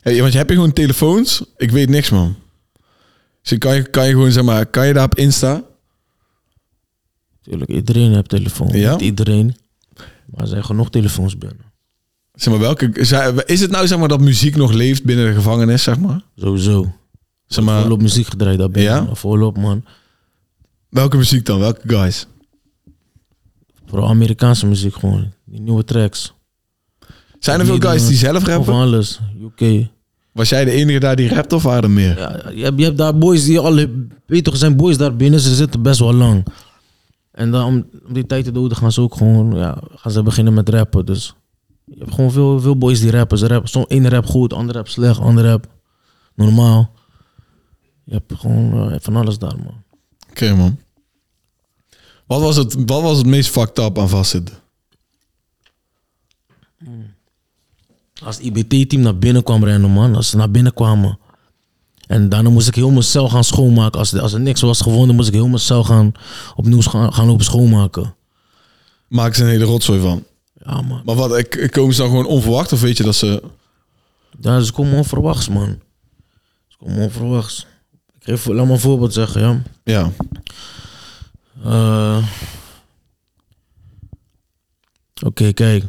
hey, 0.00 0.20
want 0.20 0.32
je 0.32 0.38
hebt 0.38 0.50
je 0.50 0.54
gewoon 0.54 0.72
telefoons? 0.72 1.44
Ik 1.56 1.70
weet 1.70 1.88
niks, 1.88 2.10
man. 2.10 2.36
Dus 3.42 3.58
kan 3.58 3.74
je, 3.74 3.82
kan 3.82 4.06
je 4.06 4.12
gewoon, 4.12 4.32
zeg 4.32 4.44
maar, 4.44 4.66
kan 4.66 4.86
je 4.86 4.92
daar 4.92 5.04
op 5.04 5.14
Insta? 5.14 5.64
Tuurlijk, 7.42 7.70
iedereen 7.70 8.12
heeft 8.12 8.28
telefoon. 8.28 8.68
Ja? 8.68 8.92
Niet 8.92 9.00
iedereen. 9.00 9.56
Maar 10.26 10.40
er 10.40 10.46
zijn 10.46 10.64
genoeg 10.64 10.90
telefoons 10.90 11.38
binnen. 11.38 11.72
Zeg 12.34 12.52
maar, 12.52 12.62
welke, 12.62 12.90
is 13.46 13.60
het 13.60 13.70
nou, 13.70 13.86
zeg 13.86 13.98
maar, 13.98 14.08
dat 14.08 14.20
muziek 14.20 14.56
nog 14.56 14.72
leeft 14.72 15.04
binnen 15.04 15.26
de 15.26 15.34
gevangenis, 15.34 15.82
zeg 15.82 15.98
maar? 15.98 16.22
Sowieso. 16.36 16.92
Zeg 17.46 17.64
maar, 17.64 17.82
volop 17.82 18.00
muziek 18.00 18.26
gedraaid 18.26 18.58
daar 18.58 18.70
binnen. 18.70 19.06
Ja? 19.06 19.14
Volop, 19.14 19.58
man. 19.58 19.84
Welke 20.92 21.16
muziek 21.16 21.46
dan? 21.46 21.58
Welke 21.58 21.88
guys? 21.88 22.26
Vooral 23.86 24.08
Amerikaanse 24.08 24.66
muziek 24.66 24.94
gewoon. 24.94 25.32
Die 25.44 25.60
nieuwe 25.60 25.84
tracks. 25.84 26.34
Zijn 27.38 27.60
er 27.60 27.66
veel 27.66 27.80
guys 27.80 28.06
die 28.06 28.16
zelf 28.16 28.44
rappen? 28.44 28.74
alles. 28.74 29.20
UK. 29.40 29.86
Was 30.32 30.48
jij 30.48 30.64
de 30.64 30.70
enige 30.70 30.98
daar 30.98 31.16
die 31.16 31.28
rapt 31.28 31.52
of 31.52 31.62
waren 31.62 31.82
er 31.82 31.90
meer? 31.90 32.18
Ja, 32.18 32.50
je, 32.54 32.62
hebt, 32.64 32.78
je 32.78 32.84
hebt 32.84 32.98
daar 32.98 33.18
boys 33.18 33.44
die 33.44 33.58
al... 33.58 33.86
Weet 34.26 34.44
toch, 34.44 34.56
zijn 34.56 34.76
boys 34.76 34.96
daar 34.96 35.16
binnen. 35.16 35.40
Ze 35.40 35.54
zitten 35.54 35.82
best 35.82 35.98
wel 35.98 36.14
lang. 36.14 36.46
En 37.32 37.50
dan 37.50 37.66
om, 37.66 37.86
om 38.06 38.12
die 38.12 38.26
tijd 38.26 38.44
te 38.44 38.52
doden 38.52 38.76
gaan 38.76 38.92
ze 38.92 39.00
ook 39.00 39.14
gewoon... 39.14 39.54
Ja, 39.56 39.78
gaan 39.94 40.12
ze 40.12 40.22
beginnen 40.22 40.54
met 40.54 40.68
rappen. 40.68 41.06
Dus 41.06 41.34
je 41.84 41.98
hebt 41.98 42.14
gewoon 42.14 42.32
veel, 42.32 42.60
veel 42.60 42.78
boys 42.78 43.00
die 43.00 43.10
rappen. 43.10 43.38
Ze 43.38 43.46
rappen. 43.46 43.68
Soms 43.68 43.86
één 43.86 44.08
rap 44.08 44.26
goed, 44.26 44.52
ander 44.52 44.74
rap 44.74 44.88
slecht, 44.88 45.20
ander 45.20 45.44
rap 45.44 45.66
normaal. 46.34 46.90
Je 48.04 48.12
hebt 48.12 48.32
gewoon 48.34 48.90
eh, 48.90 48.96
van 49.00 49.16
alles 49.16 49.38
daar, 49.38 49.56
man. 49.56 49.81
Oké, 50.32 50.54
man. 50.54 50.78
Wat 52.26 52.40
was, 52.40 52.56
het, 52.56 52.74
wat 52.86 53.02
was 53.02 53.16
het 53.18 53.26
meest 53.26 53.50
fucked 53.50 53.78
up 53.78 53.98
aan 53.98 54.08
vastzitten? 54.08 54.60
als 58.24 58.36
het 58.36 58.44
IBT-team 58.44 59.02
naar 59.02 59.18
binnen 59.18 59.42
kwam 59.42 59.64
rennen, 59.64 59.90
man. 59.90 60.14
Als 60.14 60.28
ze 60.30 60.36
naar 60.36 60.50
binnen 60.50 60.74
kwamen. 60.74 61.18
En 62.06 62.28
daarna 62.28 62.50
moest 62.50 62.68
ik 62.68 62.74
heel 62.74 62.90
mijn 62.90 63.02
cel 63.02 63.28
gaan 63.28 63.44
schoonmaken. 63.44 63.98
Als, 63.98 64.14
als 64.18 64.32
er 64.32 64.40
niks 64.40 64.60
was 64.60 64.80
gevonden, 64.80 65.16
moest 65.16 65.28
ik 65.28 65.34
heel 65.34 65.46
mijn 65.48 65.58
cel 65.58 65.84
gaan, 65.84 66.12
opnieuw 66.54 66.80
gaan, 66.82 67.12
gaan 67.12 67.26
lopen 67.26 67.44
schoonmaken. 67.44 68.14
Maak 69.08 69.34
ze 69.34 69.42
een 69.42 69.48
hele 69.48 69.64
rotzooi 69.64 70.00
van. 70.00 70.24
Ja, 70.64 70.82
man. 70.82 71.02
Maar 71.04 71.14
wat, 71.14 71.36
ik- 71.38 71.68
komen 71.70 71.94
ze 71.94 72.00
dan 72.00 72.10
gewoon 72.10 72.26
onverwacht? 72.26 72.72
Of 72.72 72.80
weet 72.80 72.96
je 72.96 73.02
dat 73.02 73.14
ze... 73.14 73.42
Ja, 74.40 74.60
ze 74.60 74.72
komen 74.72 74.96
onverwachts, 74.96 75.48
man. 75.48 75.78
Ze 76.68 76.76
komen 76.78 76.96
onverwachts. 77.02 77.66
Ik 78.24 78.44
laat 78.44 78.66
me 78.66 78.72
een 78.72 78.78
voorbeeld 78.78 79.12
zeggen, 79.12 79.40
ja. 79.40 79.62
Ja. 79.84 80.10
Eh, 81.64 82.24
Oké, 85.24 85.52
kijk. 85.52 85.84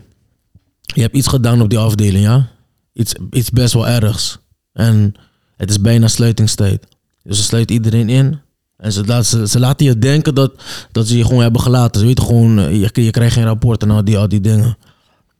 Je 0.81 1.01
hebt 1.01 1.15
iets 1.15 1.27
gedaan 1.27 1.61
op 1.61 1.69
die 1.69 1.79
afdeling, 1.79 2.23
ja? 2.23 2.47
Iets, 2.93 3.13
iets 3.31 3.49
best 3.49 3.73
wel 3.73 3.87
ergs. 3.87 4.37
En 4.73 5.13
het 5.57 5.69
is 5.69 5.81
bijna 5.81 6.07
sluitingstijd. 6.07 6.87
Dus 7.23 7.37
ze 7.37 7.43
sluiten 7.43 7.75
iedereen 7.75 8.09
in. 8.09 8.39
En 8.77 8.91
ze, 8.91 9.05
laten- 9.05 9.25
ze, 9.25 9.47
ze 9.47 9.59
laten 9.59 9.85
je 9.85 9.99
denken 9.99 10.35
dat, 10.35 10.63
dat 10.91 11.07
ze 11.07 11.17
je 11.17 11.25
gewoon 11.25 11.41
hebben 11.41 11.61
gelaten. 11.61 12.01
Ze 12.01 12.07
weten 12.07 12.23
gewoon, 12.25 12.59
eh, 12.59 12.71
je, 12.81 13.01
je 13.03 13.11
krijgt 13.11 13.33
geen 13.33 13.43
rapport 13.43 13.81
en 13.81 13.91
al 13.91 14.03
die, 14.03 14.17
al 14.17 14.27
die 14.27 14.41
dingen. 14.41 14.77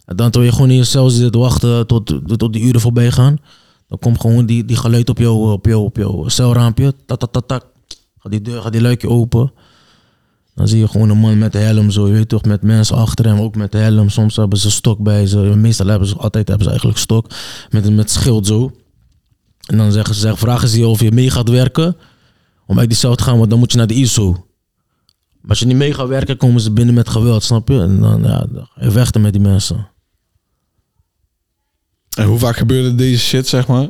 En 0.06 0.15
dan 0.15 0.29
terwijl 0.32 0.51
je 0.51 0.56
gewoon 0.58 0.71
in 0.71 0.77
je 0.77 0.84
cel 0.84 1.10
zit 1.10 1.32
te 1.32 1.38
wachten 1.38 1.88
tot, 1.88 2.13
tot 2.39 2.53
die 2.53 2.62
uren 2.63 2.82
voorbij 2.82 3.12
gaan. 3.12 3.38
Dan 3.93 4.01
komt 4.01 4.21
gewoon 4.21 4.45
die, 4.45 4.65
die 4.65 4.75
geluid 4.75 5.10
op 5.10 5.17
jouw 5.17 5.51
op 5.51 5.65
jou, 5.65 5.84
op 5.84 5.97
jou 5.97 6.29
celraampje. 6.29 6.93
Tak, 7.06 7.19
tak, 7.19 7.32
tak, 7.32 7.47
tak. 7.47 7.65
Gaat 8.17 8.32
die 8.32 8.41
deur, 8.41 8.62
gaat 8.62 8.71
die 8.71 8.82
luikje 8.82 9.10
open. 9.10 9.51
Dan 10.56 10.67
zie 10.67 10.79
je 10.79 10.88
gewoon 10.88 11.10
een 11.10 11.17
man 11.17 11.38
met 11.38 11.51
de 11.51 11.58
helm 11.58 11.91
zo, 11.91 12.08
je 12.08 12.13
weet 12.13 12.29
toch, 12.29 12.43
met 12.43 12.62
mensen 12.62 12.95
achter 12.95 13.25
hem, 13.25 13.39
ook 13.39 13.56
met 13.56 13.71
de 13.71 13.77
helm. 13.77 14.10
Soms 14.10 14.36
hebben 14.36 14.60
ze 14.60 14.71
stok 14.71 14.99
bij 14.99 15.27
ze. 15.27 15.38
Meestal 15.38 15.88
hebben 15.88 16.08
ze, 16.08 16.15
altijd 16.15 16.47
hebben 16.47 16.63
ze 16.63 16.69
eigenlijk 16.69 16.99
stok. 16.99 17.29
Met, 17.69 17.95
met 17.95 18.12
schild 18.12 18.47
zo. 18.47 18.71
En 19.65 19.77
dan 19.77 19.91
zeggen 19.91 20.15
ze, 20.15 20.38
vragen 20.38 20.67
ze 20.67 20.79
je 20.79 20.88
of 20.88 21.01
je 21.01 21.12
mee 21.12 21.29
gaat 21.29 21.49
werken. 21.49 21.95
Om 22.65 22.79
uit 22.79 22.89
die 22.89 22.97
cel 22.97 23.15
te 23.15 23.23
gaan, 23.23 23.38
want 23.38 23.49
dan 23.49 23.60
moet 23.60 23.71
je 23.71 23.77
naar 23.77 23.88
de 23.88 23.93
ISO. 23.93 24.32
Maar 25.41 25.49
als 25.49 25.60
je 25.60 25.65
niet 25.65 25.77
mee 25.77 25.93
gaat 25.93 26.08
werken, 26.08 26.38
komen 26.38 26.62
ze 26.62 26.71
binnen 26.71 26.95
met 26.95 27.10
geweld, 27.10 27.43
snap 27.43 27.67
je? 27.67 27.82
En 27.82 27.99
dan, 27.99 28.23
ja, 28.23 28.47
vechten 28.75 29.21
met 29.21 29.34
die 29.34 29.41
mensen. 29.41 29.88
En 32.15 32.26
hoe 32.26 32.39
vaak 32.39 32.58
gebeurde 32.58 32.95
deze 32.95 33.19
shit, 33.23 33.47
zeg 33.47 33.67
maar? 33.67 33.89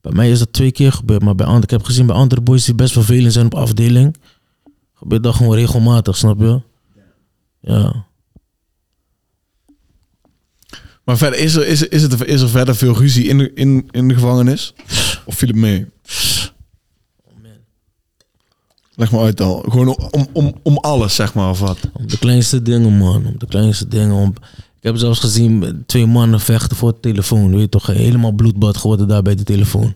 Bij 0.00 0.12
mij 0.12 0.30
is 0.30 0.38
dat 0.38 0.52
twee 0.52 0.72
keer 0.72 0.92
gebeurd, 0.92 1.22
maar 1.22 1.34
bij 1.34 1.46
andere, 1.46 1.64
ik 1.64 1.70
heb 1.70 1.82
gezien 1.84 2.06
bij 2.06 2.16
andere 2.16 2.40
boys 2.40 2.64
die 2.64 2.74
best 2.74 2.92
vervelend 2.92 3.32
zijn 3.32 3.46
op 3.46 3.54
afdeling, 3.54 4.16
gebeurt 4.94 5.22
dat 5.22 5.34
gewoon 5.34 5.54
regelmatig, 5.54 6.16
snap 6.16 6.40
je? 6.40 6.60
Ja. 7.60 8.06
Maar 11.04 11.16
verder, 11.16 11.38
is 11.38 11.54
er, 11.54 11.66
is, 11.66 11.80
er- 11.82 11.92
is, 11.92 12.02
het, 12.02 12.24
is 12.24 12.40
er 12.40 12.48
verder 12.48 12.76
veel 12.76 12.96
ruzie 12.96 13.24
in 13.24 13.38
de, 13.38 13.52
in, 13.54 13.88
in 13.90 14.08
de 14.08 14.14
gevangenis? 14.14 14.74
Of 15.24 15.34
viel 15.36 15.48
het 15.48 15.56
mee? 15.56 15.86
Leg 18.94 19.10
maar 19.10 19.20
uit 19.20 19.36
dan. 19.36 19.64
Gewoon 19.68 19.96
om, 20.10 20.26
om, 20.32 20.54
om 20.62 20.76
alles, 20.76 21.14
zeg 21.14 21.34
maar, 21.34 21.50
of 21.50 21.60
wat? 21.60 21.78
Om 21.92 22.08
de 22.08 22.18
kleinste 22.18 22.62
dingen, 22.62 22.98
man. 22.98 23.26
Om 23.26 23.34
de 23.38 23.46
kleinste 23.46 23.88
dingen. 23.88 24.14
Om... 24.14 24.34
Ik 24.56 24.90
heb 24.90 24.96
zelfs 24.96 25.20
gezien 25.20 25.82
twee 25.86 26.06
mannen 26.06 26.40
vechten 26.40 26.76
voor 26.76 26.92
de 26.92 27.00
telefoon. 27.00 27.50
Weet 27.50 27.60
je 27.60 27.68
toch, 27.68 27.86
helemaal 27.86 28.32
bloedbad 28.32 28.76
geworden 28.76 29.08
daar 29.08 29.22
bij 29.22 29.34
de 29.34 29.42
telefoon. 29.42 29.94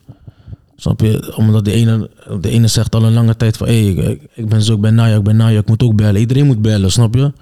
Snap 0.77 1.01
je? 1.01 1.37
Omdat 1.37 1.65
de 1.65 1.73
ene, 1.73 2.11
de 2.41 2.51
ene 2.51 2.67
zegt 2.67 2.95
al 2.95 3.05
een 3.05 3.13
lange 3.13 3.37
tijd 3.37 3.57
van... 3.57 3.67
Hé, 3.67 3.73
ik, 4.35 4.49
ben 4.49 4.63
zo, 4.63 4.75
ik 4.75 4.81
ben 4.81 4.95
Naya, 4.95 5.17
ik 5.17 5.23
ben 5.23 5.37
Naya, 5.37 5.59
ik 5.59 5.69
moet 5.69 5.83
ook 5.83 5.97
bellen. 5.97 6.21
Iedereen 6.21 6.47
moet 6.47 6.63
bellen, 6.63 6.93
snap 6.93 7.15
je? 7.15 7.33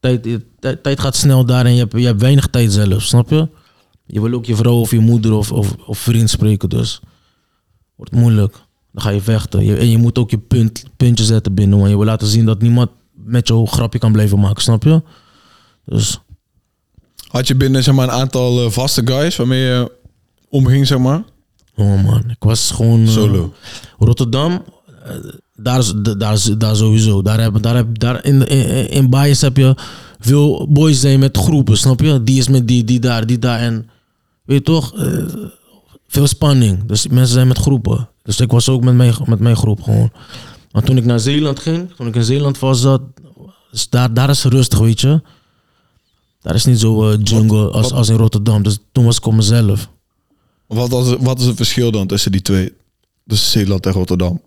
Tijd, 0.00 0.28
tijd, 0.60 0.82
tijd 0.82 1.00
gaat 1.00 1.16
snel 1.16 1.44
daar 1.44 1.66
en 1.66 1.72
je 1.72 1.78
hebt, 1.78 1.92
je 1.92 2.06
hebt 2.06 2.20
weinig 2.20 2.46
tijd 2.46 2.72
zelf, 2.72 3.02
snap 3.02 3.30
je? 3.30 3.48
Je 4.06 4.20
wil 4.20 4.32
ook 4.32 4.44
je 4.44 4.56
vrouw 4.56 4.80
of 4.80 4.90
je 4.90 4.98
moeder 4.98 5.32
of, 5.32 5.52
of, 5.52 5.76
of 5.86 5.98
vriend 5.98 6.30
spreken, 6.30 6.68
dus... 6.68 7.00
Wordt 7.96 8.12
moeilijk. 8.12 8.56
Dan 8.92 9.02
ga 9.02 9.10
je 9.10 9.20
vechten. 9.20 9.64
Je, 9.64 9.76
en 9.76 9.90
je 9.90 9.98
moet 9.98 10.18
ook 10.18 10.30
je 10.30 10.38
punt, 10.38 10.84
puntje 10.96 11.24
zetten 11.24 11.54
binnen. 11.54 11.78
Want 11.78 11.90
je 11.90 11.96
wil 11.96 12.06
laten 12.06 12.26
zien 12.26 12.44
dat 12.44 12.60
niemand 12.62 12.90
met 13.12 13.48
jou 13.48 13.60
een 13.60 13.66
grapje 13.68 13.98
kan 13.98 14.12
blijven 14.12 14.38
maken, 14.40 14.62
snap 14.62 14.82
je? 14.82 15.02
Dus 15.84 16.18
Had 17.28 17.46
je 17.46 17.54
binnen, 17.54 17.82
zeg 17.82 17.94
maar, 17.94 18.08
een 18.08 18.14
aantal 18.14 18.64
eh, 18.64 18.70
vaste 18.70 19.02
guys 19.04 19.36
waarmee 19.36 19.60
je 19.60 19.92
omging, 20.48 20.86
zeg 20.86 20.98
maar? 20.98 21.22
Oh 21.76 22.04
man, 22.04 22.22
ik 22.30 22.36
was 22.42 22.70
gewoon... 22.70 23.02
eh, 23.02 23.08
Solo. 23.08 23.52
Rotterdam, 23.98 24.64
eh, 25.04 25.14
daar, 25.54 25.92
daar, 26.18 26.38
daar 26.58 26.76
sowieso. 26.76 27.22
Daar 27.22 27.40
heb, 27.40 27.62
daar 27.62 27.74
heb, 27.76 27.98
daar 27.98 28.24
in, 28.24 28.46
in, 28.48 28.90
in 28.90 29.10
Bias 29.10 29.40
heb 29.40 29.56
je 29.56 29.74
veel 30.18 30.66
boys 30.70 31.00
zijn 31.00 31.18
met 31.18 31.36
groepen, 31.36 31.76
snap 31.76 32.00
je? 32.00 32.22
Die 32.22 32.38
is 32.38 32.48
met 32.48 32.68
die, 32.68 32.84
die 32.84 33.00
daar, 33.00 33.26
die 33.26 33.38
daar. 33.38 33.58
En 33.58 33.88
weet 34.44 34.58
je 34.58 34.64
toch, 34.64 34.94
eh, 34.96 35.24
veel 36.06 36.26
spanning. 36.26 36.84
Dus 36.84 37.06
mensen 37.08 37.34
zijn 37.34 37.48
met 37.48 37.58
groepen. 37.58 38.08
Dus 38.22 38.40
ik 38.40 38.50
was 38.50 38.68
ook 38.68 38.82
met 38.84 38.94
mijn, 38.94 39.14
met 39.24 39.38
mijn 39.40 39.56
groep 39.56 39.82
gewoon. 39.82 40.12
Maar 40.72 40.82
toen 40.82 40.96
ik 40.96 41.04
naar 41.04 41.20
Zeeland 41.20 41.58
ging, 41.60 41.94
toen 41.94 42.06
ik 42.06 42.14
in 42.14 42.24
Zeeland 42.24 42.58
vast 42.58 42.80
zat, 42.80 43.02
is 43.70 43.88
daar, 43.88 44.14
daar 44.14 44.30
is 44.30 44.44
rustig, 44.44 44.78
weet 44.78 45.00
je. 45.00 45.22
Daar 46.40 46.54
is 46.54 46.64
niet 46.64 46.80
zo 46.80 47.10
eh, 47.10 47.18
jungle 47.22 47.70
als, 47.70 47.82
wat- 47.88 47.92
als 47.98 48.08
in 48.08 48.16
Rotterdam. 48.16 48.62
Dus 48.62 48.78
toen 48.92 49.04
was 49.04 49.16
ik 49.16 49.26
op 49.26 49.34
mezelf. 49.34 49.88
Wat, 50.66 50.88
was, 50.90 51.14
wat 51.20 51.40
is 51.40 51.46
het 51.46 51.56
verschil 51.56 51.90
dan 51.90 52.06
tussen 52.06 52.32
die 52.32 52.42
twee? 52.42 52.72
Tussen 53.26 53.50
Zeeland 53.50 53.86
en 53.86 53.92
Rotterdam? 53.92 54.40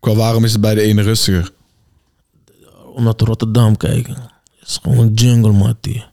Qua 0.00 0.14
waarom 0.14 0.44
is 0.44 0.52
het 0.52 0.60
bij 0.60 0.74
de 0.74 0.80
ene 0.82 1.02
rustiger? 1.02 1.50
omdat 2.94 3.20
Rotterdam. 3.20 3.74
Het 3.78 4.06
is 4.66 4.78
gewoon 4.82 4.98
een 4.98 5.14
jungle, 5.14 5.52
mattie. 5.52 6.04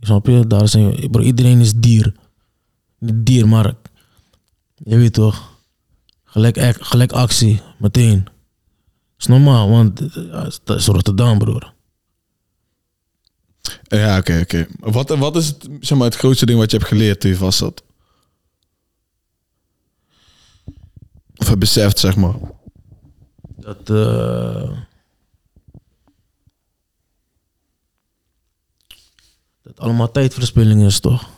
Snap 0.00 0.26
je? 0.26 0.46
Daar 0.46 0.68
zijn, 0.68 1.10
bro, 1.10 1.22
iedereen 1.22 1.60
is 1.60 1.72
dier. 1.74 2.14
Niet 2.98 3.26
dier, 3.26 3.48
maar 3.48 3.74
je 4.84 4.96
weet 4.96 5.12
toch? 5.12 5.52
Gelijk, 6.34 6.82
gelijk 6.84 7.12
actie, 7.12 7.62
meteen. 7.78 8.26
is 9.18 9.26
normaal, 9.26 9.70
want 9.70 10.00
eh, 10.00 10.46
dat 10.64 10.78
is 10.78 10.86
Rotterdam, 10.86 11.38
broer. 11.38 11.72
Eh, 13.88 13.98
Ja, 14.00 14.18
oké, 14.18 14.40
oké. 14.42 14.66
Wat, 14.78 15.08
wat 15.08 15.36
is 15.36 15.46
het, 15.46 15.68
zeg 15.80 15.98
maar, 15.98 16.06
het 16.06 16.16
grootste 16.16 16.46
ding 16.46 16.58
wat 16.58 16.70
je 16.70 16.76
hebt 16.76 16.88
geleerd 16.88 17.20
toen 17.20 17.30
je 17.30 17.36
vast 17.36 17.58
zat? 17.58 17.82
Of 21.36 21.48
hebt 21.48 21.58
beseft, 21.58 21.98
zeg 21.98 22.16
maar. 22.16 22.34
Dat, 23.56 23.90
eh, 23.90 24.78
dat 29.62 29.80
allemaal 29.80 30.10
tijdverspilling 30.10 30.82
is, 30.82 31.00
toch? 31.00 31.30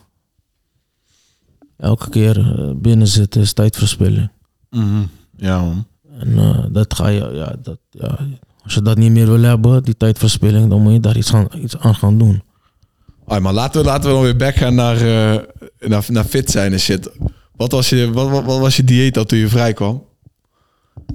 Elke 1.77 2.11
keer 2.11 2.39
eh, 2.39 2.73
binnen 2.75 3.07
zitten 3.07 3.47
tijdverspilling. 4.71 5.09
Ja, 5.37 5.61
man. 5.61 5.87
En 6.19 6.39
eh, 6.39 6.65
dat 6.71 6.95
ga 6.95 7.09
je, 7.09 7.31
ja, 7.33 7.57
dat, 7.63 7.79
ja, 7.91 8.19
als 8.63 8.75
je 8.75 8.83
dat 8.83 8.97
niet 8.99 9.11
meer 9.11 9.27
wil 9.27 9.41
hebben, 9.41 9.83
die 9.83 9.97
tijdverspilling, 9.97 10.71
dan 10.71 10.83
moet 10.83 10.93
je 10.93 11.01
daar 11.01 11.17
iets, 11.17 11.31
gaan, 11.31 11.49
iets 11.63 11.79
aan 11.79 11.95
gaan 11.95 12.19
doen. 12.19 12.43
Maar 13.27 13.53
laten 13.53 13.81
we, 13.81 13.87
laten 13.87 14.09
we 14.09 14.15
dan 14.15 14.23
weer 14.23 14.37
back 14.37 14.55
gaan 14.55 14.75
naar, 14.75 14.97
eh, 14.97 15.43
naar, 15.89 16.05
naar 16.09 16.25
fit 16.25 16.51
zijn 16.51 16.73
en 16.73 16.81
shit. 16.81 17.11
Wat 17.57 17.73
was 17.73 17.89
je, 17.89 18.13
wat, 18.13 18.31
wat, 18.31 18.45
wat 18.45 18.59
was 18.59 18.77
je 18.77 18.85
dieet 18.85 19.15
dan 19.15 19.25
toen 19.25 19.39
je 19.39 19.49
vrij 19.49 19.73
kwam? 19.73 20.05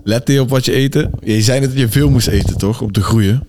Lette 0.03 0.33
je 0.33 0.41
op 0.41 0.49
wat 0.49 0.65
je 0.65 0.71
eten? 0.71 1.11
Je 1.21 1.41
zei 1.41 1.59
net 1.59 1.69
dat 1.69 1.79
je 1.79 1.89
veel 1.89 2.09
moest 2.09 2.27
eten, 2.27 2.57
toch? 2.57 2.81
Om 2.81 2.91
te 2.91 3.01
groeien. 3.01 3.47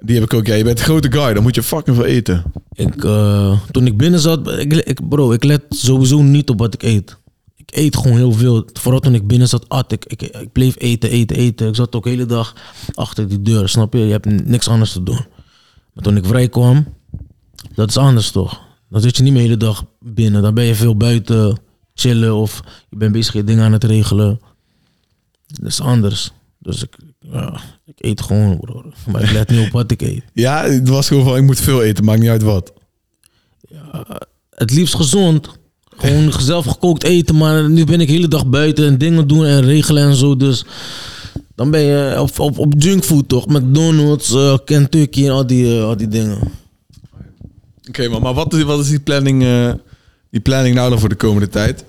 Die 0.00 0.14
heb 0.14 0.24
ik 0.24 0.34
ook. 0.34 0.46
Ja, 0.46 0.54
je 0.54 0.64
bent 0.64 0.78
een 0.78 0.84
grote 0.84 1.12
guy, 1.12 1.32
dan 1.32 1.42
moet 1.42 1.54
je 1.54 1.62
fucking 1.62 1.96
veel 1.96 2.04
eten. 2.04 2.42
Ik, 2.72 3.04
eh, 3.04 3.60
toen 3.70 3.86
ik 3.86 3.96
binnen 3.96 4.20
zat, 4.20 4.48
ik, 4.48 4.72
ik, 4.72 5.08
bro, 5.08 5.32
ik 5.32 5.44
let 5.44 5.62
sowieso 5.68 6.22
niet 6.22 6.48
op 6.50 6.58
wat 6.58 6.74
ik 6.74 6.82
eet. 6.82 7.18
Ik 7.66 7.76
eet 7.76 7.96
gewoon 7.96 8.16
heel 8.16 8.32
veel. 8.32 8.68
Vooral 8.72 9.00
toen 9.00 9.14
ik 9.14 9.26
binnen 9.26 9.48
zat, 9.48 9.68
at 9.68 9.92
ik. 9.92 10.04
Ik, 10.04 10.22
ik 10.22 10.52
bleef 10.52 10.74
eten, 10.78 11.10
eten, 11.10 11.36
eten. 11.36 11.68
Ik 11.68 11.74
zat 11.74 11.94
ook 11.94 12.04
de 12.04 12.10
hele 12.10 12.26
dag 12.26 12.54
achter 12.94 13.28
die 13.28 13.42
deur, 13.42 13.68
snap 13.68 13.92
je? 13.92 13.98
Je 13.98 14.10
hebt 14.10 14.46
niks 14.46 14.68
anders 14.68 14.92
te 14.92 15.02
doen. 15.02 15.26
Maar 15.92 16.04
toen 16.04 16.16
ik 16.16 16.26
vrij 16.26 16.48
kwam, 16.48 16.86
dat 17.74 17.88
is 17.88 17.96
anders 17.96 18.30
toch? 18.30 18.60
Dan 18.88 19.00
zit 19.00 19.16
je 19.16 19.22
niet 19.22 19.32
meer 19.32 19.42
de 19.42 19.48
hele 19.48 19.60
dag 19.60 19.84
binnen. 20.00 20.42
Dan 20.42 20.54
ben 20.54 20.64
je 20.64 20.74
veel 20.74 20.96
buiten 20.96 21.58
chillen 21.94 22.34
of 22.34 22.62
je 22.90 22.96
bent 22.96 23.12
bezig 23.12 23.32
je 23.32 23.44
dingen 23.44 23.64
aan 23.64 23.72
het 23.72 23.84
regelen. 23.84 24.40
Dat 25.46 25.68
is 25.70 25.80
anders. 25.80 26.30
Dus 26.58 26.82
ik, 26.82 26.96
ja, 27.18 27.60
ik 27.84 27.94
eet 27.96 28.20
gewoon. 28.20 28.64
Maar 29.12 29.22
ik 29.22 29.30
let 29.30 29.50
niet 29.50 29.66
op 29.66 29.72
wat 29.72 29.90
ik 29.90 30.02
eet. 30.02 30.24
Ja, 30.32 30.64
het 30.64 30.88
was 30.88 31.08
gewoon 31.08 31.24
van, 31.24 31.36
ik 31.36 31.42
moet 31.42 31.60
veel 31.60 31.82
eten, 31.82 32.04
maakt 32.04 32.20
niet 32.20 32.28
uit 32.28 32.42
wat. 32.42 32.72
het 34.50 34.70
liefst 34.70 34.94
gezond. 34.94 35.58
Gewoon 35.96 36.32
zelf 36.40 36.66
gekookt 36.66 37.04
eten, 37.04 37.36
maar 37.36 37.70
nu 37.70 37.84
ben 37.84 38.00
ik 38.00 38.06
de 38.06 38.12
hele 38.12 38.28
dag 38.28 38.46
buiten 38.46 38.86
en 38.86 38.98
dingen 38.98 39.26
doen 39.26 39.44
en 39.44 39.62
regelen 39.62 40.02
en 40.02 40.14
zo. 40.14 40.36
Dus 40.36 40.64
dan 41.54 41.70
ben 41.70 41.80
je 41.80 42.20
op, 42.20 42.38
op, 42.38 42.58
op 42.58 42.74
junkfood 42.78 43.28
toch? 43.28 43.46
McDonald's, 43.46 44.34
eh, 44.34 44.58
Kentucky 44.64 45.24
en 45.24 45.30
al 45.30 45.46
die, 45.46 45.76
eh, 45.76 45.84
al 45.84 45.96
die 45.96 46.08
dingen. 46.08 46.38
Oké, 47.88 48.08
maar, 48.08 48.20
maar 48.20 48.34
wat, 48.34 48.54
is, 48.54 48.62
wat 48.62 48.80
is 48.80 48.88
die 48.88 49.00
planning, 49.00 49.42
eh, 49.42 49.72
die 50.30 50.40
planning 50.40 50.74
nou 50.74 50.90
dan 50.90 50.98
voor 50.98 51.08
de 51.08 51.14
komende 51.14 51.48
tijd? 51.48 51.84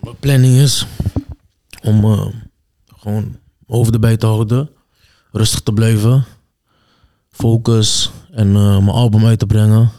Mijn 0.00 0.16
planning 0.20 0.54
is 0.54 0.86
om 1.82 2.00
gewoon 2.86 3.22
mijn 3.22 3.38
hoofd 3.66 3.92
erbij 3.92 4.16
te 4.16 4.26
houden. 4.26 4.70
Rustig 5.32 5.60
te 5.60 5.72
blijven. 5.72 6.24
Focus. 7.30 8.10
en 8.30 8.52
mijn 8.52 8.88
album 8.88 9.26
uit 9.26 9.38
te 9.38 9.46
brengen. 9.46 9.90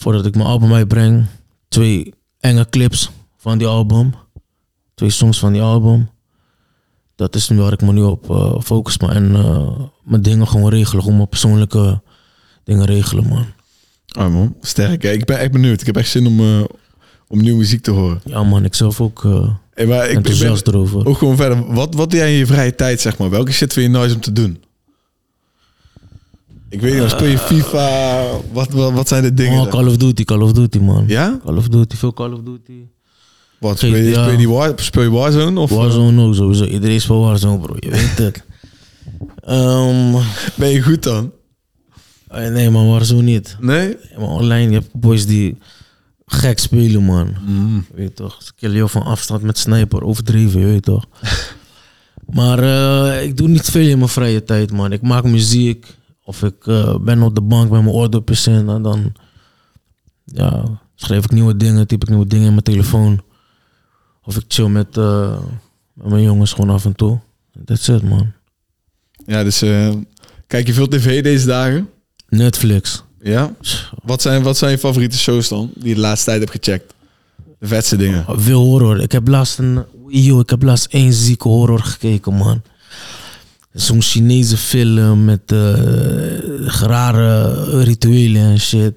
Voordat 0.00 0.26
ik 0.26 0.34
mijn 0.34 0.48
album 0.48 0.72
uitbreng, 0.72 1.26
twee 1.68 2.14
enge 2.38 2.66
clips 2.70 3.10
van 3.36 3.58
die 3.58 3.66
album. 3.66 4.14
Twee 4.94 5.10
songs 5.10 5.38
van 5.38 5.52
die 5.52 5.62
album. 5.62 6.10
Dat 7.14 7.34
is 7.34 7.48
waar 7.48 7.72
ik 7.72 7.80
me 7.80 7.92
nu 7.92 8.02
op 8.02 8.30
eh, 8.30 8.60
focus. 8.60 8.98
Man. 8.98 9.10
En 9.10 9.34
eh, 9.34 9.80
mijn 10.04 10.22
dingen 10.22 10.48
gewoon 10.48 10.70
regelen. 10.70 11.02
Gewoon 11.02 11.16
mijn 11.16 11.28
persoonlijke 11.28 12.02
dingen 12.64 12.84
regelen, 12.84 13.28
man. 13.28 13.46
Ah 14.06 14.32
man, 14.32 14.56
sterk. 14.60 15.04
Ik 15.04 15.24
ben 15.24 15.38
echt 15.38 15.52
benieuwd. 15.52 15.80
Ik 15.80 15.86
heb 15.86 15.96
echt 15.96 16.10
zin 16.10 16.26
om, 16.26 16.40
eh, 16.40 16.64
om 17.28 17.40
nieuwe 17.40 17.58
muziek 17.58 17.82
te 17.82 17.90
horen. 17.90 18.20
Ja, 18.24 18.42
man, 18.42 18.64
ik 18.64 18.74
zelf 18.74 19.00
ook 19.00 19.22
Hey, 19.74 19.86
maar 19.86 19.96
ik, 19.96 20.02
ik 20.02 20.08
ben 20.08 20.16
enthousiast 20.16 20.66
erover. 20.66 21.06
ook 21.06 21.18
gewoon 21.18 21.36
verder. 21.36 21.74
Wat, 21.74 21.94
wat 21.94 22.10
doe 22.10 22.18
jij 22.18 22.32
in 22.32 22.38
je 22.38 22.46
vrije 22.46 22.74
tijd, 22.74 23.00
zeg 23.00 23.18
maar? 23.18 23.30
Welke 23.30 23.52
shit 23.52 23.72
vind 23.72 23.92
je 23.92 23.98
nice 23.98 24.14
om 24.14 24.20
te 24.20 24.32
doen? 24.32 24.62
Ik 26.70 26.80
weet 26.80 27.00
niet, 27.00 27.10
speel 27.10 27.26
je 27.26 27.38
FIFA? 27.38 28.22
Wat, 28.52 28.70
wat, 28.70 28.92
wat 28.92 29.08
zijn 29.08 29.22
de 29.22 29.34
dingen? 29.34 29.60
Oh, 29.60 29.68
Call 29.68 29.86
of 29.86 29.96
Duty, 29.96 30.24
Call 30.24 30.40
of 30.40 30.52
Duty, 30.52 30.78
man. 30.78 31.04
Ja? 31.06 31.38
Call 31.44 31.56
of 31.56 31.68
Duty, 31.68 31.96
veel 31.96 32.12
Call 32.12 32.32
of 32.32 32.40
Duty. 32.40 32.86
Wat, 33.58 33.78
speel 33.78 33.94
je, 33.96 34.12
speel 34.12 34.30
je, 34.30 34.36
die 34.36 34.48
War, 34.48 34.72
speel 34.76 35.02
je 35.02 35.10
Warzone? 35.10 35.60
Of 35.60 35.70
Warzone 35.70 36.22
ook 36.22 36.34
sowieso. 36.34 36.64
Iedereen 36.64 37.00
speelt 37.00 37.24
Warzone, 37.24 37.58
bro. 37.58 37.74
Je 37.78 37.90
weet 37.90 38.18
het. 38.18 38.42
Ehm, 39.44 40.12
ben 40.54 40.68
je 40.68 40.82
goed 40.82 41.02
dan? 41.02 41.32
eh, 42.28 42.48
nee, 42.48 42.70
man, 42.70 42.88
Warzone 42.88 43.22
niet. 43.22 43.56
Nee? 43.60 43.96
Maar 44.18 44.28
online, 44.28 44.70
je 44.70 44.78
hebt 44.78 44.92
boys 44.92 45.26
die 45.26 45.58
gek 46.26 46.58
spelen, 46.58 47.02
man. 47.02 47.34
Mm. 47.46 47.86
Je 47.90 47.96
weet 47.96 48.16
toch? 48.16 48.42
Ze 48.42 48.52
killen 48.56 48.76
jou 48.76 48.88
van 48.90 49.02
afstand 49.02 49.42
met 49.42 49.58
sniper. 49.58 50.04
Overdreven, 50.04 50.60
je 50.60 50.66
weet 50.66 50.82
toch? 50.82 51.04
maar 52.38 52.58
eh, 52.58 53.22
ik 53.24 53.36
doe 53.36 53.48
niet 53.48 53.70
veel 53.70 53.88
in 53.88 53.98
mijn 53.98 54.10
vrije 54.10 54.44
tijd, 54.44 54.72
man. 54.72 54.92
Ik 54.92 55.02
maak 55.02 55.24
muziek. 55.24 55.98
Of 56.30 56.42
ik 56.42 56.66
eh, 56.66 56.96
ben 57.00 57.22
op 57.22 57.34
de 57.34 57.40
bank 57.40 57.70
met 57.70 57.82
mijn 57.82 57.94
oordopjes 57.94 58.46
in. 58.46 58.68
En 58.68 58.82
dan 58.82 59.12
ja, 60.24 60.80
schrijf 60.94 61.24
ik 61.24 61.30
nieuwe 61.30 61.56
dingen, 61.56 61.86
typ 61.86 62.02
ik 62.02 62.08
nieuwe 62.08 62.26
dingen 62.26 62.46
in 62.46 62.52
mijn 62.52 62.62
telefoon. 62.62 63.22
Of 64.22 64.36
ik 64.36 64.44
chill 64.48 64.68
met, 64.68 64.96
eh, 64.96 65.38
met 65.92 66.08
mijn 66.08 66.22
jongens 66.22 66.52
gewoon 66.52 66.70
af 66.70 66.84
en 66.84 66.94
toe. 66.94 67.18
That's 67.64 67.88
it, 67.88 68.02
man. 68.02 68.32
Ja, 69.26 69.44
dus 69.44 69.62
eh, 69.62 69.94
kijk 70.46 70.66
je 70.66 70.72
veel 70.72 70.88
tv 70.88 71.22
deze 71.22 71.46
dagen? 71.46 71.88
Netflix. 72.28 73.04
Ja? 73.20 73.54
Wat 74.02 74.22
zijn, 74.22 74.42
wat 74.42 74.56
zijn 74.56 74.70
je 74.70 74.78
favoriete 74.78 75.18
shows 75.18 75.48
dan? 75.48 75.70
Die 75.74 75.88
je 75.88 75.94
de 75.94 76.00
laatste 76.00 76.26
tijd 76.26 76.38
hebt 76.38 76.64
gecheckt? 76.64 76.94
De 77.58 77.66
vetste 77.66 77.96
dingen. 77.96 78.24
Veel 78.28 78.64
horror. 78.64 79.00
Ik 79.00 79.12
heb 79.12 79.28
laatst 79.28 79.58
een... 79.58 79.84
Yo, 80.08 80.40
ik 80.40 80.50
heb 80.50 80.62
laatst 80.62 80.86
één 80.86 81.12
zieke 81.12 81.48
horror 81.48 81.80
gekeken, 81.80 82.34
man. 82.34 82.62
Zo'n 83.72 84.02
Chinese 84.02 84.56
film 84.56 85.24
met 85.24 85.52
eh, 85.52 85.58
rare 86.66 87.82
rituelen 87.82 88.42
en 88.42 88.60
shit. 88.60 88.94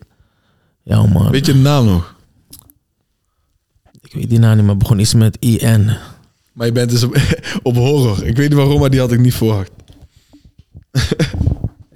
Ja, 0.84 1.06
man. 1.06 1.32
Weet 1.32 1.46
je 1.46 1.54
de 1.54 1.60
naam 1.60 1.86
nog? 1.86 2.16
Ik 4.02 4.14
weet 4.14 4.30
die 4.30 4.40
naam 4.40 4.52
niet, 4.56 4.62
maar 4.66 4.70
het 4.76 4.80
begon 4.84 5.00
iets 5.00 5.14
met 5.14 5.38
IN. 5.40 5.92
Maar 6.54 6.66
je 6.68 6.72
bent 6.74 6.90
dus 6.90 7.04
op, 7.04 7.18
op 7.64 7.76
horror. 7.76 8.24
Ik 8.26 8.38
weet 8.38 8.50
niet 8.50 8.58
waarom, 8.58 8.80
maar 8.80 8.90
die 8.90 9.00
had 9.00 9.12
ik 9.12 9.20
niet 9.20 9.34
verwacht. 9.34 9.72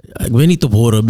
Ja, 0.02 0.24
Ik 0.24 0.32
weet 0.32 0.46
niet 0.46 0.64
op 0.64 0.72
horror. 0.72 1.02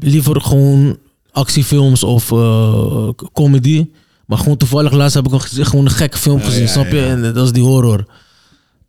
Liever 0.00 0.40
gewoon 0.40 0.98
actiefilms 1.30 2.02
of 2.04 2.24
c- 2.26 3.28
comedy. 3.32 3.88
Maar 4.26 4.38
gewoon 4.38 4.56
toevallig 4.56 4.92
laatst 4.92 5.14
heb 5.14 5.26
ik 5.26 5.32
een, 5.32 5.66
gewoon 5.66 5.84
een 5.84 5.90
gekke 5.90 6.18
film 6.18 6.40
gezien, 6.40 6.62
ja, 6.62 6.68
snap 6.68 6.86
je? 6.86 7.00
En 7.04 7.22
dat 7.34 7.44
is 7.46 7.52
die 7.52 7.62
horror. 7.62 8.06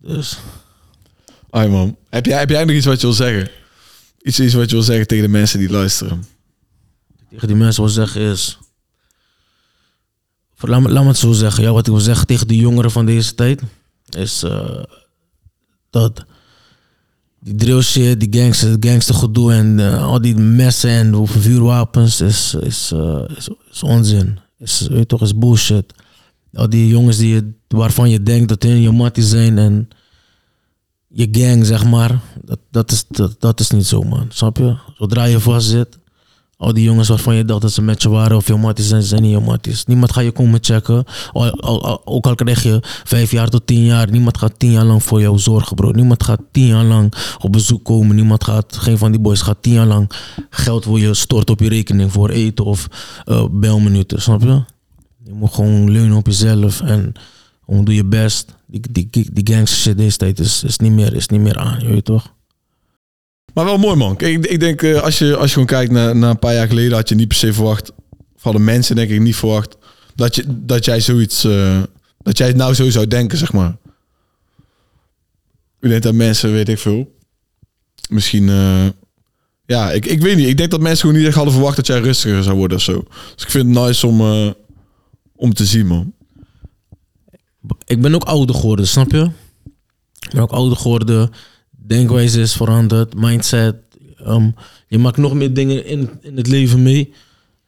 Dus... 0.02 0.38
Ai 1.50 1.70
man. 1.70 1.98
Heb 2.10 2.26
jij, 2.26 2.40
heb 2.40 2.50
jij 2.50 2.66
nog 2.66 2.76
iets 2.76 2.86
wat 2.86 3.02
je 3.02 3.08
wil 3.08 3.16
zeggen? 3.16 3.50
Iets, 4.22 4.40
iets 4.40 4.54
wat 4.54 4.70
je 4.70 4.76
wil 4.76 4.86
zeggen 4.86 5.08
tegen 5.08 5.24
de 5.24 5.30
mensen 5.30 5.60
die 5.60 5.70
luisteren? 5.70 6.26
tegen 7.30 7.48
die 7.48 7.58
mensen 7.58 7.84
wil 7.84 7.92
zeggen 7.92 8.22
is. 8.22 8.58
Laat 10.60 10.82
me, 10.82 10.90
laat 10.90 11.04
me 11.04 11.10
het 11.10 11.18
zo 11.18 11.32
zeggen. 11.32 11.64
Ja, 11.64 11.72
wat 11.72 11.88
ik 11.88 11.94
wil 11.94 12.02
zeggen 12.02 12.28
tegen 12.28 12.48
de 12.48 12.56
jongeren 12.56 12.92
van 12.92 13.06
deze 13.06 13.36
tijd 13.36 13.62
is 14.10 14.44
eh, 14.44 14.84
dat 15.90 16.26
die 17.40 17.56
drill 17.56 18.18
die 18.18 18.42
gangster, 18.42 18.78
gangster 18.80 19.16
gedoe 19.16 19.54
en 19.54 19.80
eh, 19.80 20.04
al 20.04 20.22
die 20.22 20.36
messen 20.36 20.90
en 20.90 21.28
vuurwapens 21.28 22.22
is, 22.22 22.54
is, 22.54 22.92
eh, 22.94 23.24
is, 23.38 23.50
is 23.72 23.84
onzin. 23.84 24.40
Is, 24.60 24.88
weet 24.90 25.08
toch, 25.08 25.22
is 25.22 25.38
bullshit. 25.38 25.94
Al 26.54 26.70
die 26.70 26.88
jongens 26.88 27.18
die 27.18 27.34
je, 27.34 27.54
waarvan 27.68 28.10
je 28.10 28.24
denkt 28.24 28.50
dat 28.50 28.64
hun 28.64 28.82
je 28.82 28.92
mattie 28.92 29.24
zijn 29.24 29.58
en 29.58 29.88
je 31.08 31.28
gang, 31.32 31.66
zeg 31.66 31.86
maar, 31.86 32.20
dat, 32.44 32.60
dat, 32.72 32.92
is, 32.92 33.06
dat, 33.08 33.36
dat 33.40 33.60
is 33.60 33.70
niet 33.70 33.86
zo, 33.86 34.02
man. 34.02 34.26
Snap 34.30 34.58
je? 34.58 34.76
Zodra 34.98 35.24
je 35.24 35.40
vast 35.40 35.68
zit, 35.68 35.98
al 36.58 36.74
die 36.74 36.84
jongens 36.84 37.08
waarvan 37.08 37.36
je 37.36 37.46
dacht 37.46 37.62
dat 37.62 37.72
ze 37.72 37.82
met 37.82 38.02
je 38.02 38.10
waren 38.10 38.38
of 38.38 38.48
je 38.48 38.56
matties 38.56 38.88
zijn, 38.88 39.04
zijn 39.04 39.22
niet 39.22 39.32
je 39.32 39.40
matties. 39.40 39.86
Niemand 39.86 40.12
gaat 40.12 40.24
je 40.24 40.32
komen 40.32 40.60
checken. 40.64 41.04
Ook 42.04 42.28
al 42.28 42.36
krijg 42.36 42.64
je 42.64 42.80
vijf 43.04 43.32
jaar 43.32 43.50
tot 43.50 43.68
tien 43.68 43.84
jaar, 43.84 44.12
niemand 44.12 44.38
gaat 44.38 44.60
tien 44.60 44.72
jaar 44.72 44.86
lang 44.86 45.04
voor 45.04 45.22
jou 45.22 45.40
zorgen, 45.40 45.76
bro. 45.76 45.92
Niemand 45.92 46.24
gaat 46.24 46.42
tien 46.52 46.66
jaar 46.66 46.84
lang 46.84 47.14
op 47.40 47.52
bezoek 47.52 47.84
komen. 47.84 48.16
Niemand 48.16 48.44
gaat, 48.44 48.78
geen 48.78 48.98
van 48.98 49.12
die 49.12 49.20
boys 49.20 49.42
gaat 49.42 49.62
tien 49.62 49.74
jaar 49.74 49.86
lang 49.86 50.12
geld 50.50 50.84
voor 50.84 51.00
je 51.00 51.14
stort 51.14 51.50
op 51.50 51.60
je 51.60 51.70
rekening 51.70 52.12
voor 52.12 52.30
eten 52.30 52.66
of 52.66 52.88
eh, 53.26 53.46
belminuten, 53.52 54.22
snap 54.22 54.42
je? 54.42 54.64
Je 55.24 55.34
moet 55.34 55.54
gewoon 55.54 55.92
leunen 55.92 56.18
op 56.18 56.26
jezelf 56.26 56.82
en 56.82 57.14
gewoon 57.68 57.86
doe 57.86 57.96
je 57.96 58.06
best. 58.06 58.56
Die, 58.66 58.82
die, 58.92 59.08
die, 59.12 59.30
die 59.34 59.56
gangster 59.56 59.78
shit 59.80 59.98
deze 59.98 60.18
tijd 60.18 60.40
is, 60.40 60.64
is, 60.64 60.78
niet 60.78 60.92
meer, 60.92 61.14
is 61.14 61.28
niet 61.28 61.42
meer 61.42 61.58
aan, 61.58 61.80
je 61.80 61.88
weet 61.88 62.06
toch? 62.06 62.36
Maar 63.54 63.66
wel 63.66 63.78
mooi 63.78 63.96
man. 63.96 64.20
Ik, 64.20 64.46
ik 64.46 64.60
denk 64.60 64.82
eh, 64.82 65.02
als, 65.02 65.18
je, 65.18 65.36
als 65.36 65.46
je 65.46 65.52
gewoon 65.52 65.68
kijkt 65.68 65.92
naar, 65.92 66.16
naar 66.16 66.30
een 66.30 66.40
paar 66.40 66.54
jaar 66.54 66.68
geleden... 66.68 66.94
had 66.94 67.10
je 67.10 67.16
niet 67.16 67.28
per 67.28 67.38
se 67.38 67.54
verwacht... 67.54 67.92
of 68.36 68.44
hadden 68.44 68.64
mensen 68.64 68.96
denk 68.96 69.10
ik 69.10 69.20
niet 69.20 69.36
verwacht... 69.36 69.78
dat, 70.16 70.36
je, 70.36 70.44
dat 70.48 70.86
jij 70.86 71.02
zoiets... 71.02 71.44
eh, 71.44 71.82
dat 72.22 72.38
jij 72.38 72.48
het 72.48 72.56
nou 72.56 72.74
zo 72.74 72.90
zou 72.90 73.08
denken, 73.08 73.38
zeg 73.38 73.54
maar. 73.54 73.78
Ik 75.80 75.90
denk 75.90 76.04
dat 76.04 76.14
mensen, 76.14 76.52
weet 76.52 76.70
ik 76.70 76.80
veel... 76.80 77.16
misschien... 78.10 78.50
eh, 78.50 78.86
ja, 79.66 79.92
ik, 79.92 80.06
ik 80.06 80.22
weet 80.22 80.36
niet. 80.38 80.48
Ik 80.48 80.58
denk 80.58 80.72
dat 80.72 80.82
mensen 80.82 81.00
gewoon 81.00 81.16
niet 81.16 81.26
echt 81.26 81.36
hadden 81.36 81.54
verwacht... 81.54 81.76
dat 81.76 81.88
jij 81.88 82.00
rustiger 82.00 82.44
zou 82.44 82.58
worden 82.58 82.78
of 82.78 82.84
zo. 82.84 83.04
Dus 83.36 83.44
ik 83.44 83.52
vind 83.52 83.76
het 83.76 83.86
nice 83.86 84.08
om, 84.08 84.22
om 85.36 85.54
te 85.54 85.66
zien, 85.66 85.88
man. 85.88 86.14
Ik 87.86 88.02
ben 88.02 88.16
ook 88.16 88.24
ouder 88.24 88.56
geworden, 88.56 88.88
snap 88.88 89.12
je? 89.12 89.30
Ik 90.20 90.32
ben 90.32 90.42
ook 90.42 90.52
ouder 90.52 90.78
geworden. 90.78 91.32
Denkwijze 91.72 92.42
is 92.42 92.54
veranderd, 92.54 93.14
mindset. 93.14 93.76
Ehm, 94.18 94.50
je 94.88 94.98
maakt 94.98 95.18
nog 95.18 95.34
meer 95.34 95.54
dingen 95.54 95.86
in, 95.86 96.10
in 96.22 96.38
het 96.38 96.48
leven 96.48 96.82
mee. 96.84 97.14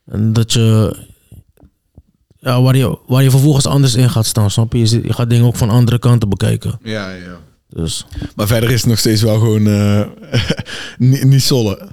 En 0.06 0.34
dat 0.34 0.54
je, 0.54 0.95
ja, 2.39 2.62
waar 2.62 2.76
je, 2.76 2.97
waar 3.08 3.24
je 3.24 3.30
vervolgens 3.30 3.66
anders 3.66 3.95
in 3.95 4.10
gaat 4.10 4.26
staan, 4.26 4.52
snap 4.52 4.74
je? 4.74 4.80
Je, 4.80 5.14
gaat 5.14 5.30
dingen 5.30 5.45
ook 5.45 5.56
van 5.56 5.70
andere 5.70 6.00
kanten 6.00 6.30
bekijken. 6.30 6.80
Ja, 6.84 7.12
ja. 7.12 7.38
Dus, 7.70 8.06
Maar 8.36 8.47
verder 8.47 8.72
is 8.72 8.80
het 8.82 8.89
nog 8.89 9.00
steeds 9.00 9.22
wel 9.22 9.39
gewoon... 9.39 9.68
eh, 9.68 10.08
niet, 10.97 11.24
niet 11.24 11.41
sollen. 11.41 11.89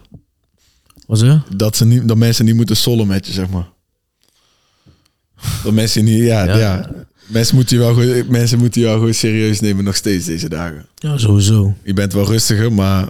wat 1.06 1.18
zeg 1.18 1.42
dat, 1.56 1.76
ze 1.76 1.84
niet, 1.84 2.08
dat 2.08 2.16
mensen 2.16 2.44
niet 2.44 2.54
moeten 2.54 2.76
sollen 2.76 3.06
met 3.06 3.26
je, 3.26 3.32
zeg 3.32 3.48
maar. 3.48 3.68
Dat 5.64 5.72
mensen 5.72 6.04
niet, 6.04 6.22
ja, 6.22 6.44
ja. 6.44 6.56
Ja. 6.56 7.05
Mensen, 7.26 7.54
moeten 7.56 7.76
je 7.76 7.82
wel, 7.82 7.94
gewoon- 7.94 8.24
mensen 8.30 8.58
moeten 8.58 8.80
je 8.80 8.86
wel 8.86 8.96
gewoon 8.96 9.14
serieus 9.14 9.60
nemen 9.60 9.84
nog 9.84 9.96
steeds 9.96 10.24
deze 10.26 10.48
dagen. 10.48 10.86
Ja, 10.94 11.18
sowieso. 11.18 11.74
Je 11.82 11.92
bent 11.92 12.12
wel 12.12 12.26
rustiger, 12.26 12.72
maar 12.72 13.08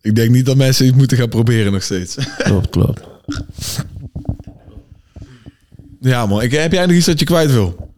ik 0.00 0.14
denk 0.14 0.30
niet 0.30 0.46
dat 0.46 0.56
mensen 0.56 0.86
het 0.86 0.96
moeten 0.96 1.16
gaan 1.16 1.28
proberen 1.28 1.72
nog 1.72 1.82
steeds. 1.82 2.16
Klopt, 2.38 2.70
klopt. 2.70 3.00
Ja 6.00 6.26
man, 6.26 6.42
ik, 6.42 6.50
heb 6.52 6.72
jij 6.72 6.86
nog 6.86 6.96
iets 6.96 7.06
dat 7.06 7.18
je 7.18 7.24
kwijt 7.24 7.50
wil? 7.52 7.92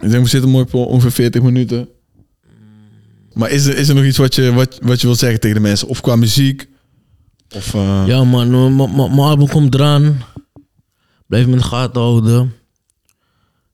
Ik 0.00 0.10
denk 0.10 0.22
we 0.22 0.28
zitten 0.28 0.50
mooi 0.50 0.64
op 0.64 0.74
ongeveer 0.74 1.12
40 1.12 1.42
minuten. 1.42 1.88
Maar 3.32 3.50
is 3.50 3.66
er, 3.66 3.76
is 3.76 3.88
er 3.88 3.94
nog 3.94 4.04
iets 4.04 4.16
wat 4.18 4.34
je, 4.34 4.52
wat, 4.52 4.78
wat 4.82 5.00
je 5.00 5.06
wil 5.06 5.16
zeggen 5.16 5.40
tegen 5.40 5.56
de 5.56 5.62
mensen? 5.62 5.88
Of 5.88 6.00
qua 6.00 6.16
muziek? 6.16 6.68
Of, 7.54 7.74
eh, 7.74 8.02
Ja 8.06 8.24
man, 8.24 8.76
mijn 8.96 9.18
album 9.18 9.48
komt 9.48 9.74
eraan. 9.74 10.22
Blijf 11.26 11.46
me 11.46 11.52
in 11.52 11.58
de 11.58 11.64
gaten 11.64 12.00
houden. 12.00 12.52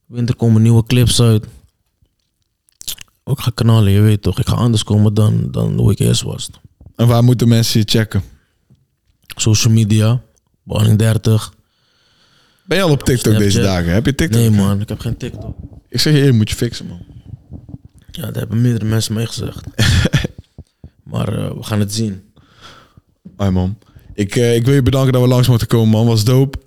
Winter 0.07 0.35
komen 0.35 0.61
nieuwe 0.61 0.83
clips 0.83 1.21
uit. 1.21 1.45
Ook 3.23 3.41
ga 3.41 3.51
knallen, 3.53 3.91
je 3.91 4.01
weet 4.01 4.21
toch. 4.21 4.39
Ik 4.39 4.47
ga 4.47 4.55
anders 4.55 4.83
komen 4.83 5.13
dan, 5.13 5.51
dan 5.51 5.77
hoe 5.77 5.91
ik 5.91 5.99
eerst 5.99 6.21
was. 6.21 6.49
En 6.95 7.07
waar 7.07 7.23
moeten 7.23 7.47
mensen 7.47 7.79
je 7.79 7.85
checken? 7.89 8.23
Social 9.35 9.73
media, 9.73 10.21
Bonning 10.63 10.97
30. 10.97 11.53
Ben 12.63 12.77
je 12.77 12.83
al 12.83 12.91
op 12.91 13.03
TikTok 13.03 13.33
Snapchat. 13.33 13.43
deze 13.43 13.61
dagen? 13.61 13.91
Heb 13.91 14.05
je 14.05 14.15
TikTok? 14.15 14.39
Nee 14.39 14.49
man, 14.49 14.81
ik 14.81 14.89
heb 14.89 14.99
geen 14.99 15.17
TikTok. 15.17 15.55
Ik 15.89 15.99
zeg 15.99 16.13
je, 16.13 16.19
je 16.23 16.31
moet 16.31 16.49
je 16.49 16.55
fixen 16.55 16.87
man. 16.87 17.05
Ja, 18.11 18.25
dat 18.25 18.35
hebben 18.35 18.61
meerdere 18.61 18.85
mensen 18.85 19.13
mij 19.13 19.25
gezegd. 19.25 19.65
maar 21.11 21.33
eh, 21.33 21.51
we 21.51 21.63
gaan 21.63 21.79
het 21.79 21.93
zien. 21.93 22.21
Hoi 23.35 23.51
man. 23.51 23.77
Ik, 24.13 24.35
eh, 24.35 24.55
ik 24.55 24.65
wil 24.65 24.73
je 24.73 24.81
bedanken 24.81 25.13
dat 25.13 25.21
we 25.21 25.27
langs 25.27 25.47
mochten 25.47 25.67
komen 25.67 25.89
man. 25.89 26.05
Was 26.05 26.23
dope. 26.23 26.57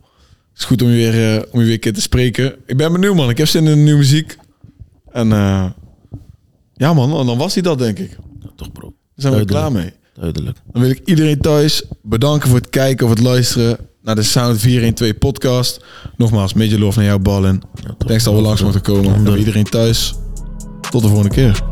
Is 0.61 0.67
goed 0.67 0.83
om 0.83 0.89
je 0.89 0.95
weer, 0.95 1.35
eh, 1.35 1.43
om 1.51 1.59
je 1.59 1.65
weer 1.65 1.75
een 1.75 1.81
keer 1.81 1.93
te 1.93 2.01
spreken. 2.01 2.55
Ik 2.67 2.77
ben 2.77 2.93
benieuwd 2.93 3.15
man. 3.15 3.31
Ik 3.31 3.39
heb 3.39 3.47
zin 3.47 3.67
in 3.67 3.83
nieuwe 3.83 3.99
muziek. 3.99 4.37
En 5.13 5.33
eh, 5.33 5.65
ja 6.75 6.95
man, 6.95 7.27
dan 7.27 7.39
was 7.39 7.55
hij 7.55 7.63
dat 7.63 7.79
denk 7.79 7.99
ik. 7.99 8.19
Ja, 8.41 8.49
toch 8.57 8.73
bro. 8.73 8.89
Daar 8.89 8.95
zijn 9.15 9.35
we 9.35 9.45
klaar 9.45 9.73
mee. 9.73 9.93
Duidelijk. 10.15 10.59
Dan 10.73 10.83
wil 10.83 10.91
ik 10.91 11.01
iedereen 11.05 11.41
thuis 11.41 11.83
bedanken 12.03 12.49
voor 12.49 12.59
het 12.59 12.71
kijken 12.71 13.07
of 13.07 13.13
het 13.13 13.21
luisteren 13.21 13.79
naar 14.03 14.15
de 14.15 14.23
Sound 14.23 14.61
412 14.61 15.19
podcast. 15.19 15.85
Nogmaals, 16.17 16.55
major 16.55 16.79
love 16.79 16.99
naar 16.99 17.09
jouw 17.09 17.19
ballen. 17.19 17.61
Ja. 17.83 17.95
Thanks 18.07 18.25
dat 18.25 18.35
we 18.35 18.41
langs 18.41 18.63
mochten 18.63 18.83
komen. 18.83 19.27
En 19.27 19.39
iedereen 19.39 19.65
thuis. 19.65 20.15
Tot 20.91 21.03
de 21.03 21.09
volgende 21.09 21.35
keer. 21.35 21.70